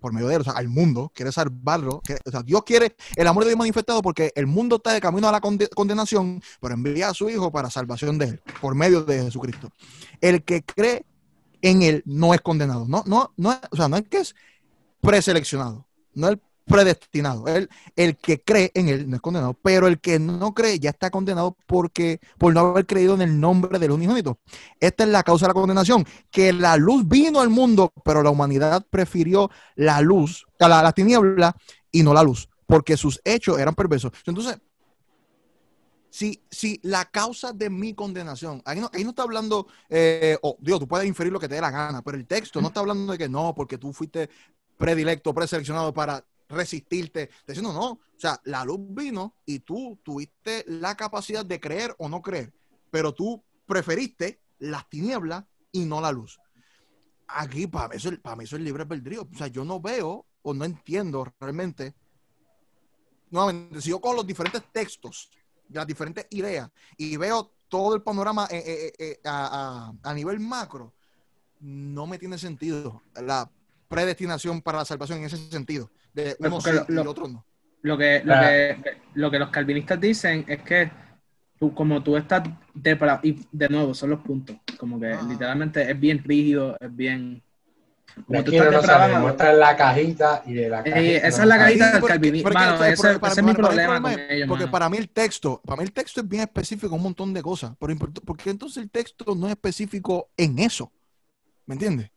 por 0.00 0.12
medio 0.12 0.28
de 0.28 0.34
él, 0.36 0.40
o 0.40 0.44
sea, 0.44 0.54
al 0.54 0.68
mundo, 0.68 1.10
quiere 1.14 1.32
salvarlo. 1.32 2.00
que- 2.04 2.18
o 2.24 2.30
sea, 2.30 2.42
Dios 2.42 2.62
quiere 2.64 2.96
el 3.16 3.26
amor 3.26 3.44
de 3.44 3.50
Dios 3.50 3.58
manifestado 3.58 4.02
porque 4.02 4.32
el 4.34 4.46
mundo 4.46 4.76
está 4.76 4.92
de 4.92 5.00
camino 5.00 5.28
a 5.28 5.32
la 5.32 5.40
conde- 5.40 5.68
condenación, 5.74 6.42
pero 6.60 6.74
envía 6.74 7.08
a 7.08 7.14
su 7.14 7.28
Hijo 7.28 7.50
para 7.50 7.70
salvación 7.70 8.18
de 8.18 8.26
él, 8.26 8.40
por 8.60 8.74
medio 8.74 9.02
de 9.02 9.22
Jesucristo. 9.22 9.70
El 10.20 10.42
que 10.44 10.62
cree 10.62 11.04
en 11.62 11.82
él 11.82 12.02
no 12.06 12.34
es 12.34 12.40
condenado. 12.40 12.86
No, 12.86 13.02
no, 13.06 13.32
no, 13.36 13.52
es- 13.52 13.58
o 13.70 13.76
sea, 13.76 13.88
no 13.88 13.96
es 13.96 14.04
que 14.08 14.18
es 14.18 14.34
preseleccionado, 15.00 15.86
no 16.14 16.28
el 16.28 16.40
predestinado. 16.66 17.46
El, 17.46 17.70
el 17.94 18.16
que 18.16 18.42
cree 18.42 18.70
en 18.74 18.88
él 18.88 19.08
no 19.08 19.16
es 19.16 19.22
condenado, 19.22 19.54
pero 19.54 19.86
el 19.86 20.00
que 20.00 20.18
no 20.18 20.52
cree 20.52 20.78
ya 20.78 20.90
está 20.90 21.10
condenado 21.10 21.56
porque 21.66 22.20
por 22.38 22.52
no 22.52 22.60
haber 22.60 22.86
creído 22.86 23.14
en 23.14 23.22
el 23.22 23.40
nombre 23.40 23.78
del 23.78 23.92
unigénito. 23.92 24.38
Esta 24.80 25.04
es 25.04 25.10
la 25.10 25.22
causa 25.22 25.46
de 25.46 25.50
la 25.50 25.54
condenación, 25.54 26.04
que 26.30 26.52
la 26.52 26.76
luz 26.76 27.06
vino 27.08 27.40
al 27.40 27.48
mundo, 27.48 27.92
pero 28.04 28.22
la 28.22 28.30
humanidad 28.30 28.84
prefirió 28.90 29.50
la 29.76 30.00
luz, 30.00 30.44
la, 30.58 30.68
la 30.82 30.92
tiniebla 30.92 31.56
y 31.90 32.02
no 32.02 32.12
la 32.12 32.22
luz, 32.22 32.48
porque 32.66 32.96
sus 32.96 33.20
hechos 33.24 33.58
eran 33.58 33.74
perversos. 33.74 34.12
Entonces, 34.26 34.58
si, 36.10 36.42
si 36.50 36.80
la 36.82 37.04
causa 37.04 37.52
de 37.52 37.68
mi 37.70 37.94
condenación, 37.94 38.62
ahí 38.64 38.80
no, 38.80 38.90
ahí 38.92 39.04
no 39.04 39.10
está 39.10 39.22
hablando, 39.22 39.66
eh, 39.88 40.38
oh, 40.42 40.56
Dios, 40.60 40.80
tú 40.80 40.88
puedes 40.88 41.06
inferir 41.06 41.32
lo 41.32 41.38
que 41.38 41.48
te 41.48 41.56
dé 41.56 41.60
la 41.60 41.70
gana, 41.70 42.02
pero 42.02 42.16
el 42.16 42.26
texto 42.26 42.60
no 42.60 42.68
está 42.68 42.80
hablando 42.80 43.12
de 43.12 43.18
que 43.18 43.28
no, 43.28 43.54
porque 43.54 43.76
tú 43.76 43.92
fuiste 43.92 44.30
predilecto, 44.78 45.34
preseleccionado 45.34 45.92
para 45.92 46.24
resistirte, 46.48 47.30
diciendo 47.46 47.72
no, 47.72 47.90
o 47.92 48.00
sea, 48.16 48.40
la 48.44 48.64
luz 48.64 48.78
vino 48.80 49.34
y 49.44 49.60
tú 49.60 49.98
tuviste 50.02 50.64
la 50.68 50.96
capacidad 50.96 51.44
de 51.44 51.60
creer 51.60 51.94
o 51.98 52.08
no 52.08 52.22
creer, 52.22 52.52
pero 52.90 53.12
tú 53.12 53.42
preferiste 53.66 54.40
las 54.58 54.88
tinieblas 54.88 55.44
y 55.72 55.84
no 55.84 56.00
la 56.00 56.12
luz. 56.12 56.38
Aquí 57.28 57.66
para 57.66 57.88
mí 57.88 57.96
eso, 57.96 58.08
es- 58.10 58.20
para 58.20 58.36
mí 58.36 58.44
eso 58.44 58.56
es 58.56 58.62
libre 58.62 58.82
albedrío, 58.84 59.28
o 59.32 59.36
sea, 59.36 59.48
yo 59.48 59.64
no 59.64 59.80
veo 59.80 60.26
o 60.42 60.54
no 60.54 60.64
entiendo 60.64 61.26
realmente, 61.40 61.94
nuevamente, 63.30 63.80
si 63.80 63.90
yo 63.90 64.00
cojo 64.00 64.14
los 64.14 64.26
diferentes 64.26 64.62
textos, 64.72 65.30
las 65.70 65.86
diferentes 65.86 66.26
ideas 66.30 66.70
y 66.96 67.16
veo 67.16 67.52
todo 67.68 67.96
el 67.96 68.02
panorama 68.02 68.46
eh, 68.50 68.62
eh, 68.64 68.92
eh, 68.98 69.20
a- 69.24 69.92
a 70.02 70.14
nivel 70.14 70.38
macro, 70.38 70.94
no 71.58 72.06
me 72.06 72.18
tiene 72.18 72.38
sentido 72.38 73.02
la 73.20 73.50
predestinación 73.88 74.62
para 74.62 74.78
la 74.78 74.84
salvación 74.84 75.18
en 75.18 75.24
ese 75.24 75.36
sentido. 75.50 75.90
De 76.16 76.34
Pero 76.40 76.50
uno 76.54 76.60
sí 76.62 76.70
porque 76.72 76.92
lo- 76.92 77.00
y 77.00 77.04
lo- 77.04 77.10
otro 77.10 77.28
no. 77.28 77.44
Lo 77.82 77.98
que, 77.98 78.22
lo, 78.24 78.34
Ah. 78.34 78.40
que, 78.48 78.76
lo 79.14 79.30
que 79.30 79.38
los 79.38 79.50
calvinistas 79.50 80.00
dicen 80.00 80.44
es 80.48 80.62
que 80.62 80.90
tú, 81.58 81.72
como 81.74 82.02
tú 82.02 82.16
estás 82.16 82.42
depravado, 82.74 83.20
y 83.22 83.46
de 83.52 83.68
nuevo, 83.68 83.94
son 83.94 84.10
los 84.10 84.20
puntos, 84.20 84.56
como 84.78 84.98
que 84.98 85.12
Ah. 85.12 85.22
literalmente 85.28 85.88
es 85.90 86.00
bien 86.00 86.24
rígido, 86.24 86.76
es 86.80 86.94
bien... 86.96 87.42
Como 88.26 88.42
tú 88.44 88.50
no 88.52 88.56
estás 88.56 88.72
lo 88.72 88.80
saben, 88.82 89.00
depravado, 89.00 89.20
muestra 89.20 89.50
en 89.52 89.58
la 89.60 89.76
cajita 89.76 90.42
y 90.46 90.54
de 90.54 90.68
la 90.70 90.78
cajita. 90.82 91.00
Eh, 91.00 91.16
esa 91.16 91.28
no 91.28 91.28
es 91.28 91.38
la 91.38 91.44
saben. 91.58 91.58
cajita 91.78 91.92
del 91.92 92.02
calvinismo. 92.08 92.48
ese, 92.50 93.10
es 93.12 93.42
mi 93.42 93.52
problema 93.52 94.00
con 94.00 94.10
ellos, 94.30 94.48
Porque 94.48 94.64
mano. 94.64 94.72
para 94.72 94.88
mí 94.88 94.96
el 94.96 95.08
texto, 95.10 95.60
para 95.66 95.76
mí 95.76 95.84
el 95.84 95.92
texto 95.92 96.20
es 96.22 96.28
bien 96.28 96.42
específico 96.44 96.86
en 96.86 96.94
un 96.94 97.02
montón 97.02 97.34
de 97.34 97.42
cosas. 97.42 97.72
Pero 97.78 97.92
import- 97.92 98.22
porque 98.24 98.48
entonces 98.48 98.82
el 98.82 98.90
texto 98.90 99.34
no 99.34 99.46
es 99.46 99.52
específico 99.52 100.30
en 100.36 100.58
eso. 100.60 100.90
¿Me 101.66 101.74
entiendes? 101.74 102.10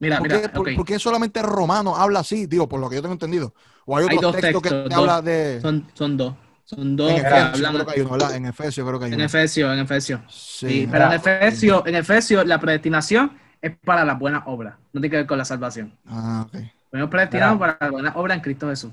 Mira, 0.00 0.18
¿Por, 0.18 0.28
mira, 0.28 0.40
qué, 0.42 0.48
por- 0.48 0.68
ok, 0.68 0.76
por 0.76 0.86
qué 0.86 0.98
solamente 0.98 1.42
Romano 1.42 1.94
habla 1.96 2.20
así? 2.20 2.46
Digo, 2.46 2.68
por 2.68 2.80
lo 2.80 2.88
que 2.90 2.96
yo 2.96 3.02
tengo 3.02 3.12
entendido. 3.12 3.54
O 3.86 3.96
hay 3.96 4.06
Hay 4.08 4.16
otros 4.16 4.32
dos 4.32 4.40
textos 4.40 4.62
que 4.62 4.68
textos, 4.70 4.88
dos. 4.90 4.98
habla 4.98 5.22
de. 5.22 5.60
son, 5.60 5.86
son 5.94 6.16
dos. 6.16 6.34
Son 6.64 6.96
dos 6.96 7.10
En 7.10 7.16
que 7.16 7.22
Efesios 7.22 7.54
hablan 7.54 7.72
creo 7.74 7.86
que 7.86 7.92
hay 7.92 8.00
uno. 8.00 8.30
En 8.30 8.46
Efesios 8.46 8.86
creo 8.86 8.98
que 8.98 9.04
hay 9.06 9.10
en 9.12 9.14
uno. 9.16 9.24
Efesios, 9.24 9.72
en 9.72 9.78
Efesios. 9.80 10.20
Sí. 10.28 10.68
Sí, 10.68 10.88
pero 10.90 11.04
en 11.04 11.10
Mira. 11.10 11.16
Efesios, 11.16 11.82
en 11.86 11.94
Efesios 11.96 12.46
la 12.46 12.60
predestinación 12.60 13.38
es 13.60 13.76
para 13.84 14.04
las 14.04 14.18
buenas 14.18 14.42
obras, 14.46 14.76
no 14.92 15.00
tiene 15.00 15.10
que 15.10 15.16
ver 15.16 15.26
con 15.26 15.36
la 15.38 15.44
salvación. 15.44 15.94
Ah, 16.06 16.46
ok. 16.46 16.60
Fuimos 16.90 17.10
predestinados 17.10 17.58
para 17.58 17.76
las 17.80 17.90
buenas 17.90 18.16
obras 18.16 18.36
en 18.36 18.42
Cristo 18.42 18.68
Jesús. 18.68 18.92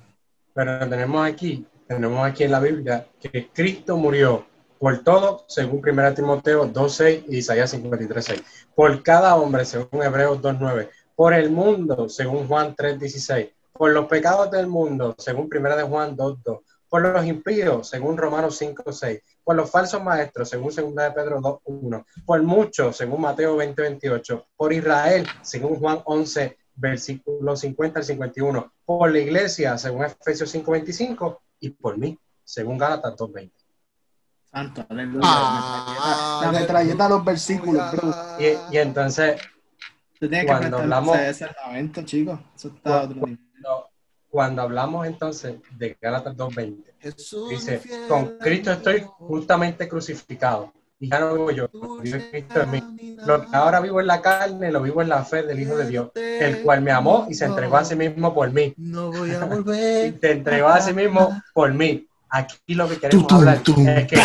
Pero 0.53 0.89
tenemos 0.89 1.25
aquí, 1.25 1.65
tenemos 1.87 2.27
aquí 2.27 2.43
en 2.43 2.51
la 2.51 2.59
Biblia 2.59 3.05
que 3.21 3.49
Cristo 3.53 3.95
murió 3.95 4.45
por 4.79 4.99
todo, 5.03 5.45
según 5.47 5.81
1 5.87 6.13
Timoteo 6.13 6.71
2.6 6.71 7.25
y 7.29 7.37
Isaías 7.37 7.73
53.6. 7.73 8.43
Por 8.75 9.01
cada 9.03 9.35
hombre, 9.35 9.65
según 9.65 10.03
Hebreos 10.03 10.39
2.9. 10.41 10.89
Por 11.17 11.33
el 11.33 11.49
mundo, 11.49 12.07
según 12.09 12.47
Juan 12.47 12.75
3.16. 12.75 13.51
Por 13.73 13.89
los 13.89 14.05
pecados 14.05 14.51
del 14.51 14.67
mundo, 14.67 15.15
según 15.17 15.49
1 15.51 15.75
de 15.75 15.81
Juan 15.81 16.15
2.2. 16.15 16.61
Por 16.87 17.01
los 17.01 17.25
impíos, 17.25 17.89
según 17.89 18.17
Romanos 18.17 18.61
5.6. 18.61 19.23
Por 19.43 19.55
los 19.55 19.71
falsos 19.71 20.03
maestros, 20.03 20.47
según 20.47 20.67
2 20.67 20.95
de 20.95 21.11
Pedro 21.11 21.41
2.1. 21.41 22.05
Por 22.23 22.43
muchos, 22.43 22.97
según 22.97 23.21
Mateo 23.21 23.57
20.28. 23.57 24.45
Por 24.55 24.71
Israel, 24.71 25.25
según 25.41 25.79
Juan 25.79 26.03
11, 26.05 26.55
versículos 26.75 27.61
50 27.61 27.97
al 27.97 28.05
51. 28.05 28.73
Por 28.85 29.11
la 29.11 29.17
iglesia, 29.17 29.75
según 29.79 30.05
Efesios 30.05 30.53
5.25. 30.53 31.39
Y 31.61 31.71
por 31.71 31.97
mí, 31.97 32.15
según 32.43 32.77
Gálatas 32.77 33.15
2.20. 33.15 33.51
Santo, 34.51 34.85
aleluya. 34.87 35.21
Ah, 35.23 36.41
la 36.43 36.51
metralleta 36.51 37.05
de 37.05 37.09
los 37.09 37.25
versículos, 37.25 37.91
bro. 37.91 38.13
Y, 38.37 38.75
y 38.75 38.77
entonces, 38.77 39.41
Tú 40.19 40.27
tienes 40.27 40.41
que 40.41 40.47
Cuando 40.47 40.77
hablamos- 40.79 41.17
ese 41.17 41.47
lamento, 41.65 42.01
chicos. 42.03 42.39
Eso 42.55 42.69
está 42.69 43.01
a 43.01 43.03
otro 43.03 43.15
nivel. 43.15 43.39
cuando, 43.61 43.89
cuando 44.29 44.61
hablamos 44.63 45.07
entonces 45.07 45.55
de 45.77 45.97
Gálatas 46.01 46.35
2.20, 46.35 46.93
Jesús, 46.99 47.49
dice, 47.49 47.77
fiel 47.79 48.07
con 48.07 48.37
Cristo 48.39 48.71
estoy 48.71 49.03
justamente 49.19 49.87
crucificado. 49.87 50.73
Y 50.99 51.09
ya 51.11 51.19
no 51.19 51.33
vivo 51.33 51.51
yo, 51.51 51.69
vive 52.01 52.29
Cristo 52.31 52.61
en 52.63 52.71
mí. 52.71 52.79
caminar, 52.81 53.27
Lo 53.27 53.41
que 53.41 53.55
ahora 53.55 53.79
vivo 53.81 54.01
en 54.01 54.07
la 54.07 54.19
carne, 54.19 54.71
lo 54.71 54.81
vivo 54.81 55.03
en 55.03 55.09
la 55.09 55.23
fe 55.23 55.43
del 55.43 55.59
Hijo 55.59 55.77
de 55.77 55.87
Dios, 55.87 56.09
el 56.15 56.63
cual 56.63 56.81
me 56.81 56.89
amó 56.91 57.27
y 57.29 57.35
se 57.35 57.45
entregó 57.45 57.77
a 57.77 57.85
sí 57.85 57.95
mismo 57.95 58.33
por 58.33 58.51
mí. 58.51 58.73
No 58.77 59.11
voy 59.11 59.29
a 59.29 59.35
Y 59.35 59.37
volver. 59.49 60.19
te 60.19 60.31
entregó 60.31 60.69
a 60.69 60.81
sí 60.81 60.93
mismo 60.93 61.39
por 61.53 61.71
mí. 61.73 62.07
Aquí 62.29 62.73
lo 62.73 62.89
que 62.89 62.97
queremos 62.97 63.27
Tum, 63.27 63.27
tum, 63.27 63.37
hablar 63.37 63.59
tum, 63.63 63.87
es 63.87 64.07
que. 64.07 64.17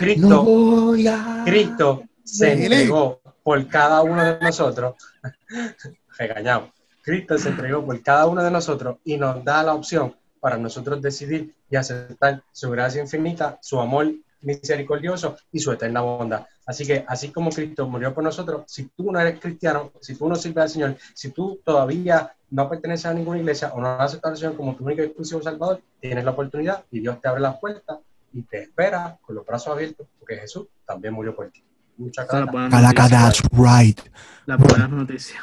Cristo 0.00 0.26
No 0.28 0.42
voy 0.42 1.06
a. 1.06 1.42
Cristo 1.46 2.02
se 2.24 2.52
entregó 2.54 3.19
por 3.50 3.66
cada 3.66 4.02
uno 4.02 4.22
de 4.22 4.38
nosotros. 4.38 4.94
Regañado. 6.16 6.70
Cristo 7.02 7.36
se 7.36 7.48
entregó 7.48 7.84
por 7.84 8.00
cada 8.00 8.28
uno 8.28 8.44
de 8.44 8.50
nosotros 8.52 8.98
y 9.04 9.16
nos 9.16 9.44
da 9.44 9.64
la 9.64 9.74
opción 9.74 10.14
para 10.38 10.56
nosotros 10.56 11.02
decidir 11.02 11.52
y 11.68 11.74
aceptar 11.74 12.44
su 12.52 12.70
gracia 12.70 13.02
infinita, 13.02 13.58
su 13.60 13.80
amor 13.80 14.06
misericordioso 14.42 15.36
y 15.50 15.58
su 15.58 15.72
eterna 15.72 16.00
bondad. 16.00 16.46
Así 16.64 16.86
que, 16.86 17.04
así 17.08 17.32
como 17.32 17.50
Cristo 17.50 17.88
murió 17.88 18.14
por 18.14 18.22
nosotros, 18.22 18.62
si 18.68 18.84
tú 18.84 19.10
no 19.10 19.18
eres 19.18 19.40
cristiano, 19.40 19.90
si 20.00 20.14
tú 20.14 20.28
no 20.28 20.36
sirves 20.36 20.62
al 20.62 20.70
Señor, 20.70 20.96
si 21.12 21.32
tú 21.32 21.60
todavía 21.64 22.32
no 22.50 22.68
perteneces 22.68 23.06
a 23.06 23.14
ninguna 23.14 23.40
iglesia 23.40 23.72
o 23.74 23.80
no 23.80 23.88
has 23.88 24.12
aceptado 24.12 24.34
al 24.34 24.38
Señor 24.38 24.56
como 24.56 24.76
tu 24.76 24.84
único 24.84 25.02
y 25.02 25.06
exclusivo 25.06 25.42
Salvador, 25.42 25.80
tienes 25.98 26.24
la 26.24 26.30
oportunidad 26.30 26.84
y 26.92 27.00
Dios 27.00 27.20
te 27.20 27.26
abre 27.26 27.40
las 27.40 27.58
puertas 27.58 27.98
y 28.32 28.42
te 28.42 28.62
espera 28.62 29.18
con 29.20 29.34
los 29.34 29.44
brazos 29.44 29.74
abiertos, 29.74 30.06
porque 30.20 30.36
Jesús 30.36 30.68
también 30.86 31.14
murió 31.14 31.34
por 31.34 31.50
ti. 31.50 31.64
La 32.00 32.44
buena 32.46 32.70
Calaca, 32.70 33.02
noticia. 33.08 33.18
that's 33.18 33.42
right. 33.52 34.00
La 34.46 34.56
buena 34.56 34.88
noticia. 34.88 35.40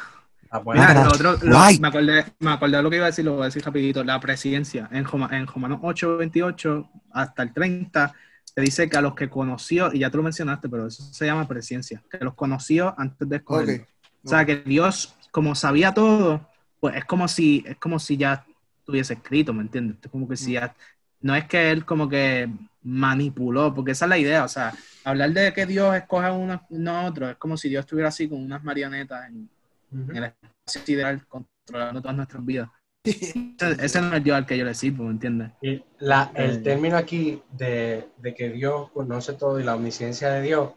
Ah, 0.50 0.58
bueno, 0.58 0.80
Mira, 0.80 0.94
That's 0.94 1.20
lo 1.22 1.32
otro, 1.34 1.46
lo- 1.46 1.62
right. 1.66 1.78
me, 1.80 1.88
acordé, 1.88 2.24
me 2.40 2.50
acordé 2.52 2.76
de 2.78 2.82
lo 2.82 2.88
que 2.90 2.96
iba 2.96 3.04
a 3.04 3.08
decir, 3.10 3.24
lo 3.24 3.32
voy 3.34 3.42
a 3.42 3.44
decir 3.46 3.62
rapidito. 3.64 4.02
La 4.02 4.18
presencia. 4.18 4.88
En, 4.90 5.04
Joma- 5.04 5.28
en 5.36 5.46
Romanos 5.46 5.80
8, 5.82 6.16
28 6.16 6.88
hasta 7.12 7.42
el 7.42 7.52
30, 7.52 8.14
te 8.54 8.62
dice 8.62 8.88
que 8.88 8.96
a 8.96 9.02
los 9.02 9.14
que 9.14 9.28
conoció, 9.28 9.92
y 9.92 9.98
ya 10.00 10.10
tú 10.10 10.16
lo 10.16 10.22
mencionaste, 10.24 10.68
pero 10.68 10.86
eso 10.86 11.02
se 11.12 11.26
llama 11.26 11.46
presencia, 11.46 12.02
que 12.10 12.18
los 12.24 12.34
conoció 12.34 12.94
antes 12.98 13.28
de 13.28 13.36
escoger. 13.36 13.86
O 14.24 14.28
sea, 14.28 14.44
que 14.46 14.56
Dios, 14.56 15.14
como 15.30 15.54
sabía 15.54 15.92
todo, 15.92 16.48
pues 16.80 16.96
es 16.96 17.04
como 17.04 17.28
si, 17.28 17.62
es 17.66 17.76
como 17.76 17.98
si 17.98 18.16
ya 18.16 18.44
estuviese 18.80 19.12
escrito, 19.14 19.52
¿me 19.52 19.62
entiendes? 19.62 19.98
Es 20.02 20.10
como 20.10 20.26
que 20.26 20.36
si 20.36 20.52
ya, 20.52 20.74
no 21.20 21.34
es 21.34 21.46
que 21.46 21.70
él 21.70 21.84
como 21.84 22.08
que 22.08 22.48
manipuló, 22.82 23.74
porque 23.74 23.92
esa 23.92 24.04
es 24.06 24.08
la 24.08 24.18
idea, 24.18 24.44
o 24.44 24.48
sea, 24.48 24.72
hablar 25.04 25.30
de 25.30 25.52
que 25.52 25.66
Dios 25.66 25.94
escoge 25.94 26.26
a 26.26 26.32
uno, 26.32 26.62
no 26.70 26.90
a 26.96 27.06
otro, 27.06 27.28
es 27.30 27.36
como 27.36 27.56
si 27.56 27.68
Dios 27.68 27.80
estuviera 27.80 28.08
así 28.08 28.28
con 28.28 28.42
unas 28.42 28.62
marionetas 28.64 29.28
en, 29.28 29.48
en 29.92 30.16
el 30.16 30.24
espacio 30.24 30.82
sideral 30.84 31.26
controlando 31.26 32.00
todas 32.00 32.16
nuestras 32.16 32.44
vidas. 32.44 32.68
Ese, 33.04 33.52
ese 33.80 34.00
no 34.00 34.08
es 34.08 34.14
el 34.14 34.22
Dios 34.22 34.36
al 34.36 34.46
que 34.46 34.58
yo 34.58 34.64
le 34.64 34.74
sirvo, 34.74 35.04
¿me 35.04 35.10
entiendes? 35.12 35.50
Y 35.62 35.82
la, 35.98 36.30
Eh. 36.34 36.44
el 36.44 36.62
término 36.62 36.96
aquí 36.96 37.42
de, 37.52 38.08
de 38.18 38.34
que 38.34 38.50
Dios 38.50 38.90
conoce 38.90 39.32
todo 39.34 39.58
y 39.58 39.64
la 39.64 39.76
omnisciencia 39.76 40.30
de 40.30 40.42
Dios 40.42 40.72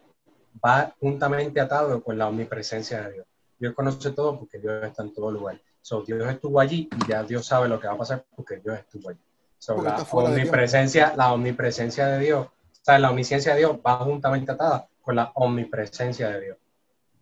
va 0.64 0.94
juntamente 1.00 1.60
atado 1.60 2.02
con 2.04 2.18
la 2.18 2.28
omnipresencia 2.28 3.02
de 3.04 3.14
Dios. 3.14 3.26
Dios 3.60 3.74
conoce 3.74 4.12
todo 4.12 4.40
porque 4.40 4.60
Dios 4.60 4.84
está 4.84 5.04
en 5.04 5.14
todo 5.14 5.32
lugar. 5.32 5.60
So, 5.82 6.04
Dios 6.04 6.30
estuvo 6.30 6.60
allí 6.60 6.90
y 6.92 7.10
ya 7.10 7.24
Dios 7.24 7.46
sabe 7.46 7.68
lo 7.68 7.80
que 7.80 7.88
va 7.88 7.94
a 7.94 7.98
pasar 7.98 8.26
porque 8.36 8.58
Dios 8.58 8.78
estuvo 8.78 9.10
allí. 9.10 9.20
So, 9.62 9.76
Porque 9.76 9.92
la, 9.92 9.98
omnipresencia, 10.12 11.14
la 11.16 11.34
omnipresencia 11.34 12.08
de 12.08 12.20
Dios, 12.20 12.48
o 12.48 12.84
sea, 12.84 12.98
la 12.98 13.12
omnisciencia 13.12 13.54
de 13.54 13.60
Dios 13.60 13.78
va 13.86 13.98
juntamente 13.98 14.52
atada 14.52 14.88
con 15.04 15.16
la 15.16 15.32
omnipresencia 15.36 16.30
de 16.30 16.42
Dios. 16.42 16.58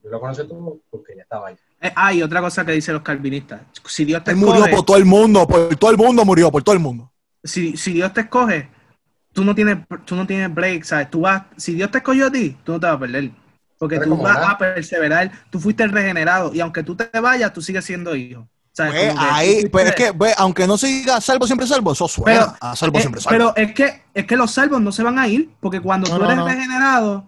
Dios 0.02 0.10
lo 0.10 0.22
conoce 0.22 0.46
todo 0.46 0.78
porque 0.90 1.18
ya 1.18 1.24
estaba 1.24 1.50
allí. 1.50 1.58
Eh, 1.82 1.92
ah, 1.94 2.14
y 2.14 2.24
otra 2.24 2.40
cosa 2.40 2.66
que 2.66 2.72
dicen 2.72 2.94
los 2.94 3.04
calvinistas. 3.04 3.60
Si 3.86 4.06
Dios 4.06 4.24
te 4.24 4.32
Él 4.32 4.38
murió 4.38 4.56
escoge, 4.56 4.72
por 4.74 4.86
todo 4.86 4.96
el 4.96 5.04
mundo, 5.04 5.46
por 5.46 5.76
todo 5.76 5.92
el 5.92 5.98
mundo 5.98 6.24
murió, 6.24 6.50
por 6.50 6.64
todo 6.64 6.76
el 6.76 6.82
mundo. 6.82 7.12
si, 7.44 7.76
si 7.76 7.92
Dios 7.92 8.14
te 8.14 8.22
escoge, 8.22 8.70
tú 9.34 9.44
no 9.44 9.54
tienes, 9.54 9.80
tú 10.06 10.16
no 10.16 10.26
tienes 10.26 10.54
break, 10.54 10.86
¿sabes? 10.86 11.10
Tú 11.10 11.22
vas, 11.22 11.44
si 11.58 11.74
Dios 11.74 11.92
te 11.92 11.98
escogió 11.98 12.28
a 12.28 12.32
ti, 12.32 12.58
tú 12.64 12.72
no 12.72 12.80
te 12.80 12.86
vas 12.86 12.96
a 12.96 13.00
perder. 13.00 13.32
Porque 13.78 13.98
Pero 13.98 14.12
tú 14.12 14.18
vas 14.22 14.36
nada. 14.36 14.52
a 14.52 14.58
perseverar, 14.58 15.30
tú 15.50 15.60
fuiste 15.60 15.84
el 15.84 15.92
regenerado, 15.92 16.54
y 16.54 16.62
aunque 16.62 16.84
tú 16.84 16.96
te 16.96 17.20
vayas, 17.20 17.52
tú 17.52 17.62
sigues 17.62 17.84
siendo 17.84 18.16
hijo. 18.16 18.48
¿Sabes? 18.88 19.14
Pues, 19.14 19.16
ahí, 19.20 19.66
pues, 19.72 19.86
es 19.90 19.96
que, 19.96 20.14
pues, 20.14 20.34
aunque 20.38 20.66
no 20.68 20.78
se 20.78 20.88
diga 20.88 21.20
salvo, 21.22 21.46
siempre 21.46 21.68
salvo, 21.68 21.92
eso 21.94 22.08
suena 22.08 22.40
Pero- 22.40 22.58
a 22.62 22.76
salvo, 22.76 22.98
Eh, 22.98 23.02
siempre 23.02 23.22
salvo. 23.22 23.54
pero 23.54 23.56
es 23.68 23.74
que, 23.74 24.02
es 24.14 24.26
que 24.26 24.36
los 24.36 24.52
salvos 24.52 24.80
no 24.82 24.92
se 24.92 25.04
van 25.04 25.20
a 25.20 25.28
ir, 25.28 25.50
porque 25.60 25.80
cuando 25.82 26.10
No, 26.10 26.18
tú 26.18 26.24
eres 26.26 26.38
no. 26.38 26.48
regenerado, 26.48 27.28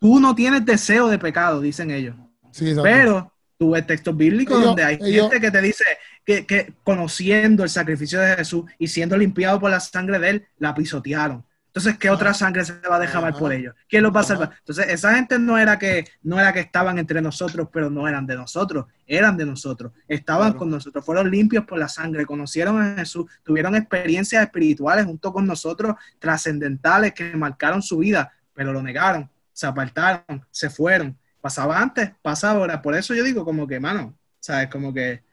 tú 0.00 0.20
no 0.20 0.34
tienes 0.34 0.64
deseo 0.66 1.08
de 1.08 1.18
pecado, 1.18 1.60
dicen 1.60 1.90
ellos. 1.90 2.14
Sí. 2.50 2.74
Pero 2.82 3.32
tú 3.58 3.70
ves 3.70 3.86
textos 3.86 4.16
bíblicos 4.16 4.54
Ellos- 4.56 4.66
donde 4.66 4.84
hay 4.84 4.98
ellos- 5.00 5.30
gente 5.30 5.40
que 5.40 5.50
te 5.50 5.60
dice 5.62 5.84
que, 6.24 6.46
que 6.46 6.72
conociendo 6.84 7.62
el 7.64 7.70
sacrificio 7.70 8.20
de 8.20 8.36
Jesús 8.36 8.64
y 8.78 8.88
siendo 8.88 9.16
limpiado 9.16 9.58
por 9.60 9.70
la 9.70 9.80
sangre 9.80 10.18
de 10.18 10.30
él, 10.30 10.46
la 10.58 10.74
pisotearon. 10.74 11.44
Entonces, 11.76 11.98
¿qué 11.98 12.08
otra 12.08 12.32
sangre 12.32 12.64
se 12.64 12.74
va 12.88 12.94
a 12.96 12.98
derramar 13.00 13.36
por 13.36 13.52
ellos? 13.52 13.74
¿Quién 13.88 14.04
los 14.04 14.14
va 14.14 14.20
a 14.20 14.22
salvar? 14.22 14.52
Entonces, 14.60 14.86
esa 14.90 15.12
gente 15.16 15.40
no 15.40 15.58
era 15.58 15.76
que 15.76 16.06
no 16.22 16.38
era 16.38 16.52
que 16.52 16.60
estaban 16.60 16.98
entre 17.00 17.20
nosotros, 17.20 17.68
pero 17.72 17.90
no 17.90 18.06
eran 18.06 18.26
de 18.26 18.36
nosotros, 18.36 18.86
eran 19.08 19.36
de 19.36 19.44
nosotros, 19.44 19.90
estaban 20.06 20.50
Claro. 20.50 20.58
con 20.60 20.70
nosotros, 20.70 21.04
fueron 21.04 21.28
limpios 21.32 21.64
por 21.64 21.80
la 21.80 21.88
sangre, 21.88 22.26
conocieron 22.26 22.80
a 22.80 22.94
Jesús, 22.98 23.28
tuvieron 23.42 23.74
experiencias 23.74 24.40
espirituales 24.44 25.04
junto 25.04 25.32
con 25.32 25.46
nosotros, 25.48 25.96
trascendentales 26.20 27.12
que 27.12 27.34
marcaron 27.36 27.82
su 27.82 27.98
vida, 27.98 28.32
pero 28.52 28.72
lo 28.72 28.80
negaron, 28.80 29.28
se 29.52 29.66
apartaron, 29.66 30.46
se 30.52 30.70
fueron. 30.70 31.18
Pasaba 31.40 31.80
antes, 31.80 32.12
pasa 32.22 32.52
ahora. 32.52 32.80
Por 32.82 32.94
eso 32.94 33.14
yo 33.14 33.24
digo 33.24 33.44
como 33.44 33.66
que, 33.66 33.80
mano, 33.80 34.16
¿sabes? 34.38 34.68
Como 34.68 34.94
que 34.94 35.24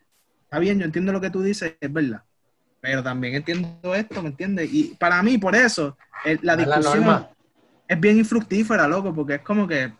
está 0.46 0.58
bien, 0.58 0.80
yo 0.80 0.86
entiendo 0.86 1.12
lo 1.14 1.22
que 1.22 1.30
tú 1.30 1.44
dices, 1.44 1.76
es 1.80 1.94
verdad. 1.94 2.24
Pero 2.82 3.04
también 3.04 3.36
entiendo 3.36 3.94
esto, 3.96 4.22
¿me 4.24 4.30
entiendes? 4.30 4.70
Y 4.74 4.96
para 4.96 5.22
mí, 5.22 5.38
por 5.38 5.56
eso, 5.56 5.96
la 6.42 6.56
discusión 6.58 7.28
es 7.88 8.00
bien 8.00 8.18
infructífera, 8.18 8.88
loco, 8.88 9.14
porque 9.14 9.36
es 9.36 9.42
como 9.42 9.68
que 9.68 9.94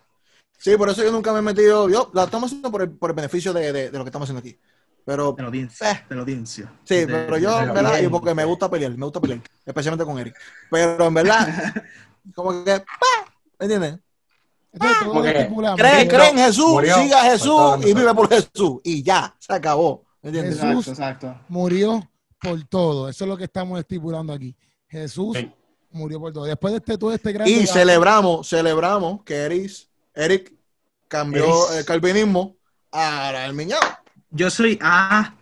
Sí, 0.58 0.78
por 0.78 0.90
eso 0.90 1.04
yo 1.04 1.12
nunca 1.12 1.34
me 1.34 1.40
he 1.40 1.42
metido. 1.42 1.90
Yo 1.90 2.12
la 2.14 2.26
estamos 2.26 2.48
haciendo 2.48 2.72
por 2.72 2.84
el, 2.84 2.92
por 2.92 3.10
el 3.10 3.16
beneficio 3.16 3.52
de, 3.52 3.72
de- 3.74 3.90
de 3.90 3.98
lo 3.98 4.04
que 4.04 4.10
estamos 4.10 4.28
haciendo 4.30 4.40
aquí. 4.48 4.60
Pero 5.04 5.32
de 5.34 5.42
la 5.42 5.48
audiencia, 5.48 5.92
Eh. 5.92 6.06
de 6.08 6.16
la 6.16 6.22
audiencia. 6.22 6.72
sí, 6.84 6.96
De- 6.98 7.08
pero 7.08 7.38
yo, 7.40 7.50
la 7.66 7.74
¿verdad? 7.74 8.00
Porque 8.12 8.36
me 8.36 8.46
gusta 8.46 8.70
pelear, 8.70 8.92
me 8.96 9.06
gusta 9.06 9.20
pelear, 9.20 9.42
especialmente 9.66 10.06
con 10.06 10.20
Eric. 10.20 10.36
Pero 10.70 11.08
en 11.08 11.14
verdad, 11.16 11.48
como 12.36 12.64
que, 12.64 12.80
¡pa! 12.80 13.34
¿me 13.60 13.66
entiendes? 13.66 14.00
Entonces, 14.72 14.98
todo. 15.04 15.76
Cree, 15.76 16.08
cree 16.08 16.30
en 16.30 16.38
Jesús, 16.38 16.68
murió 16.70 16.96
siga 16.96 17.22
a 17.22 17.24
Jesús 17.32 17.86
y 17.86 17.94
vive 17.96 18.14
por 18.14 18.30
Jesús. 18.30 18.80
Y 18.84 19.02
ya, 19.02 19.36
se 19.40 19.54
acabó. 19.54 20.06
¿Me 20.22 20.30
entiendes? 20.30 20.60
Jesús. 20.62 20.88
Exacto, 20.90 21.28
exacto. 21.28 21.46
murió 21.50 22.08
por 22.42 22.64
todo. 22.66 23.08
Eso 23.08 23.24
es 23.24 23.30
lo 23.30 23.38
que 23.38 23.44
estamos 23.46 23.80
estipulando 23.80 24.34
aquí. 24.34 24.56
Jesús 24.88 25.38
Sí. 25.38 25.52
murió 25.92 26.20
por 26.20 26.34
todo. 26.34 26.46
Después 26.46 26.74
de 26.74 26.78
este, 26.80 26.98
todo 26.98 27.14
este 27.14 27.32
gran 27.32 27.48
Y 27.48 27.54
debate- 27.54 27.72
celebramos, 27.74 28.50
celebramos 28.50 29.24
que 29.24 29.36
Eric, 29.36 29.72
Eric 30.14 30.54
cambió 31.08 31.46
Eric. 31.70 31.80
el 31.80 31.86
calvinismo 31.86 32.58
a 32.92 33.46
el 33.46 33.54
miñado. 33.54 33.82
Yo 34.32 34.50
soy 34.50 34.78
A. 34.82 35.36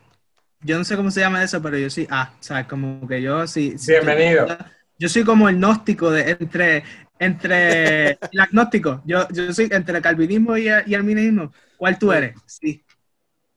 Yo 0.62 0.78
no 0.78 0.84
sé 0.84 0.97
cómo 0.97 1.10
se 1.10 1.22
llama 1.22 1.41
eso, 1.43 1.62
pero 1.62 1.78
yo 1.78 1.89
soy 1.89 2.06
A. 2.12 2.34
O 2.39 2.43
sea, 2.43 2.68
como 2.68 3.08
que 3.08 3.22
yo 3.22 3.47
sí. 3.47 3.76
sí, 3.78 3.91
Bienvenido. 3.93 4.45
Yo, 4.47 4.58
yo 5.00 5.10
soy 5.10 5.24
como 5.24 5.47
el 5.47 5.56
gnóstico 5.56 6.12
de 6.12 6.32
entre 6.39 6.84
entre 7.18 8.10
el 8.32 8.39
agnóstico. 8.39 9.02
Yo, 9.06 9.28
yo 9.30 9.54
soy 9.54 9.70
entre 9.72 9.97
el 9.97 10.04
calvinismo 10.04 10.58
y 10.58 10.68
el, 10.68 10.84
y 10.86 10.93
el 10.93 11.04
minismo. 11.04 11.52
¿Cuál 11.78 11.97
tú 11.97 12.12
eres? 12.12 12.36
Sí. 12.45 12.84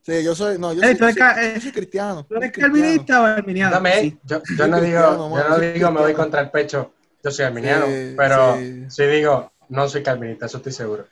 Sí, 0.05 0.25
yo 0.25 0.35
soy, 0.35 0.59
no, 0.59 0.73
yo, 0.73 0.83
Ey, 0.83 0.97
soy, 0.97 1.15
ca- 1.15 1.55
yo 1.55 1.61
soy 1.61 1.73
cristiano. 1.73 2.27
¿Tú 2.27 2.35
eres 2.37 2.53
calvinista 2.53 3.23
o 3.23 3.25
arminiano? 3.25 3.77
Dame, 3.77 4.01
Sí. 4.01 4.19
yo, 4.25 4.43
yo 4.57 4.69
no 4.69 4.81
digo, 4.81 5.01
yo 5.37 5.49
no 5.49 5.59
digo 5.61 5.91
me 5.93 6.01
voy 6.01 6.13
contra 6.15 6.41
el 6.41 6.51
pecho. 6.51 6.93
yo 7.23 7.31
soy 7.31 7.45
arminiano, 7.45 7.87
Sí, 7.87 8.15
pero 8.17 8.57
sí. 8.57 8.87
sí. 8.91 9.05
digo, 9.07 9.53
no 9.69 9.89
soy 9.89 10.03
calvinista, 10.03 10.47
eso 10.47 10.57
estoy 10.57 10.73
seguro. 10.73 11.07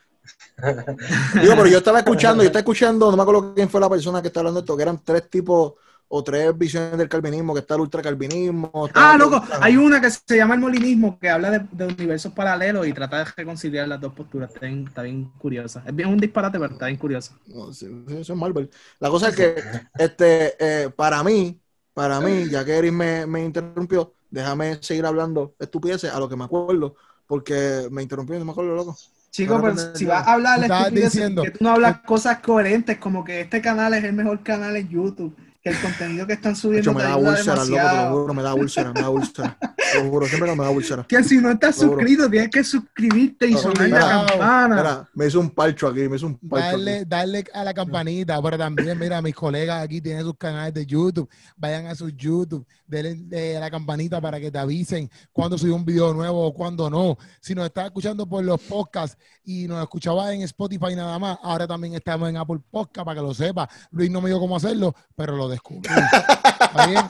Digo, 1.41 1.53
pero 1.55 1.67
yo 1.67 1.77
estaba 1.77 1.99
escuchando, 1.99 2.43
yo 2.43 2.47
estaba 2.47 2.59
escuchando, 2.59 3.09
no 3.09 3.17
me 3.17 3.23
acuerdo 3.23 3.53
quién 3.53 3.69
fue 3.69 3.79
la 3.79 3.89
persona 3.89 4.21
que 4.21 4.27
está 4.27 4.41
hablando 4.41 4.59
de 4.59 4.63
esto, 4.65 4.75
que 4.75 4.83
eran 4.83 5.01
tres 5.03 5.29
tipos 5.29 5.73
o 6.13 6.23
tres 6.23 6.57
visiones 6.57 6.97
del 6.97 7.07
calvinismo, 7.09 7.53
que 7.53 7.61
está 7.61 7.75
el 7.75 7.81
ultracalvinismo. 7.81 8.71
está 8.87 9.11
Ah, 9.13 9.17
loco, 9.17 9.41
hay 9.61 9.77
una 9.77 10.01
que 10.01 10.09
se 10.11 10.35
llama 10.35 10.55
el 10.55 10.59
molinismo 10.61 11.17
que 11.17 11.29
habla 11.29 11.49
de, 11.51 11.59
de 11.71 11.85
universos 11.85 12.33
paralelos 12.33 12.85
y 12.85 12.93
trata 12.93 13.19
de 13.19 13.25
reconciliar 13.25 13.87
las 13.87 14.01
dos 14.01 14.13
posturas. 14.13 14.51
Está 14.53 14.65
bien, 14.65 14.85
está 14.87 15.01
bien 15.03 15.31
curiosa. 15.37 15.83
Es 15.85 15.95
bien 15.95 16.09
un 16.09 16.17
disparate, 16.17 16.59
pero 16.59 16.73
está 16.73 16.87
bien 16.87 16.97
curiosa. 16.97 17.33
No, 17.45 17.71
sí, 17.73 17.87
eso 18.09 18.33
es 18.33 18.39
Marvel. 18.39 18.69
La 18.99 19.09
cosa 19.09 19.29
es 19.29 19.35
que, 19.35 19.63
este, 19.97 20.55
eh, 20.83 20.89
para 20.89 21.23
mí, 21.23 21.61
para 21.93 22.19
mí, 22.21 22.49
ya 22.49 22.63
que 22.65 22.77
Eric 22.77 22.91
me, 22.93 23.25
me 23.25 23.43
interrumpió, 23.43 24.13
déjame 24.29 24.79
seguir 24.81 25.05
hablando 25.05 25.55
estupideces 25.59 26.11
a 26.11 26.19
lo 26.19 26.27
que 26.29 26.35
me 26.35 26.43
acuerdo, 26.45 26.95
porque 27.25 27.87
me 27.91 28.01
interrumpió 28.03 28.35
y 28.35 28.39
no 28.39 28.45
me 28.45 28.51
acuerdo, 28.51 28.75
loco. 28.75 28.97
Chico, 29.31 29.53
Ahora 29.55 29.73
pero 29.73 29.95
si 29.95 30.05
vas 30.05 30.27
a 30.27 30.33
hablar 30.33 30.61
estupideces, 30.63 31.13
diciendo- 31.13 31.43
que 31.43 31.51
tú 31.51 31.59
no 31.63 31.69
hablas 31.71 31.99
cosas 32.01 32.39
coherentes, 32.39 32.97
como 32.97 33.23
que 33.23 33.41
este 33.41 33.61
canal 33.61 33.93
es 33.93 34.03
el 34.03 34.13
mejor 34.13 34.43
canal 34.43 34.75
en 34.75 34.89
YouTube, 34.89 35.35
que 35.61 35.69
el 35.69 35.79
contenido 35.79 36.25
que 36.25 36.33
están 36.33 36.55
subiendo 36.55 36.89
hecho, 36.91 36.97
me 36.97 37.03
da 37.03 37.15
úlcera, 37.17 37.63
loco, 37.65 37.75
te 37.75 37.95
lo 37.95 38.11
juro, 38.11 38.33
me 38.33 38.41
da 38.43 38.53
úlcera, 38.55 38.93
me 38.93 39.01
da 39.01 39.09
úlcera. 39.09 39.57
Te 39.91 40.03
lo 40.03 40.09
juro, 40.09 40.25
siempre 40.25 40.49
que 40.49 40.55
me 40.55 40.63
da 40.63 40.69
úlcera. 40.71 41.05
Que 41.07 41.23
si 41.23 41.37
no 41.37 41.51
estás 41.51 41.75
suscrito, 41.75 42.29
tienes 42.29 42.49
que 42.49 42.63
suscribirte 42.63 43.47
y 43.47 43.51
No, 43.51 43.59
sonar 43.59 43.85
mira, 43.85 43.99
la 43.99 44.25
campana. 44.25 44.75
Mira, 44.75 45.09
me 45.13 45.27
hizo 45.27 45.39
un 45.39 45.49
palcho 45.51 45.87
aquí, 45.87 46.09
me 46.09 46.15
hizo 46.15 46.25
un 46.27 46.37
palcho 46.37 46.65
Darle, 46.65 46.95
aquí. 46.97 47.05
darle 47.07 47.43
a 47.53 47.63
la 47.63 47.73
campanita, 47.75 48.41
pero 48.41 48.57
también, 48.57 48.97
mira, 48.97 49.21
mis 49.21 49.35
colegas 49.35 49.83
aquí 49.83 50.01
tienen 50.01 50.23
sus 50.23 50.35
canales 50.35 50.73
de 50.73 50.85
YouTube. 50.85 51.29
Vayan 51.57 51.85
a 51.85 51.93
sus 51.95 52.11
YouTube, 52.17 52.65
denle 52.91 53.53
eh, 53.53 53.57
a 53.57 53.59
la 53.61 53.71
campanita 53.71 54.19
para 54.19 54.39
que 54.39 54.51
te 54.51 54.59
avisen 54.59 55.09
cuando 55.31 55.57
sube 55.57 55.71
un 55.71 55.85
video 55.85 56.13
nuevo 56.13 56.45
o 56.45 56.53
cuando 56.53 56.89
no. 56.89 57.17
Si 57.39 57.55
nos 57.55 57.65
estás 57.65 57.85
escuchando 57.85 58.27
por 58.27 58.43
los 58.43 58.59
podcasts 58.61 59.17
y 59.43 59.67
nos 59.67 59.81
escuchabas 59.81 60.33
en 60.33 60.41
Spotify 60.43 60.95
nada 60.95 61.17
más, 61.17 61.39
ahora 61.41 61.65
también 61.65 61.95
estamos 61.95 62.29
en 62.29 62.37
Apple 62.37 62.59
Podcast 62.69 63.05
para 63.05 63.19
que 63.19 63.25
lo 63.25 63.33
sepas. 63.33 63.69
Luis 63.91 64.11
no 64.11 64.21
me 64.21 64.29
dijo 64.29 64.39
cómo 64.41 64.57
hacerlo, 64.57 64.93
pero 65.15 65.35
lo 65.35 65.47
descubrí. 65.47 65.89
¿Está 66.61 66.87
bien? 66.87 67.05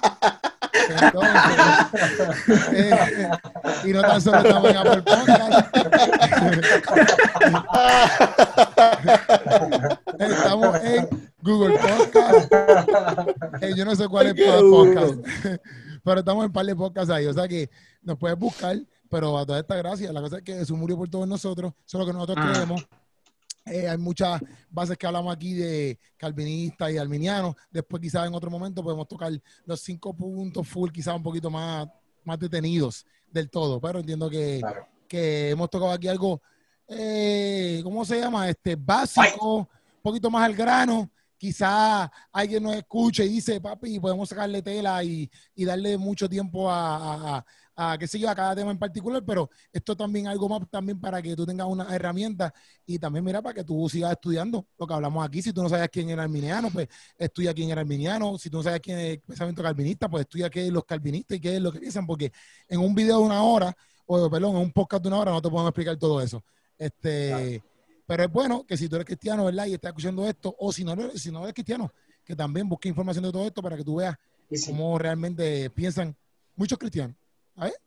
Entonces, 0.74 1.32
eh, 2.74 2.90
eh, 3.18 3.30
y 3.86 3.92
no 3.94 4.02
tan 4.02 4.22
solo 4.22 4.38
estamos 4.40 4.70
en 4.70 4.78
Apple 4.78 5.02
Podcast. 5.04 5.76
Estamos 10.20 10.78
en 10.84 11.08
Google 11.42 11.78
Podcast. 11.80 12.52
Eh, 13.62 13.74
yo 13.76 13.86
no 13.86 13.96
sé 13.96 14.08
cuál 14.08 14.28
es 14.28 14.36
duro. 14.36 14.70
podcast, 14.70 15.16
pero 16.04 16.20
estamos 16.20 16.44
en 16.44 16.48
un 16.48 16.54
par 16.54 16.66
de 16.66 16.76
podcasts 16.76 17.10
ahí. 17.12 17.26
O 17.26 17.34
sea 17.34 17.48
que 17.48 17.70
nos 18.02 18.18
puedes 18.18 18.38
buscar, 18.38 18.78
pero 19.10 19.38
a 19.38 19.46
toda 19.46 19.60
esta 19.60 19.76
gracia, 19.76 20.12
la 20.12 20.22
cosa 20.22 20.38
es 20.38 20.44
que 20.44 20.54
Jesús 20.54 20.78
murió 20.78 20.98
por 20.98 21.10
todos 21.10 21.28
nosotros, 21.28 21.74
eso 21.86 21.98
es 21.98 22.00
lo 22.00 22.06
que 22.06 22.14
nosotros 22.14 22.38
Ah. 22.40 22.52
creemos. 22.54 22.86
Eh, 23.66 23.88
hay 23.88 23.98
muchas 23.98 24.42
bases 24.70 24.98
que 24.98 25.06
hablamos 25.06 25.34
aquí 25.34 25.54
de 25.54 26.00
calvinistas 26.18 26.92
y 26.92 26.98
arminianos. 26.98 27.56
Después, 27.70 28.02
quizás 28.02 28.28
en 28.28 28.34
otro 28.34 28.50
momento, 28.50 28.84
podemos 28.84 29.08
tocar 29.08 29.32
los 29.66 29.80
cinco 29.82 30.14
puntos 30.16 30.68
full, 30.68 30.90
quizás 30.92 31.16
un 31.16 31.24
poquito 31.24 31.50
más, 31.50 31.88
más 32.24 32.40
detenidos 32.40 33.06
del 33.32 33.50
todo. 33.50 33.80
Pero 33.80 34.00
entiendo 34.00 34.30
que, 34.30 34.60
Claro. 34.62 34.88
que 35.08 35.52
hemos 35.52 35.70
tocado 35.70 35.92
aquí 35.92 36.08
algo, 36.08 36.42
eh, 36.88 37.82
¿cómo 37.84 38.04
se 38.04 38.20
llama? 38.20 38.50
Este 38.50 38.76
básico, 38.76 39.58
un 39.58 39.68
poquito 40.02 40.30
más 40.30 40.44
al 40.44 40.56
grano. 40.56 41.10
Quizás 41.38 42.10
alguien 42.32 42.62
nos 42.64 42.76
escuche 42.76 43.26
y 43.26 43.30
dice, 43.30 43.60
papi, 43.60 44.00
podemos 44.00 44.30
sacarle 44.30 44.62
tela 44.62 45.04
y, 45.04 45.30
y 45.56 45.66
darle 45.66 45.98
mucho 45.98 46.30
tiempo 46.30 46.70
a, 46.70 47.38
a- 47.38 47.46
a- 47.82 47.98
qué 47.98 48.08
sé 48.08 48.20
yo, 48.20 48.30
a 48.30 48.36
cada 48.36 48.56
tema 48.56 48.70
en 48.72 48.78
particular, 48.78 49.24
pero 49.26 49.50
esto 49.74 49.96
también 49.96 50.28
algo 50.28 50.48
más 50.48 50.62
también 50.70 51.00
para 51.00 51.22
que 51.22 51.36
tú 51.36 51.46
tengas 51.46 51.68
una 51.68 51.94
herramienta 51.96 52.54
y 52.86 53.00
también 53.00 53.26
mira 53.26 53.42
para 53.42 53.56
que 53.56 53.64
tú 53.64 53.90
sigas 53.90 54.12
estudiando 54.12 54.68
lo 54.78 54.86
que 54.86 54.94
hablamos 54.94 55.26
aquí. 55.26 55.42
Si 55.42 55.52
tú 55.52 55.64
no 55.64 55.70
sabes 55.70 55.90
quién 55.90 56.10
era 56.10 56.24
arminiano, 56.24 56.70
pues 56.70 56.88
estudia 57.18 57.54
quién 57.54 57.70
era 57.72 57.82
arminiano. 57.82 58.38
Si 58.38 58.50
tú 58.50 58.58
no 58.58 58.64
sabes 58.64 58.82
quién 58.82 59.00
es 59.00 59.14
el 59.14 59.20
pensamiento 59.22 59.64
calvinista, 59.64 60.08
pues 60.10 60.22
estudia 60.22 60.50
qué 60.50 60.68
es 60.68 60.72
los 60.72 60.86
calvinistas 60.86 61.38
y 61.38 61.42
qué 61.42 61.56
es 61.56 61.62
lo 61.62 61.72
que 61.72 61.80
piensan, 61.80 62.06
porque 62.06 62.32
en 62.68 62.80
un 62.80 62.94
video 62.94 63.18
de 63.20 63.26
una 63.26 63.42
hora, 63.44 63.76
o 64.06 64.30
perdón, 64.30 64.56
en 64.58 64.62
un 64.62 64.72
podcast 64.72 65.02
de 65.02 65.10
una 65.10 65.20
hora 65.20 65.32
no 65.32 65.42
te 65.42 65.50
podemos 65.50 65.70
explicar 65.70 65.98
todo 65.98 66.22
eso. 66.22 66.44
Este, 66.78 67.64
pero 68.06 68.24
es 68.24 68.32
bueno 68.32 68.66
que 68.66 68.76
si 68.78 68.90
tú 68.90 68.96
eres 68.96 69.06
cristiano, 69.06 69.46
¿verdad? 69.46 69.66
Y 69.68 69.74
estás 69.74 69.90
escuchando 69.90 70.28
esto, 70.28 70.56
o 70.60 70.72
si 70.72 70.84
no, 70.84 70.96
si 71.16 71.32
no 71.32 71.44
eres 71.44 71.54
cristiano, 71.54 71.92
que 72.24 72.36
también 72.36 72.68
busque 72.68 72.90
información 72.90 73.24
de 73.24 73.32
todo 73.32 73.46
esto 73.46 73.62
para 73.62 73.78
que 73.78 73.84
tú 73.84 73.96
veas 73.96 74.16
cómo 74.68 74.98
realmente 74.98 75.70
piensan 75.70 76.16
muchos 76.56 76.78
cristianos. 76.78 77.16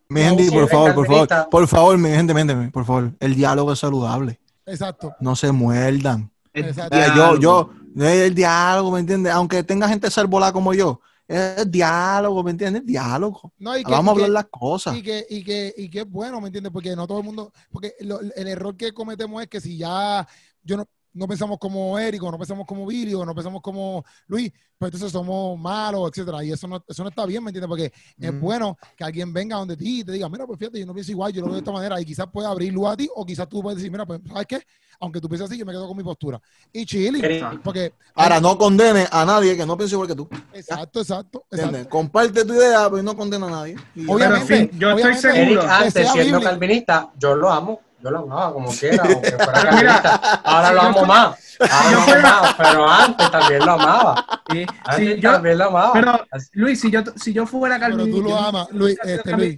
Mi 0.09 0.21
gente, 0.21 0.51
por 0.53 0.69
favor, 0.69 0.95
por 0.95 1.07
favor, 1.07 1.29
por 1.51 1.69
favor, 1.69 1.99
mi 1.99 2.11
gente, 2.11 2.35
mi 2.35 2.41
gente, 2.41 2.71
por 2.71 2.85
favor, 2.85 3.13
el 3.19 3.35
diálogo 3.35 3.73
es 3.73 3.79
saludable, 3.79 4.39
Exacto. 4.67 5.15
no 5.21 5.35
se 5.35 5.51
muerdan. 5.51 6.31
El 6.53 6.67
Exacto. 6.67 6.97
Eh, 6.97 7.07
yo, 7.17 7.37
yo, 7.41 7.71
eh, 7.99 8.27
el 8.27 8.35
diálogo, 8.35 8.93
¿me 8.93 9.01
entiendes? 9.01 9.33
Aunque 9.33 9.63
tenga 9.65 9.89
gente 9.89 10.11
salvolada 10.11 10.53
como 10.53 10.73
yo, 10.75 11.01
es 11.27 11.59
el 11.59 11.71
diálogo, 11.71 12.45
¿me 12.45 12.51
entiendes? 12.53 12.85
Diálogo. 12.87 13.53
No, 13.59 13.77
y 13.77 13.83
que- 13.83 13.91
Vamos 13.91 14.13
a 14.13 14.15
y 14.15 14.17
que- 14.19 14.25
hablar 14.27 14.45
las 14.45 14.51
cosas. 14.51 14.97
Y 14.97 15.03
que, 15.03 15.27
y 15.29 15.43
que, 15.43 15.75
y 15.77 15.89
que 15.89 16.01
es 16.01 16.09
bueno, 16.11 16.41
¿me 16.41 16.49
entiendes? 16.49 16.71
Porque 16.73 16.95
no 16.95 17.07
todo 17.07 17.19
el 17.19 17.25
mundo, 17.25 17.51
porque 17.73 17.95
lo- 18.01 18.21
el 18.21 18.47
error 18.47 18.77
que 18.77 18.93
cometemos 18.93 19.43
es 19.43 19.49
que 19.49 19.61
si 19.61 19.79
ya 19.79 20.27
yo 20.63 20.77
no, 20.77 20.85
no 21.15 21.27
pensamos 21.27 21.59
como 21.59 21.99
Eric, 21.99 22.23
o 22.23 22.31
no 22.31 22.39
pensamos 22.39 22.67
como 22.67 22.87
Billy, 22.87 23.15
o 23.15 23.25
no 23.25 23.35
pensamos 23.35 23.63
como 23.63 24.05
Luis, 24.27 24.53
pues 24.77 24.93
entonces 24.93 25.13
somos 25.13 25.59
malos, 25.59 26.11
etcétera. 26.11 26.45
Y 26.45 26.53
eso 26.53 26.69
no, 26.69 26.85
eso 26.87 27.03
no 27.03 27.09
está 27.09 27.25
bien, 27.25 27.43
¿me 27.43 27.51
entiendes? 27.51 27.69
Porque 27.69 27.93
es 28.19 28.31
Ujú. 28.31 28.39
bueno 28.41 28.77
que 28.97 29.05
alguien 29.05 29.33
venga 29.33 29.57
donde 29.57 29.77
ti 29.77 30.01
y 30.01 30.05
te 30.05 30.13
diga, 30.13 30.29
mira, 30.29 30.47
pues 30.47 30.59
fíjate, 30.59 30.81
yo 30.81 30.87
no 30.87 30.93
pienso 30.93 31.13
igual, 31.13 31.33
yo 31.33 31.41
lo 31.41 31.47
veo 31.47 31.55
de 31.55 31.61
esta 31.61 31.73
manera, 31.73 32.01
y 32.01 32.05
quizás 32.05 32.27
pueda 32.33 32.51
abrir 32.51 32.73
luz 32.73 32.89
a 32.89 32.97
ti, 32.97 33.09
o 33.15 33.25
quizás 33.25 33.49
tú 33.49 33.63
puedes 33.63 33.79
decir, 33.79 33.91
mira, 33.91 34.05
pues, 34.05 34.21
¿sabes 34.27 34.47
qué? 34.47 34.61
Aunque 35.01 35.21
tú 35.21 35.29
pienses 35.29 35.49
así, 35.49 35.59
yo 35.59 35.65
me 35.65 35.73
quedo 35.73 35.87
con 35.89 35.97
mi 35.97 36.03
postura. 36.03 36.41
Y 36.73 36.85
chile, 36.85 37.41
porque... 37.63 37.95
Ahora, 38.15 38.41
no 38.41 38.59
condenes 38.59 39.09
a 39.11 39.25
nadie 39.25 39.57
que 39.57 39.67
no 39.67 39.77
piense 39.77 39.95
igual 39.95 40.09
que 40.09 40.15
tú. 40.15 40.29
Exacto, 40.53 41.01
exacto. 41.01 41.45
Comparte 41.89 42.45
tu 42.45 42.55
idea, 42.55 42.89
pero 42.91 43.03
no 43.03 43.17
condena 43.17 43.47
a 43.47 43.51
nadie. 43.51 43.77
Y. 43.95 44.09
Obviamente, 44.09 44.47
Pero, 44.47 44.61
en 44.61 44.69
fin, 44.71 44.79
yo 44.79 44.91
estoy 44.91 45.15
seguro. 45.15 45.63
Eric, 45.63 45.71
antes 45.71 46.11
siendo 46.11 46.41
calvinista, 46.41 47.13
yo 47.19 47.35
lo 47.35 47.51
amo. 47.51 47.81
Yo 48.05 48.11
lo 48.11 48.19
amaba 48.19 48.53
como 48.53 48.71
quiera, 48.71 49.03
aunque 49.03 49.31
fuera 49.33 49.53
Pero 49.63 49.71
calvinista. 49.71 50.15
Ahora 50.45 50.73
lo 50.73 50.81
si 50.81 50.87
amo 50.89 51.05
más. 51.07 51.57
Ahora 51.71 51.91
lo 51.91 51.99
amo 52.03 52.23
más, 52.23 52.55
pero 52.55 52.89
antes 52.91 53.31
también 53.31 53.65
lo 53.65 53.73
amaba. 53.73 54.43
Sí, 54.51 54.67
Antes 54.85 54.97
sí, 55.15 55.21
yo- 55.23 55.33
también 55.33 55.57
lo 55.59 55.65
amaba. 55.65 55.93
pero, 55.95 56.27
Luis, 56.53 56.81
si 56.81 56.91
yo, 56.91 57.03
si 57.17 57.33
yo 57.33 57.47
fuera 57.47 57.77
Pero 57.79 57.89
calvinista. 57.97 58.17
tú 58.23 58.29
lo 58.29 58.39
amas, 58.39 58.69
Luis, 58.73 58.99
este, 59.03 59.33
Luis. 59.33 59.57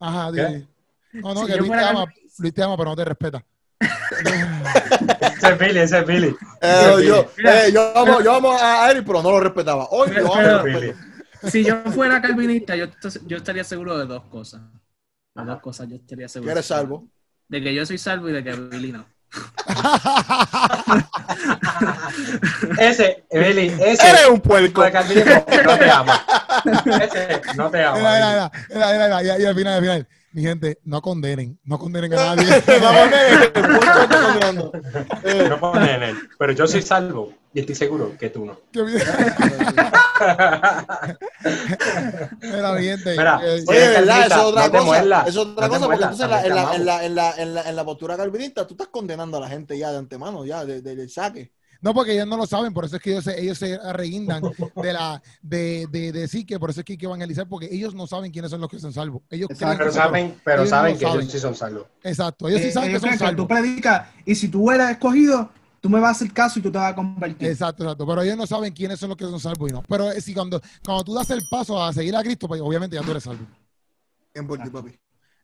Ajá, 0.00 0.30
dile. 0.32 0.68
No, 1.14 1.32
no, 1.32 1.40
Si 1.40 1.46
que 1.46 1.56
Luis 1.56 1.70
te 1.72 1.78
ama, 1.84 2.04
Luis 2.38 2.54
te 2.54 2.62
ama, 2.62 2.76
pero 2.76 2.90
no 2.90 2.96
te 2.96 3.04
respeta. 3.06 3.42
Ese 3.80 5.48
es 5.52 5.58
Billy, 5.58 5.78
ese 5.78 5.98
es 6.00 6.06
Billy. 6.06 6.36
Eh, 6.60 7.04
yo, 7.06 7.26
Mira, 7.38 7.66
eh, 7.66 7.72
yo, 7.72 7.96
amo, 7.98 8.20
yo 8.20 8.34
amo 8.34 8.52
a 8.60 8.90
Eric, 8.90 9.04
pero 9.06 9.22
no 9.22 9.30
lo 9.30 9.40
respetaba. 9.40 9.86
Hoy 9.90 10.08
Pero- 10.12 10.24
lo 10.26 10.34
amo 10.34 10.42
pero- 10.42 10.56
lo 10.58 10.62
Billy. 10.64 10.92
Si 11.44 11.64
yo 11.64 11.76
fuera 11.92 12.20
calvinista, 12.22 12.74
yo, 12.76 12.86
yo 13.26 13.36
estaría 13.36 13.64
seguro 13.64 13.96
de 13.98 14.06
dos 14.06 14.24
cosas. 14.24 14.60
De 15.34 15.44
dos 15.44 15.60
cosas 15.60 15.88
yo 15.88 15.96
estaría 15.96 16.28
seguro. 16.28 16.48
Que 16.48 16.52
eres 16.52 16.66
salvo. 16.66 17.08
De 17.48 17.62
que 17.62 17.74
yo 17.74 17.84
soy 17.84 17.98
salvo 17.98 18.28
y 18.28 18.32
de 18.32 18.44
que 18.44 18.52
Billy 18.52 18.92
no. 18.92 19.04
Ese, 22.78 23.24
Billy, 23.32 23.66
ese. 23.80 24.08
Eres 24.08 24.26
un 24.30 24.40
puerco. 24.40 24.84
no 24.84 25.78
te 25.78 25.90
ama. 25.90 26.24
Ese 27.02 27.40
no 27.56 27.70
te 27.70 27.82
ama. 27.84 27.98
Mira, 27.98 28.50
mira, 28.70 28.92
mira, 28.92 29.08
mira, 29.20 29.38
y 29.38 29.44
al 29.44 29.54
final, 29.54 29.74
al 29.74 29.80
final. 29.80 30.08
Mi 30.32 30.42
gente, 30.42 30.78
no 30.84 31.00
condenen, 31.00 31.58
no 31.64 31.78
condenen 31.78 32.12
a 32.14 32.16
nadie. 32.34 32.62
Vamos 32.80 33.12
a 33.12 33.28
el. 33.28 33.52
Eh, 35.24 35.46
No 35.48 35.60
pone 35.60 35.94
en 35.94 36.02
él. 36.02 36.16
Pero 36.38 36.52
yo 36.52 36.66
soy 36.66 36.82
salvo 36.82 37.32
y 37.54 37.60
estoy 37.60 37.74
seguro 37.74 38.16
que 38.18 38.30
tú 38.30 38.44
no. 38.44 38.58
Mira, 42.40 42.72
mi 42.74 42.82
gente. 42.84 43.10
Mira, 43.16 43.40
eh, 43.40 43.60
sí. 43.60 43.66
Oye, 43.66 43.78
eres 43.78 43.92
¿verdad? 43.92 44.26
Eso 44.26 44.40
es 44.40 44.46
otra 44.46 44.70
no 44.70 44.70
cosa. 44.70 44.84
muerdas, 44.84 45.28
Eso 45.28 45.42
es 45.42 45.48
otra 45.48 45.68
no 45.68 45.68
cosa, 45.68 45.88
porque 45.88 46.04
entonces 46.04 46.26
en, 46.44 46.54
la, 46.54 46.74
en, 46.74 46.84
la, 46.84 47.04
en, 47.04 47.14
la, 47.14 47.32
en, 47.36 47.54
la, 47.54 47.62
en 47.68 47.76
la 47.76 47.84
postura 47.84 48.16
calvinista 48.16 48.66
tú 48.66 48.74
estás 48.74 48.88
condenando 48.88 49.36
a 49.38 49.40
la 49.40 49.48
gente 49.48 49.78
ya 49.78 49.92
de 49.92 49.98
antemano, 49.98 50.44
ya, 50.44 50.64
de- 50.64 50.82
de- 50.82 50.96
del 50.96 51.10
saque. 51.10 51.52
No, 51.80 51.92
porque 51.92 52.12
ellos 52.14 52.26
no 52.26 52.38
lo 52.38 52.46
saben, 52.46 52.72
por 52.72 52.86
eso 52.86 52.96
es 52.96 53.02
que 53.02 53.10
ellos 53.10 53.24
se, 53.24 53.38
ellos 53.38 53.58
se 53.58 53.74
arreguindan 53.74 54.48
de 54.74 54.92
la 54.94 55.22
de, 55.42 55.86
de, 55.90 56.12
de 56.12 56.20
decir 56.20 56.46
que 56.46 56.58
por 56.58 56.70
eso 56.70 56.80
es 56.80 56.86
que 56.86 56.94
hay 56.94 56.96
que 56.98 57.04
evangelizar, 57.04 57.46
porque 57.46 57.68
ellos 57.70 57.94
no 57.94 58.06
saben 58.06 58.32
quiénes 58.32 58.50
son 58.50 58.60
los 58.62 58.70
que 58.70 58.78
son 58.78 58.92
salvos. 58.92 59.22
Ellos 59.28 59.50
creen 59.56 59.76
Pero 59.78 59.92
saben, 59.92 60.40
pero 60.44 60.62
ellos 60.62 60.70
saben 60.70 60.96
que 60.98 61.04
saben. 61.04 61.20
ellos 61.20 61.32
sí 61.32 61.38
son 61.38 61.54
salvos. 61.54 61.86
Exacto, 62.02 62.48
ellos 62.48 62.62
sí 62.62 62.68
Eh, 62.68 62.72
saben 62.72 62.90
que 62.90 63.00
son 63.00 63.10
salvos. 63.18 63.36
tú 63.36 63.48
predicas 63.48 64.08
y 64.24 64.34
si 64.34 64.48
tú 64.48 64.70
eres 64.70 64.90
escogido, 64.90 65.50
tú 65.84 65.90
me 65.90 66.00
vas 66.00 66.08
a 66.08 66.10
hacer 66.12 66.32
caso 66.32 66.58
y 66.58 66.62
tú 66.62 66.72
te 66.72 66.78
vas 66.78 66.92
a 66.92 66.94
convertir. 66.94 67.46
Exacto, 67.46 67.82
exacto. 67.82 68.06
Pero 68.06 68.22
ellos 68.22 68.38
no 68.38 68.46
saben 68.46 68.72
quiénes 68.72 68.98
son 68.98 69.10
los 69.10 69.18
que 69.18 69.24
son 69.26 69.38
salvos 69.38 69.68
y 69.68 69.72
no. 69.74 69.82
Pero 69.86 70.10
eh, 70.10 70.18
si 70.18 70.32
cuando, 70.32 70.58
cuando 70.82 71.04
tú 71.04 71.12
das 71.12 71.28
el 71.28 71.42
paso 71.50 71.82
a 71.84 71.92
seguir 71.92 72.16
a 72.16 72.22
Cristo, 72.22 72.48
pues 72.48 72.58
obviamente 72.62 72.96
ya 72.96 73.02
tú 73.02 73.10
eres 73.10 73.22
salvo. 73.24 73.44
En 74.32 74.46
por 74.46 74.58
ti, 74.62 74.70
papi. 74.70 74.98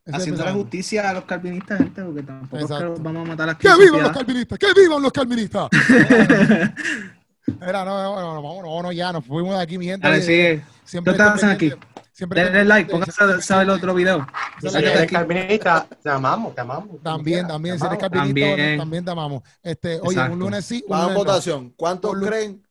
Haciéndole 0.06 0.24
pensamiento. 0.30 0.60
justicia 0.62 1.10
a 1.10 1.12
los 1.12 1.24
calvinistas, 1.26 1.76
gente, 1.76 2.02
porque 2.02 2.22
tampoco 2.22 2.56
es 2.56 2.62
Exacto. 2.62 2.84
que 2.84 2.90
los 2.90 3.02
vamos 3.02 3.26
a 3.26 3.28
matar 3.28 3.48
aquí. 3.50 3.68
¡Que 3.68 3.84
vivan 3.84 4.02
los 4.02 4.12
calvinistas! 4.12 4.58
¡Que 4.58 4.80
vivan 4.80 5.02
los 5.02 5.12
calvinistas! 5.12 5.68
Era, 7.60 7.84
no, 7.84 8.02
no, 8.02 8.16
no, 8.16 8.34
no, 8.34 8.42
vámonos, 8.42 8.62
vámonos 8.70 8.94
ya, 8.96 9.12
nos 9.12 9.26
fuimos 9.26 9.54
de 9.54 9.62
aquí, 9.62 9.76
mi 9.76 9.84
gente. 9.84 10.08
Dale, 10.08 10.22
sigue. 10.22 10.62
Siempre 10.84 11.12
¿Qué 11.12 11.20
estás 11.22 11.34
haciendo 11.34 11.58
pendientes- 11.58 12.09
Siempre 12.20 12.44
Denle 12.44 12.64
like, 12.66 12.90
pónganse 12.90 13.24
a 13.24 13.40
saber 13.40 13.64
el 13.64 13.70
otro 13.70 13.94
video. 13.94 14.26
Si 14.60 14.66
eres 14.68 14.94
hay. 15.00 15.06
calvinista, 15.06 15.86
te 16.02 16.10
amamos, 16.10 16.54
te 16.54 16.60
amamos. 16.60 17.02
También, 17.02 17.48
también, 17.48 17.78
si 17.78 17.86
eres 17.86 17.98
También. 17.98 18.76
también 18.78 19.02
te 19.02 19.10
amamos. 19.10 19.42
Este, 19.62 19.98
oye, 20.00 20.10
Exacto. 20.10 20.34
un 20.34 20.38
lunes 20.38 20.66
sí, 20.66 20.84
un 20.86 20.90
Vamos 20.90 21.04
a 21.04 21.08
lunes 21.08 21.16
no. 21.16 21.24
votación. 21.32 21.70
¿Cuántos 21.78 22.12
creen, 22.20 22.62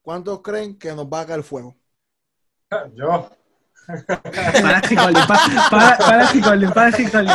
¿Cuántos 0.00 0.40
creen 0.40 0.78
que 0.78 0.94
nos 0.94 1.04
va 1.04 1.20
a 1.20 1.26
caer 1.26 1.42
fuego? 1.42 1.76
Yo. 2.94 3.30
Para 4.06 4.80
Chicolín, 4.80 5.26
para, 5.28 5.68
para, 5.70 5.98
para 5.98 6.32
Chicolín, 6.32 6.70
para 6.70 6.92
Chicolín. 6.96 7.32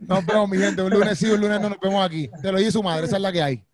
Nos 0.00 0.24
vemos, 0.24 0.48
mi 0.48 0.56
gente. 0.56 0.80
Un 0.80 0.90
lunes 0.92 1.18
sí, 1.18 1.26
un 1.30 1.42
lunes 1.42 1.60
no 1.60 1.68
nos 1.68 1.78
vemos 1.78 2.02
aquí. 2.06 2.30
Te 2.40 2.50
lo 2.50 2.56
dice 2.56 2.72
su 2.72 2.82
madre, 2.82 3.04
esa 3.04 3.16
es 3.16 3.22
la 3.22 3.30
que 3.30 3.42
hay. 3.42 3.66